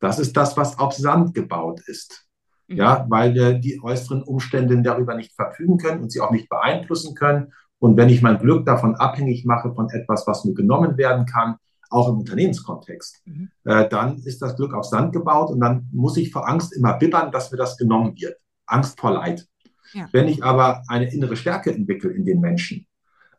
Das 0.00 0.18
ist 0.18 0.36
das, 0.36 0.56
was 0.56 0.78
auf 0.78 0.92
Sand 0.92 1.34
gebaut 1.34 1.80
ist. 1.86 2.26
Mhm. 2.68 2.76
Ja, 2.76 3.06
weil 3.08 3.34
wir 3.34 3.54
die 3.54 3.80
äußeren 3.82 4.22
Umstände 4.22 4.80
darüber 4.82 5.14
nicht 5.14 5.34
verfügen 5.34 5.78
können 5.78 6.02
und 6.02 6.12
sie 6.12 6.20
auch 6.20 6.32
nicht 6.32 6.48
beeinflussen 6.48 7.14
können. 7.14 7.52
Und 7.78 7.96
wenn 7.96 8.08
ich 8.08 8.22
mein 8.22 8.38
Glück 8.38 8.66
davon 8.66 8.96
abhängig 8.96 9.44
mache 9.44 9.72
von 9.74 9.88
etwas, 9.90 10.26
was 10.26 10.44
mir 10.44 10.54
genommen 10.54 10.96
werden 10.96 11.26
kann, 11.26 11.56
auch 11.90 12.08
im 12.08 12.18
Unternehmenskontext, 12.18 13.22
mhm. 13.26 13.50
äh, 13.64 13.88
dann 13.88 14.18
ist 14.18 14.42
das 14.42 14.56
Glück 14.56 14.74
auf 14.74 14.84
Sand 14.84 15.12
gebaut 15.12 15.50
und 15.50 15.60
dann 15.60 15.88
muss 15.92 16.16
ich 16.16 16.32
vor 16.32 16.48
Angst 16.48 16.74
immer 16.74 16.98
bibbern, 16.98 17.30
dass 17.32 17.50
mir 17.50 17.58
das 17.58 17.76
genommen 17.76 18.14
wird. 18.16 18.36
Angst 18.66 18.98
vor 18.98 19.12
Leid. 19.12 19.46
Ja. 19.92 20.08
Wenn 20.12 20.28
ich 20.28 20.42
aber 20.42 20.82
eine 20.88 21.12
innere 21.12 21.36
Stärke 21.36 21.72
entwickle 21.72 22.10
in 22.10 22.24
den 22.24 22.40
Menschen, 22.40 22.86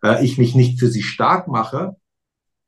äh, 0.04 0.24
ich 0.24 0.38
mich 0.38 0.56
nicht 0.56 0.80
für 0.80 0.88
sie 0.88 1.04
stark 1.04 1.48
mache, 1.48 1.96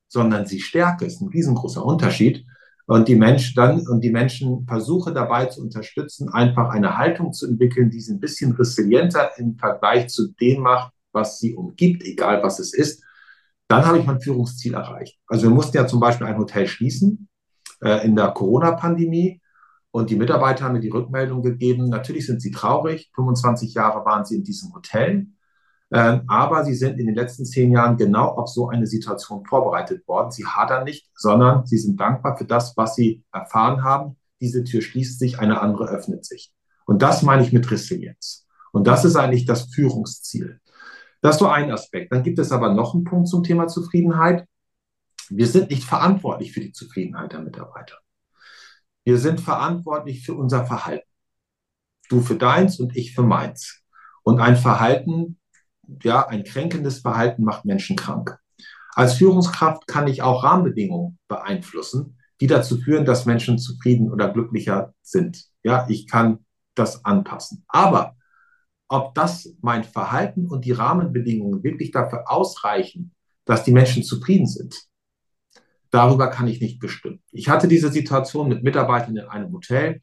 sondern 0.07 0.45
sie 0.45 0.59
stärke, 0.59 1.05
ist 1.05 1.21
ein 1.21 1.30
riesengroßer 1.30 1.86
Unterschied. 1.86 2.45
Und 2.88 3.07
die 3.07 3.15
Menschen 3.15 3.53
dann 3.55 3.88
und 3.88 4.03
die 4.03 4.09
Menschen 4.09 4.65
versuche 4.65 5.13
dabei 5.13 5.45
zu 5.45 5.61
unterstützen, 5.61 6.30
einfach 6.30 6.69
eine 6.69 6.97
Haltung 6.97 7.34
zu 7.34 7.47
entwickeln, 7.47 7.91
die 7.91 8.01
sie 8.01 8.13
ein 8.13 8.19
bisschen 8.19 8.53
resilienter 8.53 9.38
im 9.38 9.57
Vergleich 9.57 10.09
zu 10.09 10.30
dem 10.34 10.63
macht, 10.63 10.91
was 11.11 11.39
sie 11.39 11.53
umgibt, 11.53 12.03
egal 12.03 12.41
was 12.41 12.57
es 12.57 12.73
ist, 12.73 13.03
dann 13.70 13.86
habe 13.86 13.99
ich 13.99 14.05
mein 14.05 14.20
Führungsziel 14.20 14.74
erreicht. 14.74 15.20
Also 15.28 15.43
wir 15.43 15.51
mussten 15.51 15.78
ja 15.78 15.88
zum 15.88 15.99
Beispiel 15.99 16.28
ein 16.28 16.38
Hotel 16.38 16.67
schließen 16.67 17.30
äh, 17.82 18.05
in 18.05 18.15
der 18.15 18.32
Corona-Pandemie 18.32 19.41
und 19.91 20.09
die 20.09 20.15
Mitarbeiter 20.15 20.65
haben 20.65 20.74
mir 20.74 20.80
die 20.80 20.89
Rückmeldung 20.89 21.43
gegeben, 21.43 21.88
natürlich 21.88 22.26
sind 22.26 22.41
sie 22.41 22.51
traurig, 22.51 23.11
25 23.15 23.76
Jahre 23.76 24.03
waren 24.05 24.26
sie 24.26 24.38
in 24.38 24.43
diesem 24.43 24.74
Hotel, 24.74 25.28
äh, 25.91 26.20
aber 26.28 26.65
sie 26.65 26.74
sind 26.74 26.99
in 26.99 27.05
den 27.05 27.15
letzten 27.15 27.45
zehn 27.45 27.72
Jahren 27.72 27.95
genau 27.95 28.28
auf 28.28 28.49
so 28.49 28.70
eine 28.70 28.88
Situation 28.88 29.45
vorbereitet 29.45 30.07
worden. 30.07 30.32
Sie 30.32 30.45
hadern 30.45 30.84
nicht, 30.84 31.07
sondern 31.15 31.65
sie 31.67 31.78
sind 31.78 31.99
dankbar 31.99 32.38
für 32.38 32.45
das, 32.45 32.76
was 32.76 32.95
sie 32.95 33.24
erfahren 33.32 33.84
haben. 33.84 34.17
Diese 34.41 34.63
Tür 34.63 34.82
schließt 34.82 35.20
sich, 35.20 35.39
eine 35.39 35.61
andere 35.61 35.89
öffnet 35.89 36.26
sich. 36.26 36.51
Und 36.86 37.03
das 37.03 37.22
meine 37.22 37.43
ich 37.43 37.53
mit 37.53 37.70
Resilienz. 37.70 38.47
Und 38.72 38.88
das 38.88 39.05
ist 39.05 39.15
eigentlich 39.15 39.45
das 39.45 39.74
Führungsziel. 39.74 40.59
Das 41.22 41.36
ist 41.36 41.39
so 41.39 41.47
ein 41.47 41.72
Aspekt. 41.72 42.11
Dann 42.11 42.24
gibt 42.24 42.39
es 42.39 42.51
aber 42.51 42.74
noch 42.74 42.93
einen 42.93 43.03
Punkt 43.03 43.28
zum 43.28 43.43
Thema 43.43 43.67
Zufriedenheit. 43.67 44.47
Wir 45.30 45.47
sind 45.47 45.70
nicht 45.70 45.84
verantwortlich 45.84 46.53
für 46.53 46.61
die 46.61 46.72
Zufriedenheit 46.72 47.34
der 47.34 47.41
Mitarbeiter. 47.41 47.97
Wir 49.03 49.17
sind 49.17 49.41
verantwortlich 49.41 50.26
für 50.26 50.34
unser 50.34 50.65
Verhalten. 50.65 51.07
Du 52.09 52.22
für 52.22 52.36
deins 52.36 52.80
und 52.80 52.95
ich 52.95 53.13
für 53.13 53.22
meins. 53.22 53.84
Und 54.24 54.39
ein 54.39 54.55
Verhalten, 54.55 55.39
ja, 56.03 56.28
ein 56.28 56.43
kränkendes 56.43 56.99
Verhalten 56.99 57.43
macht 57.43 57.65
Menschen 57.65 57.95
krank. 57.95 58.38
Als 58.93 59.13
Führungskraft 59.13 59.88
kann 59.88 60.07
ich 60.07 60.22
auch 60.22 60.43
Rahmenbedingungen 60.43 61.20
beeinflussen, 61.28 62.17
die 62.41 62.47
dazu 62.47 62.78
führen, 62.78 63.05
dass 63.05 63.26
Menschen 63.26 63.59
zufrieden 63.59 64.11
oder 64.11 64.30
glücklicher 64.30 64.93
sind. 65.01 65.45
Ja, 65.63 65.88
ich 65.89 66.07
kann 66.07 66.45
das 66.76 67.05
anpassen. 67.05 67.63
Aber 67.67 68.15
ob 68.89 69.13
das 69.15 69.55
mein 69.61 69.83
Verhalten 69.83 70.47
und 70.47 70.65
die 70.65 70.71
Rahmenbedingungen 70.71 71.63
wirklich 71.63 71.91
dafür 71.91 72.29
ausreichen, 72.29 73.13
dass 73.45 73.63
die 73.63 73.71
Menschen 73.71 74.03
zufrieden 74.03 74.47
sind, 74.47 74.75
darüber 75.91 76.27
kann 76.27 76.47
ich 76.47 76.59
nicht 76.59 76.79
bestimmen. 76.79 77.21
Ich 77.31 77.49
hatte 77.49 77.67
diese 77.67 77.91
Situation 77.91 78.49
mit 78.49 78.63
Mitarbeitern 78.63 79.15
in 79.15 79.25
einem 79.25 79.53
Hotel, 79.53 80.01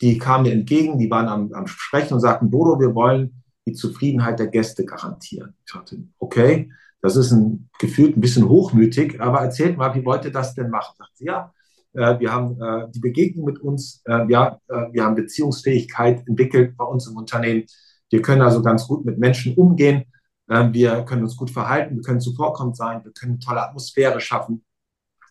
die 0.00 0.18
kamen 0.18 0.44
mir 0.44 0.52
entgegen, 0.52 0.98
die 0.98 1.10
waren 1.10 1.28
am, 1.28 1.52
am 1.52 1.66
Sprechen 1.66 2.14
und 2.14 2.20
sagten, 2.20 2.50
Bodo, 2.50 2.78
wir 2.78 2.94
wollen 2.94 3.42
die 3.66 3.72
Zufriedenheit 3.72 4.38
der 4.38 4.46
Gäste 4.46 4.84
garantieren. 4.84 5.54
Ich 5.66 5.72
sagte, 5.72 6.02
okay, 6.18 6.70
das 7.02 7.16
ist 7.16 7.32
ein, 7.32 7.68
gefühlt 7.78 8.16
ein 8.16 8.20
bisschen 8.20 8.48
hochmütig, 8.48 9.20
aber 9.20 9.40
erzählt 9.40 9.76
mal, 9.76 9.94
wie 9.94 10.04
wollt 10.04 10.24
ihr 10.24 10.32
das 10.32 10.54
denn 10.54 10.70
machen? 10.70 10.94
Sagt 10.98 11.16
sie, 11.16 11.26
ja, 11.26 11.52
äh, 11.94 12.18
wir 12.18 12.32
haben 12.32 12.60
äh, 12.60 12.90
die 12.90 13.00
Begegnung 13.00 13.46
mit 13.46 13.58
uns, 13.58 14.02
äh, 14.06 14.26
ja, 14.28 14.60
wir 14.68 15.04
haben 15.04 15.14
Beziehungsfähigkeit 15.14 16.26
entwickelt 16.26 16.76
bei 16.76 16.84
uns 16.84 17.06
im 17.06 17.16
Unternehmen. 17.16 17.64
Wir 18.10 18.22
können 18.22 18.42
also 18.42 18.62
ganz 18.62 18.86
gut 18.86 19.04
mit 19.04 19.18
Menschen 19.18 19.54
umgehen. 19.54 20.04
Wir 20.46 21.04
können 21.04 21.22
uns 21.22 21.36
gut 21.36 21.50
verhalten. 21.50 21.94
Wir 21.94 22.02
können 22.02 22.20
zuvorkommend 22.20 22.76
sein. 22.76 23.04
Wir 23.04 23.12
können 23.12 23.32
eine 23.32 23.38
tolle 23.38 23.62
Atmosphäre 23.62 24.20
schaffen. 24.20 24.64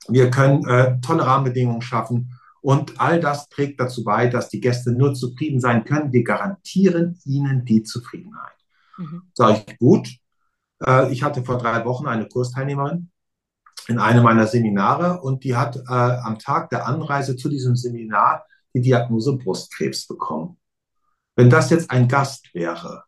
Wir 0.08 0.32
können 0.32 0.66
äh, 0.66 1.00
tolle 1.02 1.26
Rahmenbedingungen 1.26 1.82
schaffen. 1.82 2.32
Und 2.62 3.00
all 3.00 3.20
das 3.20 3.50
trägt 3.50 3.80
dazu 3.80 4.04
bei, 4.04 4.28
dass 4.28 4.50
die 4.50 4.60
Gäste 4.60 4.92
nur 4.92 5.14
zufrieden 5.14 5.60
sein 5.60 5.86
können. 5.86 6.12
Wir 6.12 6.24
garantieren 6.24 7.20
ihnen 7.26 7.66
die 7.66 7.84
Zufriedenheit. 7.84 8.56
Mhm. 8.98 9.24
Sag 9.34 9.68
ich, 9.68 9.78
gut. 9.78 10.10
Äh, 10.86 11.12
ich 11.12 11.24
hatte 11.24 11.44
vor 11.44 11.58
drei 11.58 11.86
Wochen 11.86 12.08
eine 12.08 12.28
Kursteilnehmerin 12.28 13.10
in 13.88 13.98
einem 13.98 14.24
meiner 14.24 14.46
Seminare 14.46 15.22
und 15.22 15.44
die 15.44 15.56
hat 15.56 15.78
äh, 15.78 15.92
am 15.92 16.38
Tag 16.38 16.70
der 16.70 16.86
Anreise 16.86 17.36
zu 17.36 17.50
diesem 17.50 17.76
Seminar 17.76 18.46
die 18.74 18.82
Diagnose 18.82 19.38
Brustkrebs 19.38 20.08
bekommen. 20.08 20.58
Wenn 21.40 21.50
das 21.50 21.70
jetzt 21.70 21.90
ein 21.90 22.10
Gast 22.10 22.54
wäre, 22.54 23.06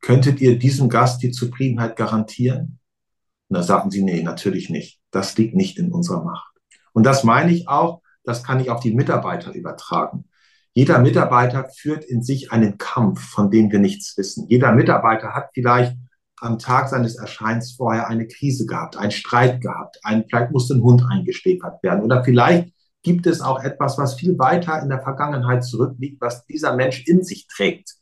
könntet 0.00 0.40
ihr 0.40 0.58
diesem 0.58 0.88
Gast 0.88 1.22
die 1.22 1.30
Zufriedenheit 1.30 1.94
garantieren? 1.94 2.80
Und 3.46 3.56
da 3.56 3.62
sagten 3.62 3.92
sie, 3.92 4.02
nee, 4.02 4.20
natürlich 4.20 4.68
nicht. 4.68 5.00
Das 5.12 5.38
liegt 5.38 5.54
nicht 5.54 5.78
in 5.78 5.92
unserer 5.92 6.24
Macht. 6.24 6.56
Und 6.92 7.04
das 7.04 7.22
meine 7.22 7.52
ich 7.52 7.68
auch, 7.68 8.02
das 8.24 8.42
kann 8.42 8.58
ich 8.58 8.70
auf 8.70 8.80
die 8.80 8.96
Mitarbeiter 8.96 9.54
übertragen. 9.54 10.24
Jeder 10.74 10.98
Mitarbeiter 10.98 11.68
führt 11.68 12.04
in 12.04 12.20
sich 12.20 12.50
einen 12.50 12.78
Kampf, 12.78 13.20
von 13.20 13.48
dem 13.48 13.70
wir 13.70 13.78
nichts 13.78 14.18
wissen. 14.18 14.48
Jeder 14.48 14.72
Mitarbeiter 14.72 15.32
hat 15.36 15.50
vielleicht 15.54 15.96
am 16.40 16.58
Tag 16.58 16.88
seines 16.88 17.14
Erscheins 17.14 17.76
vorher 17.76 18.08
eine 18.08 18.26
Krise 18.26 18.66
gehabt, 18.66 18.96
einen 18.96 19.12
Streit 19.12 19.60
gehabt, 19.60 20.00
ein, 20.02 20.24
vielleicht 20.28 20.50
musste 20.50 20.74
ein 20.74 20.82
Hund 20.82 21.04
eingeschläfert 21.08 21.80
werden 21.84 22.02
oder 22.02 22.24
vielleicht 22.24 22.74
gibt 23.02 23.26
es 23.26 23.40
auch 23.40 23.60
etwas, 23.62 23.98
was 23.98 24.14
viel 24.14 24.38
weiter 24.38 24.82
in 24.82 24.88
der 24.88 25.02
Vergangenheit 25.02 25.64
zurückliegt, 25.64 26.20
was 26.20 26.44
dieser 26.46 26.74
Mensch 26.74 27.06
in 27.06 27.22
sich 27.22 27.46
trägt 27.46 27.94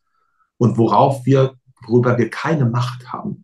und 0.59 0.79
worauf 0.79 1.27
wir, 1.27 1.55
worüber 1.87 2.19
wir 2.19 2.31
keine 2.31 2.67
Macht 2.67 3.13
haben. 3.13 3.43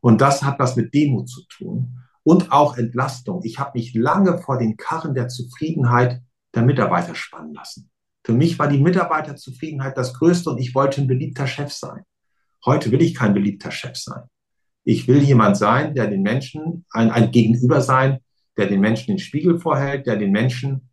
Und 0.00 0.20
das 0.20 0.42
hat 0.42 0.58
was 0.58 0.76
mit 0.76 0.94
Demut 0.94 1.28
zu 1.28 1.42
tun 1.48 2.00
und 2.22 2.52
auch 2.52 2.76
Entlastung. 2.76 3.40
Ich 3.44 3.58
habe 3.58 3.78
mich 3.78 3.94
lange 3.94 4.38
vor 4.38 4.58
den 4.58 4.76
Karren 4.76 5.14
der 5.14 5.28
Zufriedenheit 5.28 6.22
der 6.54 6.62
Mitarbeiter 6.62 7.14
spannen 7.14 7.54
lassen. 7.54 7.90
Für 8.24 8.32
mich 8.32 8.58
war 8.58 8.68
die 8.68 8.80
Mitarbeiterzufriedenheit 8.80 9.96
das 9.96 10.14
Größte 10.14 10.50
und 10.50 10.58
ich 10.58 10.74
wollte 10.74 11.00
ein 11.00 11.06
beliebter 11.06 11.46
Chef 11.46 11.72
sein. 11.72 12.02
Heute 12.64 12.90
will 12.90 13.00
ich 13.00 13.14
kein 13.14 13.32
beliebter 13.32 13.70
Chef 13.70 13.96
sein. 13.96 14.24
Ich 14.84 15.08
will 15.08 15.22
jemand 15.22 15.56
sein, 15.56 15.94
der 15.94 16.06
den 16.06 16.22
Menschen, 16.22 16.84
ein, 16.90 17.10
ein 17.10 17.30
Gegenüber 17.30 17.80
sein, 17.80 18.18
der 18.56 18.66
den 18.66 18.80
Menschen 18.80 19.08
den 19.08 19.18
Spiegel 19.18 19.58
vorhält, 19.58 20.06
der 20.06 20.16
den 20.16 20.32
Menschen 20.32 20.89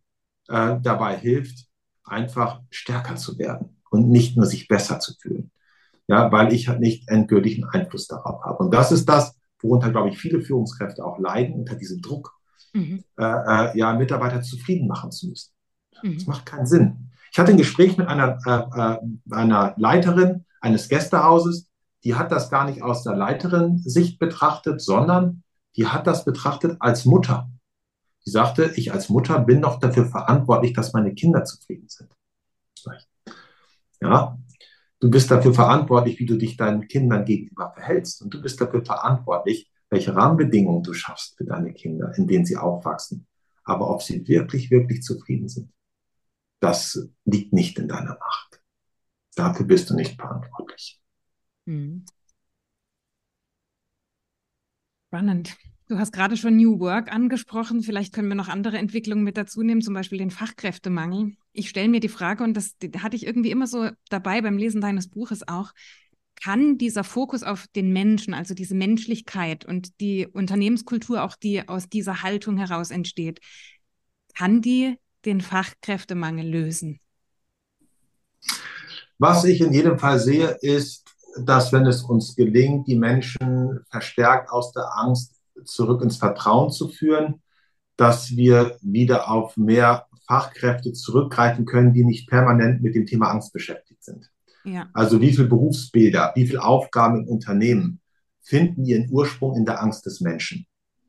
äh, 0.48 0.76
dabei 0.82 1.16
hilft, 1.16 1.66
einfach 2.04 2.60
stärker 2.70 3.16
zu 3.16 3.38
werden 3.38 3.80
und 3.90 4.08
nicht 4.08 4.36
nur 4.36 4.46
sich 4.46 4.68
besser 4.68 5.00
zu 5.00 5.14
fühlen. 5.20 5.50
Ja, 6.06 6.32
weil 6.32 6.52
ich 6.54 6.68
halt 6.68 6.80
nicht 6.80 7.08
endgültigen 7.08 7.64
Einfluss 7.64 8.06
darauf 8.06 8.42
habe. 8.42 8.58
Und 8.58 8.72
das 8.72 8.92
ist 8.92 9.06
das, 9.06 9.36
worunter, 9.60 9.90
glaube 9.90 10.08
ich, 10.08 10.18
viele 10.18 10.40
Führungskräfte 10.40 11.04
auch 11.04 11.18
leiden, 11.18 11.54
unter 11.54 11.74
diesem 11.74 12.00
Druck, 12.00 12.34
mhm. 12.72 13.04
äh, 13.18 13.24
äh, 13.24 13.78
ja, 13.78 13.92
Mitarbeiter 13.92 14.40
zufrieden 14.40 14.88
machen 14.88 15.10
zu 15.12 15.28
müssen. 15.28 15.52
Mhm. 16.02 16.14
Das 16.14 16.26
macht 16.26 16.46
keinen 16.46 16.66
Sinn. 16.66 17.10
Ich 17.30 17.38
hatte 17.38 17.50
ein 17.50 17.58
Gespräch 17.58 17.98
mit 17.98 18.08
einer, 18.08 18.38
äh, 18.46 18.96
äh 18.96 19.34
einer 19.34 19.74
Leiterin 19.76 20.46
eines 20.60 20.88
Gästehauses, 20.88 21.68
die 22.04 22.14
hat 22.14 22.32
das 22.32 22.50
gar 22.50 22.64
nicht 22.64 22.82
aus 22.82 23.02
der 23.02 23.14
Leiterin-Sicht 23.14 24.18
betrachtet, 24.18 24.80
sondern 24.80 25.42
die 25.76 25.86
hat 25.86 26.06
das 26.06 26.24
betrachtet 26.24 26.76
als 26.80 27.04
Mutter. 27.04 27.50
Die 28.28 28.32
sagte, 28.32 28.74
ich 28.76 28.92
als 28.92 29.08
Mutter 29.08 29.40
bin 29.40 29.62
doch 29.62 29.80
dafür 29.80 30.04
verantwortlich, 30.04 30.74
dass 30.74 30.92
meine 30.92 31.14
Kinder 31.14 31.44
zufrieden 31.44 31.88
sind. 31.88 32.14
Ja, 34.02 34.38
du 35.00 35.10
bist 35.10 35.30
dafür 35.30 35.54
verantwortlich, 35.54 36.18
wie 36.18 36.26
du 36.26 36.36
dich 36.36 36.58
deinen 36.58 36.86
Kindern 36.88 37.24
gegenüber 37.24 37.72
verhältst. 37.72 38.20
Und 38.20 38.34
du 38.34 38.42
bist 38.42 38.60
dafür 38.60 38.84
verantwortlich, 38.84 39.72
welche 39.88 40.14
Rahmenbedingungen 40.14 40.82
du 40.82 40.92
schaffst 40.92 41.38
für 41.38 41.46
deine 41.46 41.72
Kinder, 41.72 42.12
in 42.18 42.26
denen 42.26 42.44
sie 42.44 42.58
aufwachsen. 42.58 43.26
Aber 43.64 43.88
ob 43.88 44.02
sie 44.02 44.28
wirklich, 44.28 44.70
wirklich 44.70 45.00
zufrieden 45.00 45.48
sind, 45.48 45.72
das 46.60 47.08
liegt 47.24 47.54
nicht 47.54 47.78
in 47.78 47.88
deiner 47.88 48.18
Macht. 48.18 48.60
Dafür 49.36 49.64
bist 49.64 49.88
du 49.88 49.94
nicht 49.94 50.20
verantwortlich. 50.20 51.00
Hm. 51.66 52.04
Spannend. 55.06 55.56
Du 55.88 55.98
hast 55.98 56.12
gerade 56.12 56.36
schon 56.36 56.56
New 56.56 56.80
Work 56.80 57.10
angesprochen. 57.10 57.82
Vielleicht 57.82 58.12
können 58.12 58.28
wir 58.28 58.34
noch 58.34 58.48
andere 58.48 58.76
Entwicklungen 58.76 59.24
mit 59.24 59.38
dazu 59.38 59.62
nehmen, 59.62 59.80
zum 59.80 59.94
Beispiel 59.94 60.18
den 60.18 60.30
Fachkräftemangel. 60.30 61.32
Ich 61.54 61.70
stelle 61.70 61.88
mir 61.88 62.00
die 62.00 62.10
Frage, 62.10 62.44
und 62.44 62.54
das 62.54 62.76
hatte 62.98 63.16
ich 63.16 63.26
irgendwie 63.26 63.50
immer 63.50 63.66
so 63.66 63.88
dabei 64.10 64.42
beim 64.42 64.58
Lesen 64.58 64.82
deines 64.82 65.08
Buches 65.08 65.48
auch, 65.48 65.72
kann 66.40 66.76
dieser 66.76 67.04
Fokus 67.04 67.42
auf 67.42 67.66
den 67.74 67.92
Menschen, 67.92 68.34
also 68.34 68.52
diese 68.52 68.74
Menschlichkeit 68.74 69.64
und 69.64 69.98
die 70.00 70.26
Unternehmenskultur, 70.26 71.22
auch 71.24 71.34
die 71.36 71.66
aus 71.66 71.88
dieser 71.88 72.22
Haltung 72.22 72.58
heraus 72.58 72.90
entsteht, 72.90 73.40
kann 74.36 74.60
die 74.60 74.98
den 75.24 75.40
Fachkräftemangel 75.40 76.46
lösen? 76.46 77.00
Was 79.18 79.44
ich 79.44 79.62
in 79.62 79.72
jedem 79.72 79.98
Fall 79.98 80.20
sehe, 80.20 80.58
ist, 80.60 81.08
dass 81.44 81.72
wenn 81.72 81.86
es 81.86 82.02
uns 82.02 82.36
gelingt, 82.36 82.86
die 82.86 82.96
Menschen 82.96 83.80
verstärkt 83.90 84.50
aus 84.50 84.72
der 84.72 84.86
Angst 84.96 85.37
zurück 85.68 86.02
ins 86.02 86.16
Vertrauen 86.16 86.70
zu 86.70 86.88
führen, 86.88 87.42
dass 87.96 88.36
wir 88.36 88.76
wieder 88.80 89.30
auf 89.30 89.56
mehr 89.56 90.06
Fachkräfte 90.26 90.92
zurückgreifen 90.92 91.64
können, 91.64 91.92
die 91.92 92.04
nicht 92.04 92.28
permanent 92.28 92.82
mit 92.82 92.94
dem 92.94 93.06
Thema 93.06 93.30
Angst 93.30 93.52
beschäftigt 93.52 94.04
sind. 94.04 94.30
Ja. 94.64 94.88
Also 94.92 95.20
wie 95.20 95.32
viele 95.32 95.48
Berufsbilder, 95.48 96.32
wie 96.34 96.46
viele 96.46 96.62
Aufgaben 96.62 97.22
im 97.22 97.28
Unternehmen 97.28 98.00
finden 98.42 98.84
ihren 98.84 99.10
Ursprung 99.10 99.56
in 99.56 99.64
der 99.64 99.82
Angst 99.82 100.06
des 100.06 100.20
Menschen. 100.20 100.66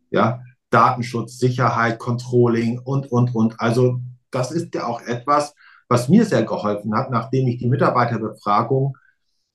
Ja, 0.09 0.41
Datenschutz, 0.69 1.37
Sicherheit, 1.37 1.99
Controlling 1.99 2.79
und, 2.79 3.11
und, 3.11 3.35
und. 3.35 3.59
Also 3.59 4.01
das 4.31 4.51
ist 4.51 4.73
ja 4.75 4.85
auch 4.85 5.01
etwas, 5.01 5.53
was 5.87 6.09
mir 6.09 6.25
sehr 6.25 6.43
geholfen 6.43 6.95
hat, 6.95 7.09
nachdem 7.11 7.47
ich 7.47 7.57
die 7.57 7.67
Mitarbeiterbefragung 7.67 8.95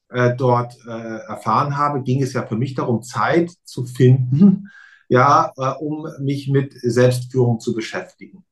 äh, 0.09 0.35
dort 0.37 0.77
äh, 0.87 0.91
erfahren 0.91 1.77
habe, 1.77 2.03
ging 2.03 2.23
es 2.23 2.33
ja 2.33 2.47
für 2.47 2.57
mich 2.57 2.75
darum, 2.75 3.03
Zeit 3.03 3.51
zu 3.65 3.85
finden, 3.85 4.71
ja, 5.09 5.53
äh, 5.57 5.71
um 5.81 6.07
mich 6.21 6.49
mit 6.49 6.75
Selbstführung 6.81 7.61
zu 7.61 7.75
beschäftigen. 7.75 8.45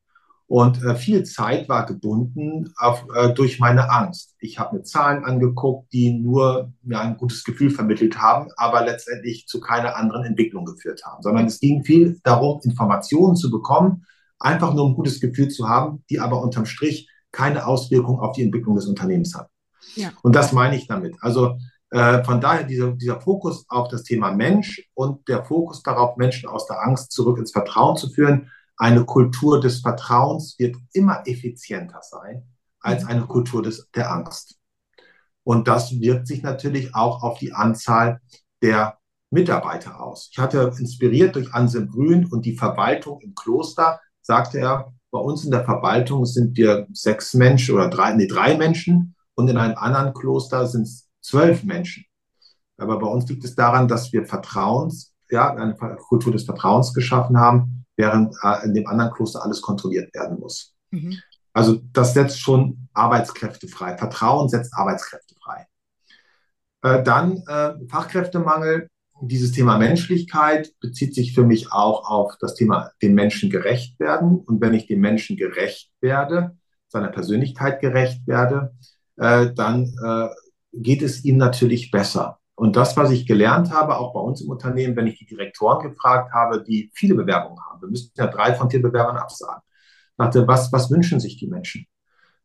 Und 0.53 0.82
äh, 0.84 0.96
viel 0.96 1.24
Zeit 1.24 1.70
war 1.70 1.86
gebunden 1.86 2.74
auf, 2.76 3.07
äh, 3.14 3.32
durch 3.32 3.59
meine 3.59 3.90
Angst. 3.90 4.34
Ich 4.38 4.59
habe 4.59 4.76
mir 4.76 4.82
Zahlen 4.82 5.24
angeguckt, 5.24 5.90
die 5.94 6.12
nur 6.12 6.74
mir 6.82 7.00
ein 7.00 7.16
gutes 7.16 7.42
Gefühl 7.42 7.70
vermittelt 7.70 8.20
haben, 8.20 8.48
aber 8.57 8.84
letztendlich 8.84 9.46
zu 9.46 9.61
keiner 9.61 9.96
anderen 9.96 10.24
Entwicklung 10.24 10.66
geführt 10.66 11.07
haben, 11.07 11.22
sondern 11.22 11.46
es 11.46 11.59
ging 11.59 11.84
viel 11.84 12.20
darum, 12.22 12.61
Informationen 12.64 13.34
zu 13.34 13.50
bekommen, 13.50 14.05
einfach 14.38 14.74
nur 14.74 14.90
ein 14.90 14.94
gutes 14.94 15.20
Gefühl 15.20 15.48
zu 15.48 15.70
haben, 15.70 16.05
die 16.11 16.20
aber 16.20 16.42
unterm 16.42 16.66
Strich 16.66 17.09
keine 17.30 17.66
Auswirkung 17.66 18.20
auf 18.20 18.36
die 18.36 18.42
Entwicklung 18.42 18.76
des 18.76 18.86
Unternehmens 18.86 19.34
hat. 19.34 19.48
Ja. 19.94 20.11
Und 20.22 20.36
das 20.36 20.53
meine 20.53 20.76
ich 20.76 20.86
damit. 20.86 21.16
Also 21.20 21.57
äh, 21.93 22.24
von 22.24 22.40
daher 22.40 22.64
dieser, 22.64 22.93
dieser 22.93 23.20
Fokus 23.20 23.66
auf 23.68 23.88
das 23.88 24.03
Thema 24.03 24.32
Mensch 24.32 24.82
und 24.95 25.28
der 25.28 25.45
Fokus 25.45 25.82
darauf, 25.82 26.16
Menschen 26.16 26.49
aus 26.49 26.66
der 26.66 26.82
Angst 26.82 27.12
zurück 27.12 27.36
ins 27.36 27.53
Vertrauen 27.53 27.99
zu 27.99 28.09
führen. 28.09 28.51
Eine 28.78 29.05
Kultur 29.05 29.61
des 29.61 29.80
Vertrauens 29.80 30.59
wird 30.59 30.76
immer 30.95 31.22
effizienter 31.26 32.01
sein 32.01 32.45
als 32.80 33.05
eine 33.05 33.26
Kultur 33.26 33.62
des, 33.62 33.90
der 33.95 34.11
Angst. 34.11 34.57
Und 35.45 35.68
das 35.68 35.93
wirkt 36.01 36.26
sich 36.26 36.43
natürlich 36.43 36.95
auch 36.95 37.22
auf 37.22 37.38
die 37.38 37.53
Anzahl 37.53 38.22
der 38.62 38.99
Mitarbeiter 39.30 40.03
aus. 40.03 40.30
Ich 40.32 40.38
hatte 40.38 40.72
inspiriert 40.78 41.36
durch 41.36 41.53
Anselm 41.53 41.88
Grün 41.88 42.24
und 42.24 42.47
die 42.47 42.57
Verwaltung 42.57 43.20
im 43.20 43.34
Kloster, 43.34 44.01
sagte 44.22 44.59
er, 44.59 44.95
bei 45.11 45.18
uns 45.18 45.45
in 45.45 45.51
der 45.51 45.64
Verwaltung 45.66 46.24
sind 46.24 46.57
wir 46.57 46.86
sechs 46.95 47.34
Menschen 47.34 47.74
oder 47.74 47.90
drei, 47.90 48.14
nee, 48.14 48.26
drei 48.26 48.57
Menschen 48.57 49.14
und 49.34 49.49
in 49.49 49.59
einem 49.59 49.76
anderen 49.76 50.14
Kloster 50.14 50.66
sind 50.66 50.84
es 50.84 51.11
zwölf 51.22 51.64
Menschen. 51.64 52.04
Aber 52.76 52.98
bei 52.98 53.06
uns 53.06 53.28
liegt 53.28 53.44
es 53.44 53.54
daran, 53.54 53.88
dass 53.88 54.12
wir 54.12 54.26
Vertrauens, 54.26 55.14
ja, 55.30 55.54
eine 55.54 55.74
Kultur 55.74 56.32
des 56.32 56.44
Vertrauens 56.44 56.92
geschaffen 56.92 57.38
haben, 57.38 57.86
während 57.96 58.34
äh, 58.42 58.64
in 58.64 58.74
dem 58.74 58.86
anderen 58.86 59.12
Kloster 59.12 59.42
alles 59.42 59.62
kontrolliert 59.62 60.12
werden 60.14 60.38
muss. 60.38 60.74
Mhm. 60.90 61.18
Also 61.52 61.80
das 61.92 62.14
setzt 62.14 62.40
schon 62.40 62.88
Arbeitskräfte 62.92 63.68
frei. 63.68 63.96
Vertrauen 63.96 64.48
setzt 64.48 64.74
Arbeitskräfte 64.74 65.34
frei. 65.42 65.66
Äh, 66.82 67.02
dann 67.02 67.42
äh, 67.46 67.74
Fachkräftemangel 67.88 68.88
dieses 69.20 69.52
Thema 69.52 69.78
Menschlichkeit 69.78 70.72
bezieht 70.80 71.14
sich 71.14 71.32
für 71.32 71.44
mich 71.44 71.70
auch 71.72 72.10
auf 72.10 72.34
das 72.40 72.54
Thema 72.54 72.90
dem 73.02 73.14
Menschen 73.14 73.50
gerecht 73.50 74.00
werden. 74.00 74.38
Und 74.38 74.60
wenn 74.60 74.74
ich 74.74 74.88
dem 74.88 75.00
Menschen 75.00 75.36
gerecht 75.36 75.92
werde, 76.00 76.56
seiner 76.88 77.08
Persönlichkeit 77.08 77.80
gerecht 77.80 78.26
werde, 78.26 78.74
äh, 79.16 79.52
dann 79.54 79.94
äh, 80.04 80.28
geht 80.72 81.02
es 81.02 81.24
ihm 81.24 81.36
natürlich 81.36 81.90
besser. 81.90 82.38
Und 82.54 82.76
das, 82.76 82.96
was 82.96 83.10
ich 83.10 83.26
gelernt 83.26 83.70
habe, 83.72 83.96
auch 83.96 84.12
bei 84.12 84.20
uns 84.20 84.40
im 84.40 84.50
Unternehmen, 84.50 84.96
wenn 84.96 85.06
ich 85.06 85.18
die 85.18 85.26
Direktoren 85.26 85.90
gefragt 85.90 86.32
habe, 86.32 86.62
die 86.62 86.90
viele 86.94 87.14
Bewerbungen 87.14 87.58
haben, 87.64 87.80
wir 87.80 87.88
müssten 87.88 88.12
ja 88.18 88.26
drei 88.26 88.54
von 88.54 88.70
vier 88.70 88.82
Bewerbern 88.82 89.16
absagen, 89.16 89.62
dachte, 90.16 90.46
was, 90.46 90.72
was 90.72 90.90
wünschen 90.90 91.18
sich 91.18 91.36
die 91.36 91.46
Menschen? 91.46 91.86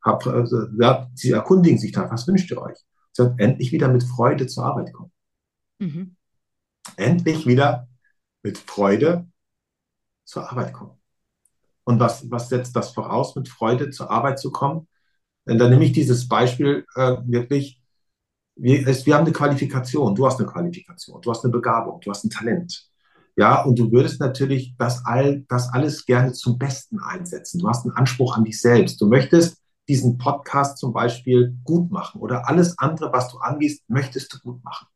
Hab, 0.01 0.25
also, 0.25 0.67
ja, 0.79 1.09
sie 1.13 1.31
erkundigen 1.31 1.77
sich 1.77 1.91
da, 1.91 2.09
was 2.09 2.27
wünscht 2.27 2.49
ihr 2.51 2.61
euch? 2.61 2.77
Sie 3.11 3.23
sagen, 3.23 3.37
endlich 3.37 3.71
wieder 3.71 3.89
mit 3.89 4.03
Freude 4.03 4.47
zur 4.47 4.65
Arbeit 4.65 4.93
kommen. 4.93 5.11
Mhm 5.79 6.17
endlich 6.95 7.45
wieder 7.45 7.87
mit 8.43 8.57
Freude 8.57 9.27
zur 10.23 10.49
Arbeit 10.49 10.73
kommen. 10.73 10.99
Und 11.83 11.99
was, 11.99 12.29
was 12.29 12.49
setzt 12.49 12.75
das 12.75 12.91
voraus, 12.91 13.35
mit 13.35 13.49
Freude 13.49 13.89
zur 13.89 14.11
Arbeit 14.11 14.39
zu 14.39 14.51
kommen? 14.51 14.87
Denn 15.45 15.57
dann 15.57 15.69
nehme 15.69 15.85
ich 15.85 15.93
dieses 15.93 16.27
Beispiel 16.27 16.85
äh, 16.95 17.17
wirklich, 17.25 17.81
wir, 18.57 18.85
wir 18.85 19.15
haben 19.15 19.25
eine 19.25 19.33
Qualifikation, 19.33 20.15
du 20.15 20.25
hast 20.25 20.39
eine 20.39 20.47
Qualifikation, 20.47 21.21
du 21.21 21.29
hast 21.29 21.43
eine 21.43 21.51
Begabung, 21.51 21.99
du 22.01 22.09
hast 22.09 22.23
ein 22.23 22.29
Talent. 22.29 22.87
Ja, 23.35 23.61
und 23.63 23.77
du 23.77 23.91
würdest 23.91 24.19
natürlich 24.19 24.75
das, 24.77 25.05
all, 25.05 25.41
das 25.47 25.71
alles 25.71 26.05
gerne 26.05 26.33
zum 26.33 26.57
Besten 26.57 26.99
einsetzen. 26.99 27.59
Du 27.59 27.69
hast 27.69 27.85
einen 27.85 27.95
Anspruch 27.95 28.35
an 28.35 28.43
dich 28.43 28.59
selbst. 28.59 28.99
Du 28.99 29.07
möchtest 29.07 29.61
diesen 29.87 30.17
Podcast 30.17 30.79
zum 30.79 30.91
Beispiel 30.91 31.55
gut 31.63 31.91
machen 31.91 32.19
oder 32.19 32.49
alles 32.49 32.77
andere, 32.79 33.13
was 33.13 33.31
du 33.31 33.37
angehst, 33.37 33.83
möchtest 33.87 34.33
du 34.33 34.39
gut 34.39 34.63
machen. 34.63 34.87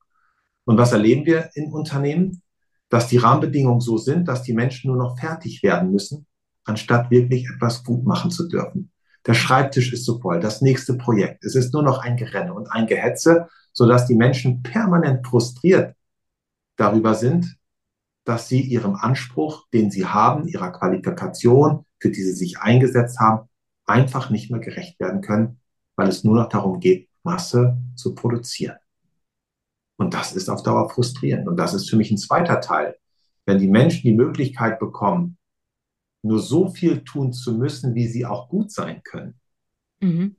Und 0.66 0.78
was 0.78 0.91
erleben 0.91 1.26
wir 1.26 1.49
in 1.53 1.72
Unternehmen? 1.72 2.41
Dass 2.89 3.07
die 3.07 3.18
Rahmenbedingungen 3.18 3.80
so 3.80 3.97
sind, 3.97 4.28
dass 4.28 4.43
die 4.43 4.53
Menschen 4.53 4.89
nur 4.89 4.97
noch 4.97 5.18
fertig 5.18 5.64
werden 5.64 5.91
müssen, 5.91 6.26
anstatt 6.66 7.09
wirklich 7.09 7.47
etwas 7.47 7.84
gut 7.84 8.05
machen 8.05 8.32
zu 8.32 8.47
dürfen. 8.47 8.91
Der 9.26 9.34
Schreibtisch 9.34 9.93
ist 9.93 10.05
so 10.05 10.19
voll, 10.19 10.39
das 10.39 10.61
nächste 10.61 10.95
Projekt. 10.95 11.45
Es 11.45 11.55
ist 11.55 11.74
nur 11.74 11.84
noch 11.84 11.99
ein 11.99 12.17
Gerenne 12.17 12.53
und 12.53 12.72
ein 12.72 12.88
Gehetze, 12.88 13.47
sodass 13.74 14.07
die 14.07 14.15
Menschen 14.15 14.63
permanent 14.63 15.26
frustriert 15.26 15.95
darüber 16.76 17.13
sind, 17.13 17.57
dass 18.24 18.47
sie 18.47 18.61
ihrem 18.61 18.95
Anspruch, 18.95 19.67
den 19.74 19.91
sie 19.91 20.05
haben, 20.05 20.47
ihrer 20.47 20.72
Qualifikation, 20.72 21.86
für 21.99 22.09
die 22.09 22.22
sie 22.22 22.34
sich 22.34 22.59
eingesetzt 22.59 23.19
haben, 23.19 23.47
einfach 23.86 24.30
nicht 24.30 24.51
mehr 24.51 24.59
gerecht 24.59 24.99
werden 24.99 25.22
können, 25.22 25.59
weil 25.95 26.07
es 26.07 26.24
nur 26.24 26.36
noch 26.36 26.49
darum 26.49 26.80
geht, 26.80 27.09
Masse 27.24 27.78
zu 27.95 28.15
produzieren. 28.15 28.78
Und 29.97 30.15
das 30.15 30.34
ist 30.34 30.49
auf 30.49 30.63
Dauer 30.63 30.89
frustrierend. 30.89 31.47
Und 31.47 31.57
das 31.57 31.76
ist 31.76 31.89
für 31.89 31.95
mich 31.95 32.09
ein 32.09 32.17
zweiter 32.17 32.59
Teil. 32.59 32.95
Wenn 33.45 33.59
die 33.59 33.67
Menschen 33.67 34.01
die 34.03 34.15
Möglichkeit 34.15 34.80
bekommen, 34.80 35.38
nur 36.22 36.39
so 36.39 36.69
viel 36.69 37.03
tun 37.03 37.34
zu 37.34 37.57
müssen, 37.57 37.95
wie 37.95 38.07
sie 38.07 38.26
auch 38.26 38.49
gut 38.49 38.72
sein 38.72 39.01
können, 39.03 39.39
mhm. 39.99 40.36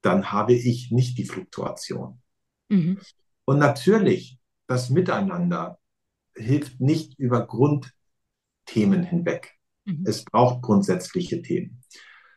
dann 0.00 0.32
habe 0.32 0.54
ich 0.54 0.90
nicht 0.90 1.18
die 1.18 1.24
Fluktuation. 1.24 2.20
Mhm. 2.68 2.98
Und 3.44 3.58
natürlich, 3.58 4.38
das 4.66 4.90
Miteinander 4.90 5.78
hilft 6.34 6.80
nicht 6.80 7.18
über 7.18 7.46
Grundthemen 7.46 9.02
hinweg. 9.02 9.52
Mhm. 9.84 10.04
Es 10.06 10.24
braucht 10.24 10.62
grundsätzliche 10.62 11.42
Themen, 11.42 11.82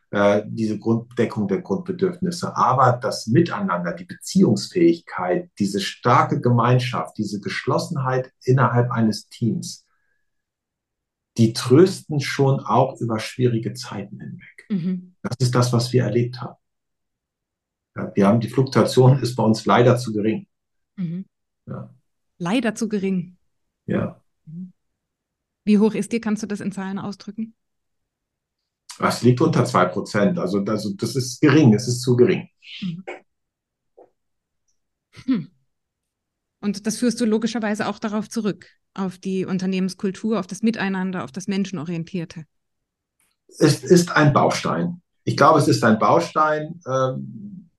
äh, 0.10 0.42
diese 0.48 0.80
Grunddeckung 0.80 1.48
der 1.48 1.62
Grundbedürfnisse. 1.62 2.56
Aber 2.58 2.94
das 2.94 3.28
Miteinander, 3.28 3.94
die 3.94 4.06
Beziehungsfähigkeit, 4.06 5.52
diese 5.60 5.80
starke 5.80 6.42
Gemeinschaft, 6.42 7.18
diese 7.18 7.40
Geschlossenheit 7.40 8.32
innerhalb 8.44 8.92
eines 8.92 9.30
Teams, 9.30 9.85
die 11.38 11.54
trösten 11.54 12.20
schon 12.20 12.60
auch 12.60 13.00
über 13.00 13.20
schwierige 13.20 13.74
Zeiten 13.74 14.20
hinweg. 14.20 14.66
Mhm. 14.70 15.16
Das 15.22 15.36
ist 15.40 15.54
das, 15.54 15.74
was 15.74 15.92
wir 15.92 16.04
erlebt 16.04 16.42
haben. 16.42 16.56
Ja, 17.96 18.12
wir 18.16 18.28
haben 18.28 18.40
die 18.40 18.50
Fluktuation 18.50 19.20
ist 19.20 19.36
bei 19.36 19.44
uns 19.44 19.66
leider 19.66 19.98
zu 19.98 20.14
gering. 20.14 20.48
Mhm. 20.96 21.26
Ja. 21.68 21.94
Leider 22.38 22.76
zu 22.76 22.90
gering. 22.90 23.38
Ja. 23.86 24.22
Mhm. 24.46 24.74
Wie 25.64 25.80
hoch 25.80 25.94
ist 25.94 26.12
die? 26.12 26.22
Kannst 26.22 26.44
du 26.44 26.48
das 26.48 26.60
in 26.60 26.72
Zahlen 26.72 27.00
ausdrücken? 27.00 27.56
Es 29.00 29.22
liegt 29.24 29.42
unter 29.42 29.66
zwei 29.66 29.86
Prozent. 29.86 30.38
Also, 30.38 30.64
also 30.64 30.94
das 30.94 31.16
ist 31.16 31.42
gering, 31.42 31.74
es 31.74 31.88
ist 31.88 32.02
zu 32.02 32.16
gering. 32.16 32.50
Mhm. 32.82 33.04
Hm. 35.26 35.52
Und 36.60 36.86
das 36.86 36.98
führst 36.98 37.22
du 37.22 37.26
logischerweise 37.26 37.88
auch 37.88 38.00
darauf 38.00 38.30
zurück, 38.30 38.68
auf 38.96 39.18
die 39.18 39.46
Unternehmenskultur, 39.46 40.40
auf 40.40 40.48
das 40.48 40.64
Miteinander, 40.64 41.24
auf 41.24 41.32
das 41.32 41.48
Menschenorientierte. 41.48 42.46
Es 43.60 43.84
ist 43.84 44.12
ein 44.16 44.34
Baustein. 44.34 45.02
Ich 45.24 45.38
glaube, 45.38 45.60
es 45.60 45.68
ist 45.68 45.84
ein 45.84 46.00
Baustein, 46.00 46.82
ähm, 46.88 47.70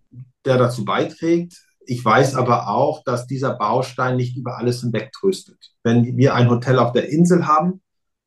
der 0.44 0.58
dazu 0.58 0.84
beiträgt. 0.84 1.54
Ich 1.86 2.04
weiß 2.04 2.34
aber 2.34 2.68
auch, 2.68 3.02
dass 3.04 3.26
dieser 3.26 3.54
Baustein 3.54 4.16
nicht 4.16 4.36
über 4.36 4.58
alles 4.58 4.80
hinweg 4.80 5.12
tröstet. 5.12 5.72
Wenn 5.82 6.16
wir 6.16 6.34
ein 6.34 6.50
Hotel 6.50 6.78
auf 6.78 6.92
der 6.92 7.08
Insel 7.08 7.46
haben 7.46 7.80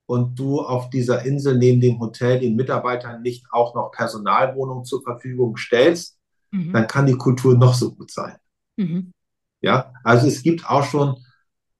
und 0.05 0.39
du 0.39 0.61
auf 0.61 0.89
dieser 0.89 1.25
Insel 1.25 1.57
neben 1.57 1.81
dem 1.81 1.99
Hotel 1.99 2.39
den 2.39 2.55
Mitarbeitern 2.55 3.21
nicht 3.21 3.45
auch 3.51 3.75
noch 3.75 3.91
Personalwohnungen 3.91 4.85
zur 4.85 5.03
Verfügung 5.03 5.57
stellst, 5.57 6.17
mhm. 6.51 6.73
dann 6.73 6.87
kann 6.87 7.05
die 7.05 7.17
Kultur 7.17 7.55
noch 7.55 7.73
so 7.73 7.93
gut 7.93 8.11
sein. 8.11 8.35
Mhm. 8.77 9.11
Ja, 9.61 9.93
also 10.03 10.27
es 10.27 10.41
gibt 10.41 10.69
auch 10.69 10.85
schon 10.85 11.17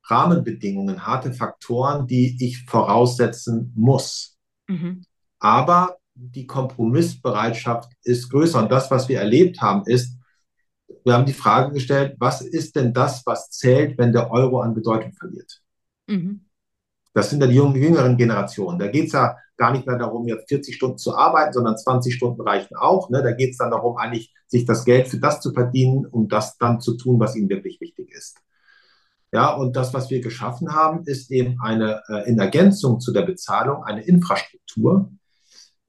Rahmenbedingungen, 0.10 1.06
harte 1.06 1.34
Faktoren, 1.34 2.08
die 2.08 2.38
ich 2.40 2.66
voraussetzen 2.66 3.72
muss. 3.76 4.38
Mhm. 4.68 5.04
Aber 5.40 5.98
die 6.14 6.48
Kompromissbereitschaft 6.48 7.92
ist 8.04 8.30
größer. 8.30 8.60
Und 8.60 8.72
das, 8.72 8.92
was 8.92 9.08
wir 9.08 9.20
erlebt 9.20 9.62
haben, 9.62 9.84
ist, 9.86 10.18
wir 11.06 11.14
haben 11.14 11.26
die 11.26 11.34
Frage 11.34 11.74
gestellt, 11.74 12.16
was 12.20 12.42
ist 12.42 12.76
denn 12.76 12.94
das, 12.94 13.24
was 13.26 13.50
zählt, 13.52 13.98
wenn 13.98 14.12
der 14.12 14.32
Euro 14.32 14.60
an 14.60 14.74
Bedeutung 14.74 15.14
verliert? 15.14 15.62
Mhm. 16.08 16.46
Das 17.14 17.30
sind 17.30 17.42
ja 17.42 17.48
die 17.48 17.56
jüngeren 17.56 18.18
Generationen. 18.18 18.80
Da 18.80 18.88
geht 18.88 19.08
es 19.08 19.14
ja 19.14 19.36
gar 19.58 19.72
nicht 19.72 19.86
mehr 19.86 19.98
darum, 19.98 20.28
jetzt 20.28 20.48
40 20.48 20.76
Stunden 20.76 20.98
zu 20.98 21.16
arbeiten, 21.16 21.54
sondern 21.54 21.78
20 21.78 22.14
Stunden 22.14 22.42
reichen 22.42 22.76
auch. 22.78 23.10
Ne? 23.10 23.22
Da 23.24 23.32
geht 23.32 23.52
es 23.52 23.58
dann 23.58 23.72
darum, 23.72 23.98
eigentlich 23.98 24.34
sich 24.48 24.66
das 24.66 24.86
Geld 24.86 25.08
für 25.08 25.20
das 25.20 25.42
zu 25.42 25.52
verdienen, 25.52 26.06
um 26.06 26.28
das 26.28 26.58
dann 26.58 26.80
zu 26.80 26.98
tun, 26.98 27.20
was 27.20 27.36
ihnen 27.36 27.50
wirklich 27.50 27.80
wichtig 27.82 28.12
ist. 28.12 28.38
Ja, 29.32 29.54
und 29.54 29.76
das, 29.76 29.94
was 29.94 30.10
wir 30.10 30.22
geschaffen 30.22 30.74
haben, 30.74 31.04
ist 31.06 31.32
eben 31.32 31.60
eine, 31.62 32.02
äh, 32.10 32.28
in 32.30 32.40
Ergänzung 32.40 33.00
zu 33.00 33.14
der 33.14 33.22
Bezahlung, 33.22 33.84
eine 33.84 34.02
Infrastruktur, 34.02 35.12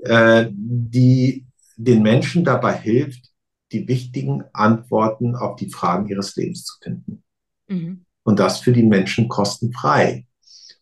äh, 0.01 0.47
die 0.51 1.47
den 1.76 2.03
Menschen 2.03 2.45
dabei 2.45 2.74
hilft, 2.76 3.30
die 3.72 3.88
wichtigen 3.88 4.45
Antworten 4.53 5.36
auf 5.36 5.57
die 5.57 5.70
Fragen 5.70 6.09
ihres 6.09 6.36
Lebens 6.36 6.64
zu 6.64 6.74
finden. 6.82 7.22
Mhm. 7.68 8.05
Und 8.24 8.38
das 8.38 8.61
für 8.61 8.72
die 8.72 8.82
Menschen 8.82 9.28
kostenfrei. 9.28 10.26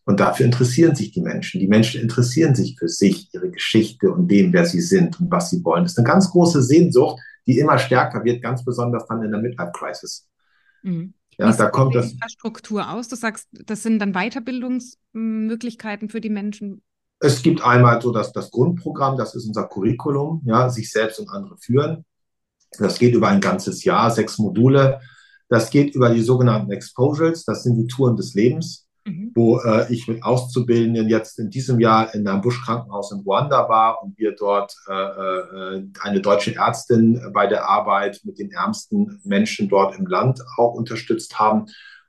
Und 0.05 0.19
dafür 0.19 0.45
interessieren 0.45 0.95
sich 0.95 1.11
die 1.11 1.21
Menschen. 1.21 1.59
Die 1.59 1.67
Menschen 1.67 2.01
interessieren 2.01 2.55
sich 2.55 2.77
für 2.77 2.89
sich, 2.89 3.33
ihre 3.33 3.51
Geschichte 3.51 4.11
und 4.11 4.27
dem, 4.27 4.51
wer 4.51 4.65
sie 4.65 4.81
sind 4.81 5.19
und 5.21 5.31
was 5.31 5.51
sie 5.51 5.63
wollen. 5.63 5.83
Das 5.83 5.93
ist 5.93 5.99
eine 5.99 6.07
ganz 6.07 6.31
große 6.31 6.63
Sehnsucht, 6.63 7.21
die 7.45 7.59
immer 7.59 7.77
stärker 7.77 8.23
wird, 8.23 8.41
ganz 8.41 8.65
besonders 8.65 9.05
dann 9.07 9.23
in 9.23 9.31
der 9.31 9.39
Midlife-Crisis. 9.39 10.27
Mhm. 10.81 11.13
Ja, 11.39 11.51
da 11.53 11.69
kommt 11.69 11.95
das. 11.95 12.11
Infrastruktur 12.11 12.91
aus. 12.91 13.07
Du 13.07 13.15
sagst, 13.15 13.47
das 13.51 13.81
sind 13.81 13.99
dann 13.99 14.13
Weiterbildungsmöglichkeiten 14.13 16.09
für 16.09 16.19
die 16.19 16.29
Menschen. 16.29 16.83
Es 17.21 17.41
gibt 17.41 17.63
einmal 17.63 18.01
so 18.01 18.11
das, 18.11 18.33
das 18.33 18.51
Grundprogramm, 18.51 19.17
das 19.17 19.35
ist 19.35 19.47
unser 19.47 19.67
Curriculum, 19.67 20.41
ja, 20.45 20.69
sich 20.69 20.91
selbst 20.91 21.19
und 21.19 21.29
andere 21.29 21.57
führen. 21.57 22.05
Das 22.77 22.99
geht 22.99 23.15
über 23.15 23.29
ein 23.29 23.41
ganzes 23.41 23.83
Jahr, 23.83 24.11
sechs 24.11 24.37
Module. 24.37 24.99
Das 25.47 25.69
geht 25.69 25.95
über 25.95 26.09
die 26.09 26.21
sogenannten 26.21 26.71
Exposures, 26.71 27.45
das 27.45 27.63
sind 27.63 27.77
die 27.77 27.87
Touren 27.87 28.15
des 28.15 28.35
Lebens 28.35 28.88
mhm. 29.05 29.31
wo 29.35 29.59
äh, 29.59 29.91
ich 29.91 30.07
mit 30.07 30.23
Auszubildenden 30.23 31.09
jetzt 31.09 31.39
in 31.39 31.49
diesem 31.49 31.79
Jahr 31.79 32.13
in 32.13 32.27
einem 32.27 32.41
Buschkrankenhaus 32.41 33.11
in 33.11 33.19
Ruanda 33.19 33.69
war 33.69 34.03
und 34.03 34.17
wir 34.17 34.35
dort 34.35 34.75
äh, 34.87 34.93
äh, 34.93 35.83
eine 36.01 36.21
deutsche 36.21 36.55
Ärztin 36.55 37.21
bei 37.33 37.47
der 37.47 37.67
Arbeit 37.67 38.21
mit 38.23 38.39
den 38.39 38.51
ärmsten 38.51 39.19
Menschen 39.23 39.69
dort 39.69 39.97
im 39.97 40.05
Land 40.05 40.41
auch 40.57 40.73
unterstützt 40.73 41.39
haben 41.39 41.65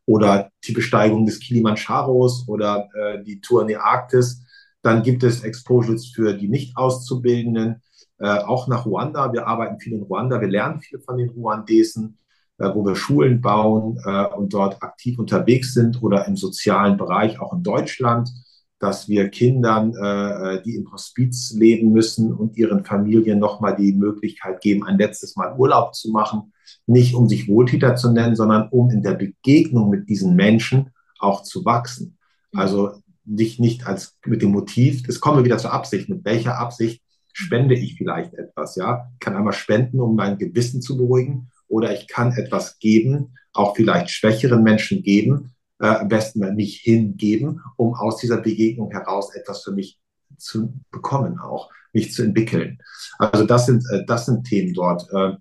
oder 0.06 0.50
die 0.64 0.72
Besteigung 0.72 1.26
des 1.26 1.40
Kilimandscharos 1.40 2.48
oder 2.48 2.88
äh, 2.94 3.22
die 3.22 3.40
Tour 3.40 3.62
in 3.62 3.68
die 3.68 3.76
Arktis. 3.76 4.42
Dann 4.82 5.02
gibt 5.02 5.22
es 5.22 5.44
Exposures 5.44 6.10
für 6.14 6.34
die 6.34 6.48
Nicht-Auszubildenden, 6.48 7.82
äh, 8.18 8.38
auch 8.38 8.66
nach 8.66 8.86
Ruanda. 8.86 9.32
Wir 9.32 9.46
arbeiten 9.46 9.78
viel 9.78 9.92
in 9.92 10.02
Ruanda, 10.02 10.40
wir 10.40 10.48
lernen 10.48 10.80
viel 10.80 11.00
von 11.00 11.18
den 11.18 11.30
Ruandesen. 11.30 12.18
Äh, 12.60 12.74
wo 12.74 12.84
wir 12.84 12.94
Schulen 12.94 13.40
bauen 13.40 13.98
äh, 14.04 14.26
und 14.36 14.52
dort 14.52 14.82
aktiv 14.82 15.18
unterwegs 15.18 15.72
sind 15.72 16.02
oder 16.02 16.26
im 16.26 16.36
sozialen 16.36 16.98
Bereich, 16.98 17.40
auch 17.40 17.54
in 17.54 17.62
Deutschland, 17.62 18.30
dass 18.78 19.08
wir 19.08 19.30
Kindern, 19.30 19.94
äh, 19.94 20.62
die 20.62 20.76
im 20.76 20.92
Hospiz 20.92 21.54
leben 21.54 21.90
müssen 21.92 22.34
und 22.34 22.58
ihren 22.58 22.84
Familien 22.84 23.38
nochmal 23.38 23.76
die 23.76 23.94
Möglichkeit 23.94 24.60
geben, 24.60 24.84
ein 24.84 24.98
letztes 24.98 25.36
Mal 25.36 25.56
Urlaub 25.56 25.94
zu 25.94 26.10
machen, 26.10 26.52
nicht 26.86 27.14
um 27.14 27.30
sich 27.30 27.48
Wohltäter 27.48 27.96
zu 27.96 28.12
nennen, 28.12 28.36
sondern 28.36 28.68
um 28.68 28.90
in 28.90 29.02
der 29.02 29.14
Begegnung 29.14 29.88
mit 29.88 30.10
diesen 30.10 30.36
Menschen 30.36 30.90
auch 31.18 31.42
zu 31.42 31.64
wachsen. 31.64 32.18
Also 32.52 32.92
nicht, 33.24 33.58
nicht 33.58 33.86
als 33.86 34.18
mit 34.26 34.42
dem 34.42 34.50
Motiv, 34.50 35.02
das 35.06 35.20
kommen 35.20 35.38
wir 35.38 35.44
wieder 35.46 35.58
zur 35.58 35.72
Absicht. 35.72 36.10
Mit 36.10 36.26
welcher 36.26 36.58
Absicht 36.58 37.02
spende 37.32 37.74
ich 37.74 37.96
vielleicht 37.96 38.34
etwas? 38.34 38.76
Ja, 38.76 39.08
ich 39.14 39.20
kann 39.20 39.34
einmal 39.34 39.54
spenden, 39.54 39.98
um 39.98 40.14
mein 40.14 40.36
Gewissen 40.36 40.82
zu 40.82 40.98
beruhigen 40.98 41.48
oder 41.70 41.94
ich 41.94 42.08
kann 42.08 42.32
etwas 42.32 42.78
geben, 42.78 43.34
auch 43.52 43.74
vielleicht 43.76 44.10
schwächeren 44.10 44.62
Menschen 44.62 45.02
geben, 45.02 45.54
äh, 45.80 45.86
am 45.86 46.08
besten 46.08 46.54
mich 46.54 46.80
hingeben, 46.80 47.62
um 47.76 47.94
aus 47.94 48.18
dieser 48.18 48.38
Begegnung 48.38 48.90
heraus 48.90 49.34
etwas 49.34 49.62
für 49.62 49.72
mich 49.72 49.98
zu 50.36 50.74
bekommen, 50.90 51.38
auch 51.38 51.70
mich 51.92 52.12
zu 52.12 52.22
entwickeln. 52.22 52.78
Also 53.18 53.44
das 53.44 53.66
sind, 53.66 53.84
äh, 53.92 54.04
das 54.06 54.26
sind 54.26 54.44
Themen 54.44 54.74
dort. 54.74 55.06
Äh, 55.12 55.32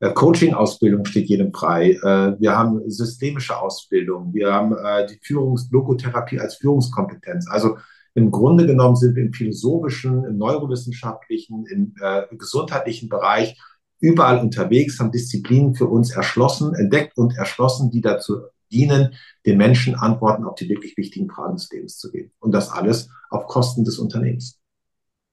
äh 0.00 0.12
Coaching-Ausbildung 0.12 1.04
steht 1.04 1.28
jedem 1.28 1.52
frei. 1.52 1.92
Äh, 1.92 2.40
wir 2.40 2.56
haben 2.56 2.88
systemische 2.90 3.58
Ausbildung. 3.58 4.34
Wir 4.34 4.52
haben 4.52 4.76
äh, 4.76 5.06
die 5.06 5.18
Führungs-Logotherapie 5.22 6.40
als 6.40 6.56
Führungskompetenz. 6.56 7.46
Also 7.48 7.78
im 8.14 8.30
Grunde 8.30 8.66
genommen 8.66 8.96
sind 8.96 9.14
wir 9.14 9.24
im 9.24 9.32
philosophischen, 9.32 10.24
im 10.24 10.38
neurowissenschaftlichen, 10.38 11.66
im 11.66 11.94
gesundheitlichen 12.38 13.10
Bereich 13.10 13.58
überall 14.00 14.38
unterwegs, 14.38 14.98
haben 14.98 15.12
Disziplinen 15.12 15.74
für 15.74 15.86
uns 15.86 16.10
erschlossen, 16.10 16.74
entdeckt 16.74 17.16
und 17.16 17.36
erschlossen, 17.36 17.90
die 17.90 18.00
dazu 18.00 18.42
dienen, 18.70 19.14
den 19.44 19.58
Menschen 19.58 19.94
Antworten 19.94 20.44
auf 20.44 20.56
die 20.56 20.68
wirklich 20.68 20.96
wichtigen 20.96 21.30
Fragen 21.30 21.56
des 21.56 21.70
Lebens 21.70 21.98
zu 21.98 22.10
geben. 22.10 22.32
Und 22.38 22.52
das 22.52 22.70
alles 22.70 23.08
auf 23.30 23.46
Kosten 23.46 23.84
des 23.84 23.98
Unternehmens. 23.98 24.60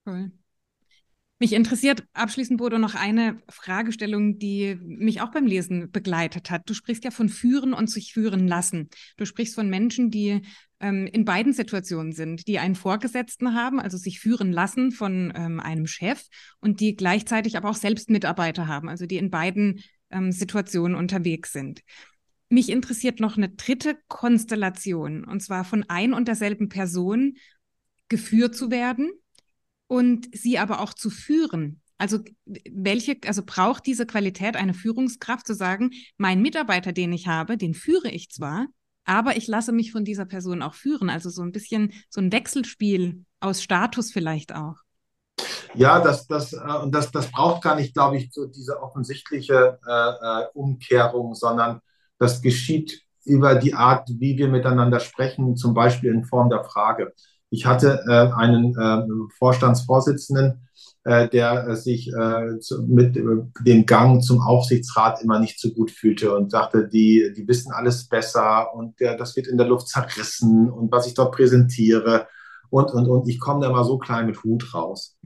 Cool. 0.05 0.31
Mich 1.39 1.51
interessiert 1.51 2.05
abschließend, 2.13 2.57
Bodo, 2.57 2.77
noch 2.77 2.95
eine 2.95 3.41
Fragestellung, 3.49 4.39
die 4.39 4.77
mich 4.81 5.19
auch 5.19 5.31
beim 5.31 5.45
Lesen 5.45 5.91
begleitet 5.91 6.49
hat. 6.49 6.61
Du 6.69 6.73
sprichst 6.73 7.03
ja 7.03 7.11
von 7.11 7.27
führen 7.27 7.73
und 7.73 7.89
sich 7.89 8.13
führen 8.13 8.47
lassen. 8.47 8.89
Du 9.17 9.25
sprichst 9.25 9.55
von 9.55 9.69
Menschen, 9.69 10.09
die 10.09 10.41
ähm, 10.83 11.07
in 11.07 11.23
beiden 11.23 11.53
Situationen 11.53 12.11
sind, 12.11 12.47
die 12.47 12.59
einen 12.59 12.75
Vorgesetzten 12.75 13.55
haben, 13.55 13.79
also 13.79 13.97
sich 13.97 14.19
führen 14.19 14.51
lassen 14.51 14.91
von 14.91 15.31
ähm, 15.33 15.61
einem 15.61 15.87
Chef 15.87 16.21
und 16.59 16.81
die 16.81 16.95
gleichzeitig 16.95 17.55
aber 17.55 17.69
auch 17.69 17.75
selbst 17.75 18.09
Mitarbeiter 18.09 18.67
haben, 18.67 18.89
also 18.89 19.05
die 19.05 19.17
in 19.17 19.31
beiden 19.31 19.81
ähm, 20.09 20.33
Situationen 20.33 20.97
unterwegs 20.97 21.53
sind. 21.53 21.81
Mich 22.49 22.69
interessiert 22.69 23.21
noch 23.21 23.37
eine 23.37 23.49
dritte 23.49 23.97
Konstellation, 24.09 25.23
und 25.23 25.41
zwar 25.41 25.63
von 25.63 25.85
ein 25.87 26.13
und 26.13 26.27
derselben 26.27 26.67
Person 26.67 27.35
geführt 28.09 28.53
zu 28.53 28.69
werden 28.69 29.09
und 29.87 30.27
sie 30.35 30.59
aber 30.59 30.81
auch 30.81 30.93
zu 30.93 31.09
führen. 31.09 31.81
Also 31.97 32.19
welche, 32.45 33.17
also 33.25 33.41
braucht 33.45 33.85
diese 33.85 34.05
Qualität 34.05 34.57
eine 34.57 34.73
Führungskraft 34.73 35.47
zu 35.47 35.55
sagen, 35.55 35.91
mein 36.17 36.41
Mitarbeiter, 36.41 36.91
den 36.91 37.13
ich 37.13 37.27
habe, 37.27 37.57
den 37.57 37.73
führe 37.73 38.09
ich 38.09 38.29
zwar, 38.29 38.67
aber 39.05 39.37
ich 39.37 39.47
lasse 39.47 39.71
mich 39.71 39.91
von 39.91 40.05
dieser 40.05 40.25
Person 40.25 40.61
auch 40.61 40.73
führen. 40.73 41.09
Also 41.09 41.29
so 41.29 41.41
ein 41.41 41.51
bisschen 41.51 41.93
so 42.09 42.21
ein 42.21 42.31
Wechselspiel 42.31 43.25
aus 43.39 43.61
Status 43.61 44.11
vielleicht 44.11 44.55
auch. 44.55 44.75
Ja, 45.75 45.99
das, 45.99 46.27
das, 46.27 46.53
äh, 46.53 46.59
das, 46.87 47.11
das 47.11 47.31
braucht 47.31 47.63
gar 47.63 47.75
nicht, 47.75 47.93
glaube 47.93 48.17
ich, 48.17 48.31
so 48.31 48.45
diese 48.45 48.81
offensichtliche 48.81 49.79
äh, 49.87 49.91
äh, 49.91 50.47
Umkehrung, 50.53 51.33
sondern 51.35 51.81
das 52.19 52.41
geschieht 52.41 53.01
über 53.25 53.55
die 53.55 53.73
Art, 53.73 54.09
wie 54.09 54.37
wir 54.37 54.49
miteinander 54.49 54.99
sprechen, 54.99 55.55
zum 55.55 55.73
Beispiel 55.73 56.13
in 56.13 56.25
Form 56.25 56.49
der 56.49 56.63
Frage. 56.63 57.13
Ich 57.49 57.65
hatte 57.65 58.03
äh, 58.07 58.33
einen 58.35 58.75
äh, 58.77 59.05
Vorstandsvorsitzenden, 59.37 60.67
äh, 61.05 61.27
der 61.27 61.67
äh, 61.67 61.75
sich 61.75 62.07
äh, 62.13 62.59
zu, 62.59 62.83
mit 62.83 63.15
dem 63.15 63.85
Gang 63.85 64.23
zum 64.23 64.41
Aufsichtsrat 64.41 65.21
immer 65.21 65.39
nicht 65.39 65.59
so 65.59 65.71
gut 65.71 65.91
fühlte 65.91 66.35
und 66.35 66.51
sagte, 66.51 66.87
die, 66.87 67.33
die 67.35 67.47
wissen 67.47 67.71
alles 67.71 68.07
besser 68.07 68.73
und 68.73 68.99
der, 68.99 69.17
das 69.17 69.35
wird 69.35 69.47
in 69.47 69.57
der 69.57 69.67
Luft 69.67 69.89
zerrissen 69.89 70.69
und 70.69 70.91
was 70.91 71.07
ich 71.07 71.13
dort 71.13 71.35
präsentiere 71.35 72.27
und, 72.69 72.91
und, 72.91 73.07
und 73.07 73.27
ich 73.27 73.39
komme 73.39 73.65
da 73.65 73.71
mal 73.71 73.83
so 73.83 73.97
klein 73.97 74.27
mit 74.27 74.43
Hut 74.43 74.73
raus. 74.73 75.17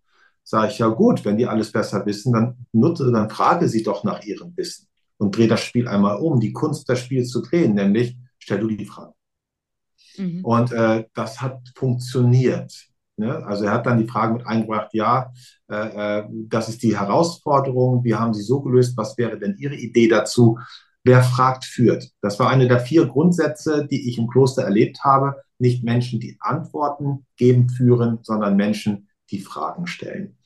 Sage 0.43 0.71
ich, 0.71 0.79
ja 0.79 0.87
gut, 0.87 1.25
wenn 1.25 1.37
die 1.37 1.45
alles 1.45 1.71
besser 1.71 2.05
wissen, 2.05 2.33
dann 2.33 2.65
nutze, 2.71 3.11
dann 3.11 3.29
frage 3.29 3.67
sie 3.67 3.83
doch 3.83 4.03
nach 4.03 4.23
ihrem 4.23 4.55
Wissen 4.55 4.87
und 5.17 5.35
drehe 5.35 5.47
das 5.47 5.61
Spiel 5.61 5.87
einmal 5.87 6.17
um. 6.17 6.39
Die 6.39 6.53
Kunst, 6.53 6.89
das 6.89 6.99
Spiel 6.99 7.25
zu 7.25 7.41
drehen, 7.41 7.73
nämlich 7.73 8.17
stell 8.39 8.59
du 8.59 8.67
die 8.67 8.85
Frage. 8.85 9.13
Mhm. 10.17 10.43
Und 10.43 10.71
äh, 10.71 11.05
das 11.13 11.41
hat 11.41 11.59
funktioniert. 11.75 12.73
Ne? 13.17 13.43
Also 13.45 13.65
er 13.65 13.73
hat 13.73 13.85
dann 13.85 13.97
die 13.97 14.07
Frage 14.07 14.33
mit 14.33 14.45
eingebracht, 14.45 14.93
ja, 14.93 15.31
äh, 15.69 16.19
äh, 16.19 16.23
das 16.29 16.69
ist 16.69 16.83
die 16.83 16.97
Herausforderung, 16.97 18.03
wir 18.03 18.19
haben 18.19 18.33
sie 18.33 18.43
so 18.43 18.61
gelöst, 18.61 18.95
was 18.95 19.17
wäre 19.17 19.39
denn 19.39 19.55
Ihre 19.57 19.75
Idee 19.75 20.07
dazu? 20.07 20.59
Wer 21.03 21.23
fragt, 21.23 21.65
führt. 21.65 22.09
Das 22.21 22.39
war 22.39 22.49
eine 22.49 22.67
der 22.67 22.79
vier 22.79 23.07
Grundsätze, 23.07 23.87
die 23.89 24.09
ich 24.09 24.17
im 24.17 24.27
Kloster 24.27 24.63
erlebt 24.63 25.03
habe. 25.03 25.37
Nicht 25.57 25.83
Menschen, 25.83 26.19
die 26.19 26.37
Antworten 26.39 27.25
geben, 27.37 27.69
führen, 27.69 28.19
sondern 28.21 28.55
Menschen, 28.55 29.07
die 29.31 29.39
Fragen 29.39 29.87
stellen. 29.87 30.37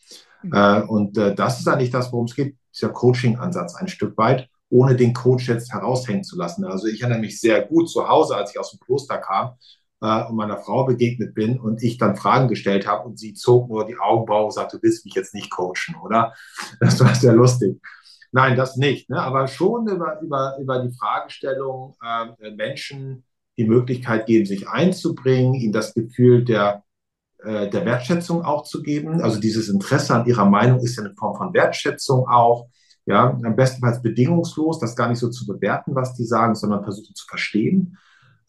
Mhm. 0.43 0.53
Äh, 0.53 0.81
und 0.83 1.17
äh, 1.17 1.35
das 1.35 1.59
ist 1.59 1.67
eigentlich 1.67 1.91
das, 1.91 2.13
worum 2.13 2.25
es 2.25 2.35
geht, 2.35 2.55
dieser 2.73 2.89
Coaching-Ansatz 2.89 3.75
ein 3.75 3.89
Stück 3.89 4.17
weit 4.17 4.47
ohne 4.69 4.95
den 4.95 5.13
Coach 5.13 5.49
jetzt 5.49 5.73
heraushängen 5.73 6.23
zu 6.23 6.37
lassen. 6.37 6.63
Also 6.63 6.87
ich 6.87 7.01
erinnere 7.01 7.19
mich 7.19 7.41
sehr 7.41 7.61
gut 7.61 7.89
zu 7.89 8.07
Hause, 8.07 8.37
als 8.37 8.51
ich 8.51 8.59
aus 8.59 8.71
dem 8.71 8.79
Kloster 8.79 9.17
kam 9.17 9.55
äh, 10.01 10.25
und 10.25 10.35
meiner 10.35 10.57
Frau 10.57 10.85
begegnet 10.85 11.33
bin 11.33 11.59
und 11.59 11.81
ich 11.81 11.97
dann 11.97 12.15
Fragen 12.15 12.47
gestellt 12.47 12.87
habe 12.87 13.07
und 13.07 13.19
sie 13.19 13.33
zog 13.33 13.69
nur 13.69 13.85
die 13.85 13.97
Augenbrauen 13.97 14.45
und 14.45 14.53
sagte, 14.53 14.77
du 14.77 14.83
willst 14.83 15.05
mich 15.05 15.13
jetzt 15.13 15.33
nicht 15.33 15.51
coachen, 15.51 15.95
oder? 16.03 16.33
Das 16.79 16.99
war 16.99 17.13
sehr 17.15 17.33
lustig. 17.33 17.79
Nein, 18.31 18.55
das 18.55 18.77
nicht. 18.77 19.09
Ne? 19.09 19.21
Aber 19.21 19.47
schon 19.47 19.87
über, 19.87 20.19
über, 20.21 20.57
über 20.59 20.79
die 20.79 20.93
Fragestellung 20.93 21.95
äh, 22.03 22.51
Menschen 22.51 23.23
die 23.57 23.65
Möglichkeit 23.65 24.25
geben, 24.25 24.45
sich 24.45 24.67
einzubringen, 24.67 25.53
ihnen 25.53 25.73
das 25.73 25.93
Gefühl 25.93 26.45
der, 26.45 26.83
äh, 27.43 27.69
der 27.69 27.85
Wertschätzung 27.85 28.43
auch 28.43 28.63
zu 28.63 28.81
geben. 28.81 29.21
Also 29.21 29.39
dieses 29.39 29.69
Interesse 29.69 30.15
an 30.15 30.25
ihrer 30.25 30.45
Meinung 30.45 30.79
ist 30.79 30.95
ja 30.95 31.03
eine 31.03 31.13
Form 31.13 31.35
von 31.35 31.53
Wertschätzung 31.53 32.27
auch. 32.27 32.67
Ja, 33.05 33.31
am 33.43 33.55
bestenfalls 33.55 34.01
bedingungslos, 34.01 34.79
das 34.79 34.95
gar 34.95 35.09
nicht 35.09 35.17
so 35.17 35.29
zu 35.29 35.47
bewerten, 35.47 35.95
was 35.95 36.13
die 36.13 36.23
sagen, 36.23 36.53
sondern 36.53 36.83
versuchen 36.83 37.15
zu 37.15 37.25
verstehen 37.25 37.97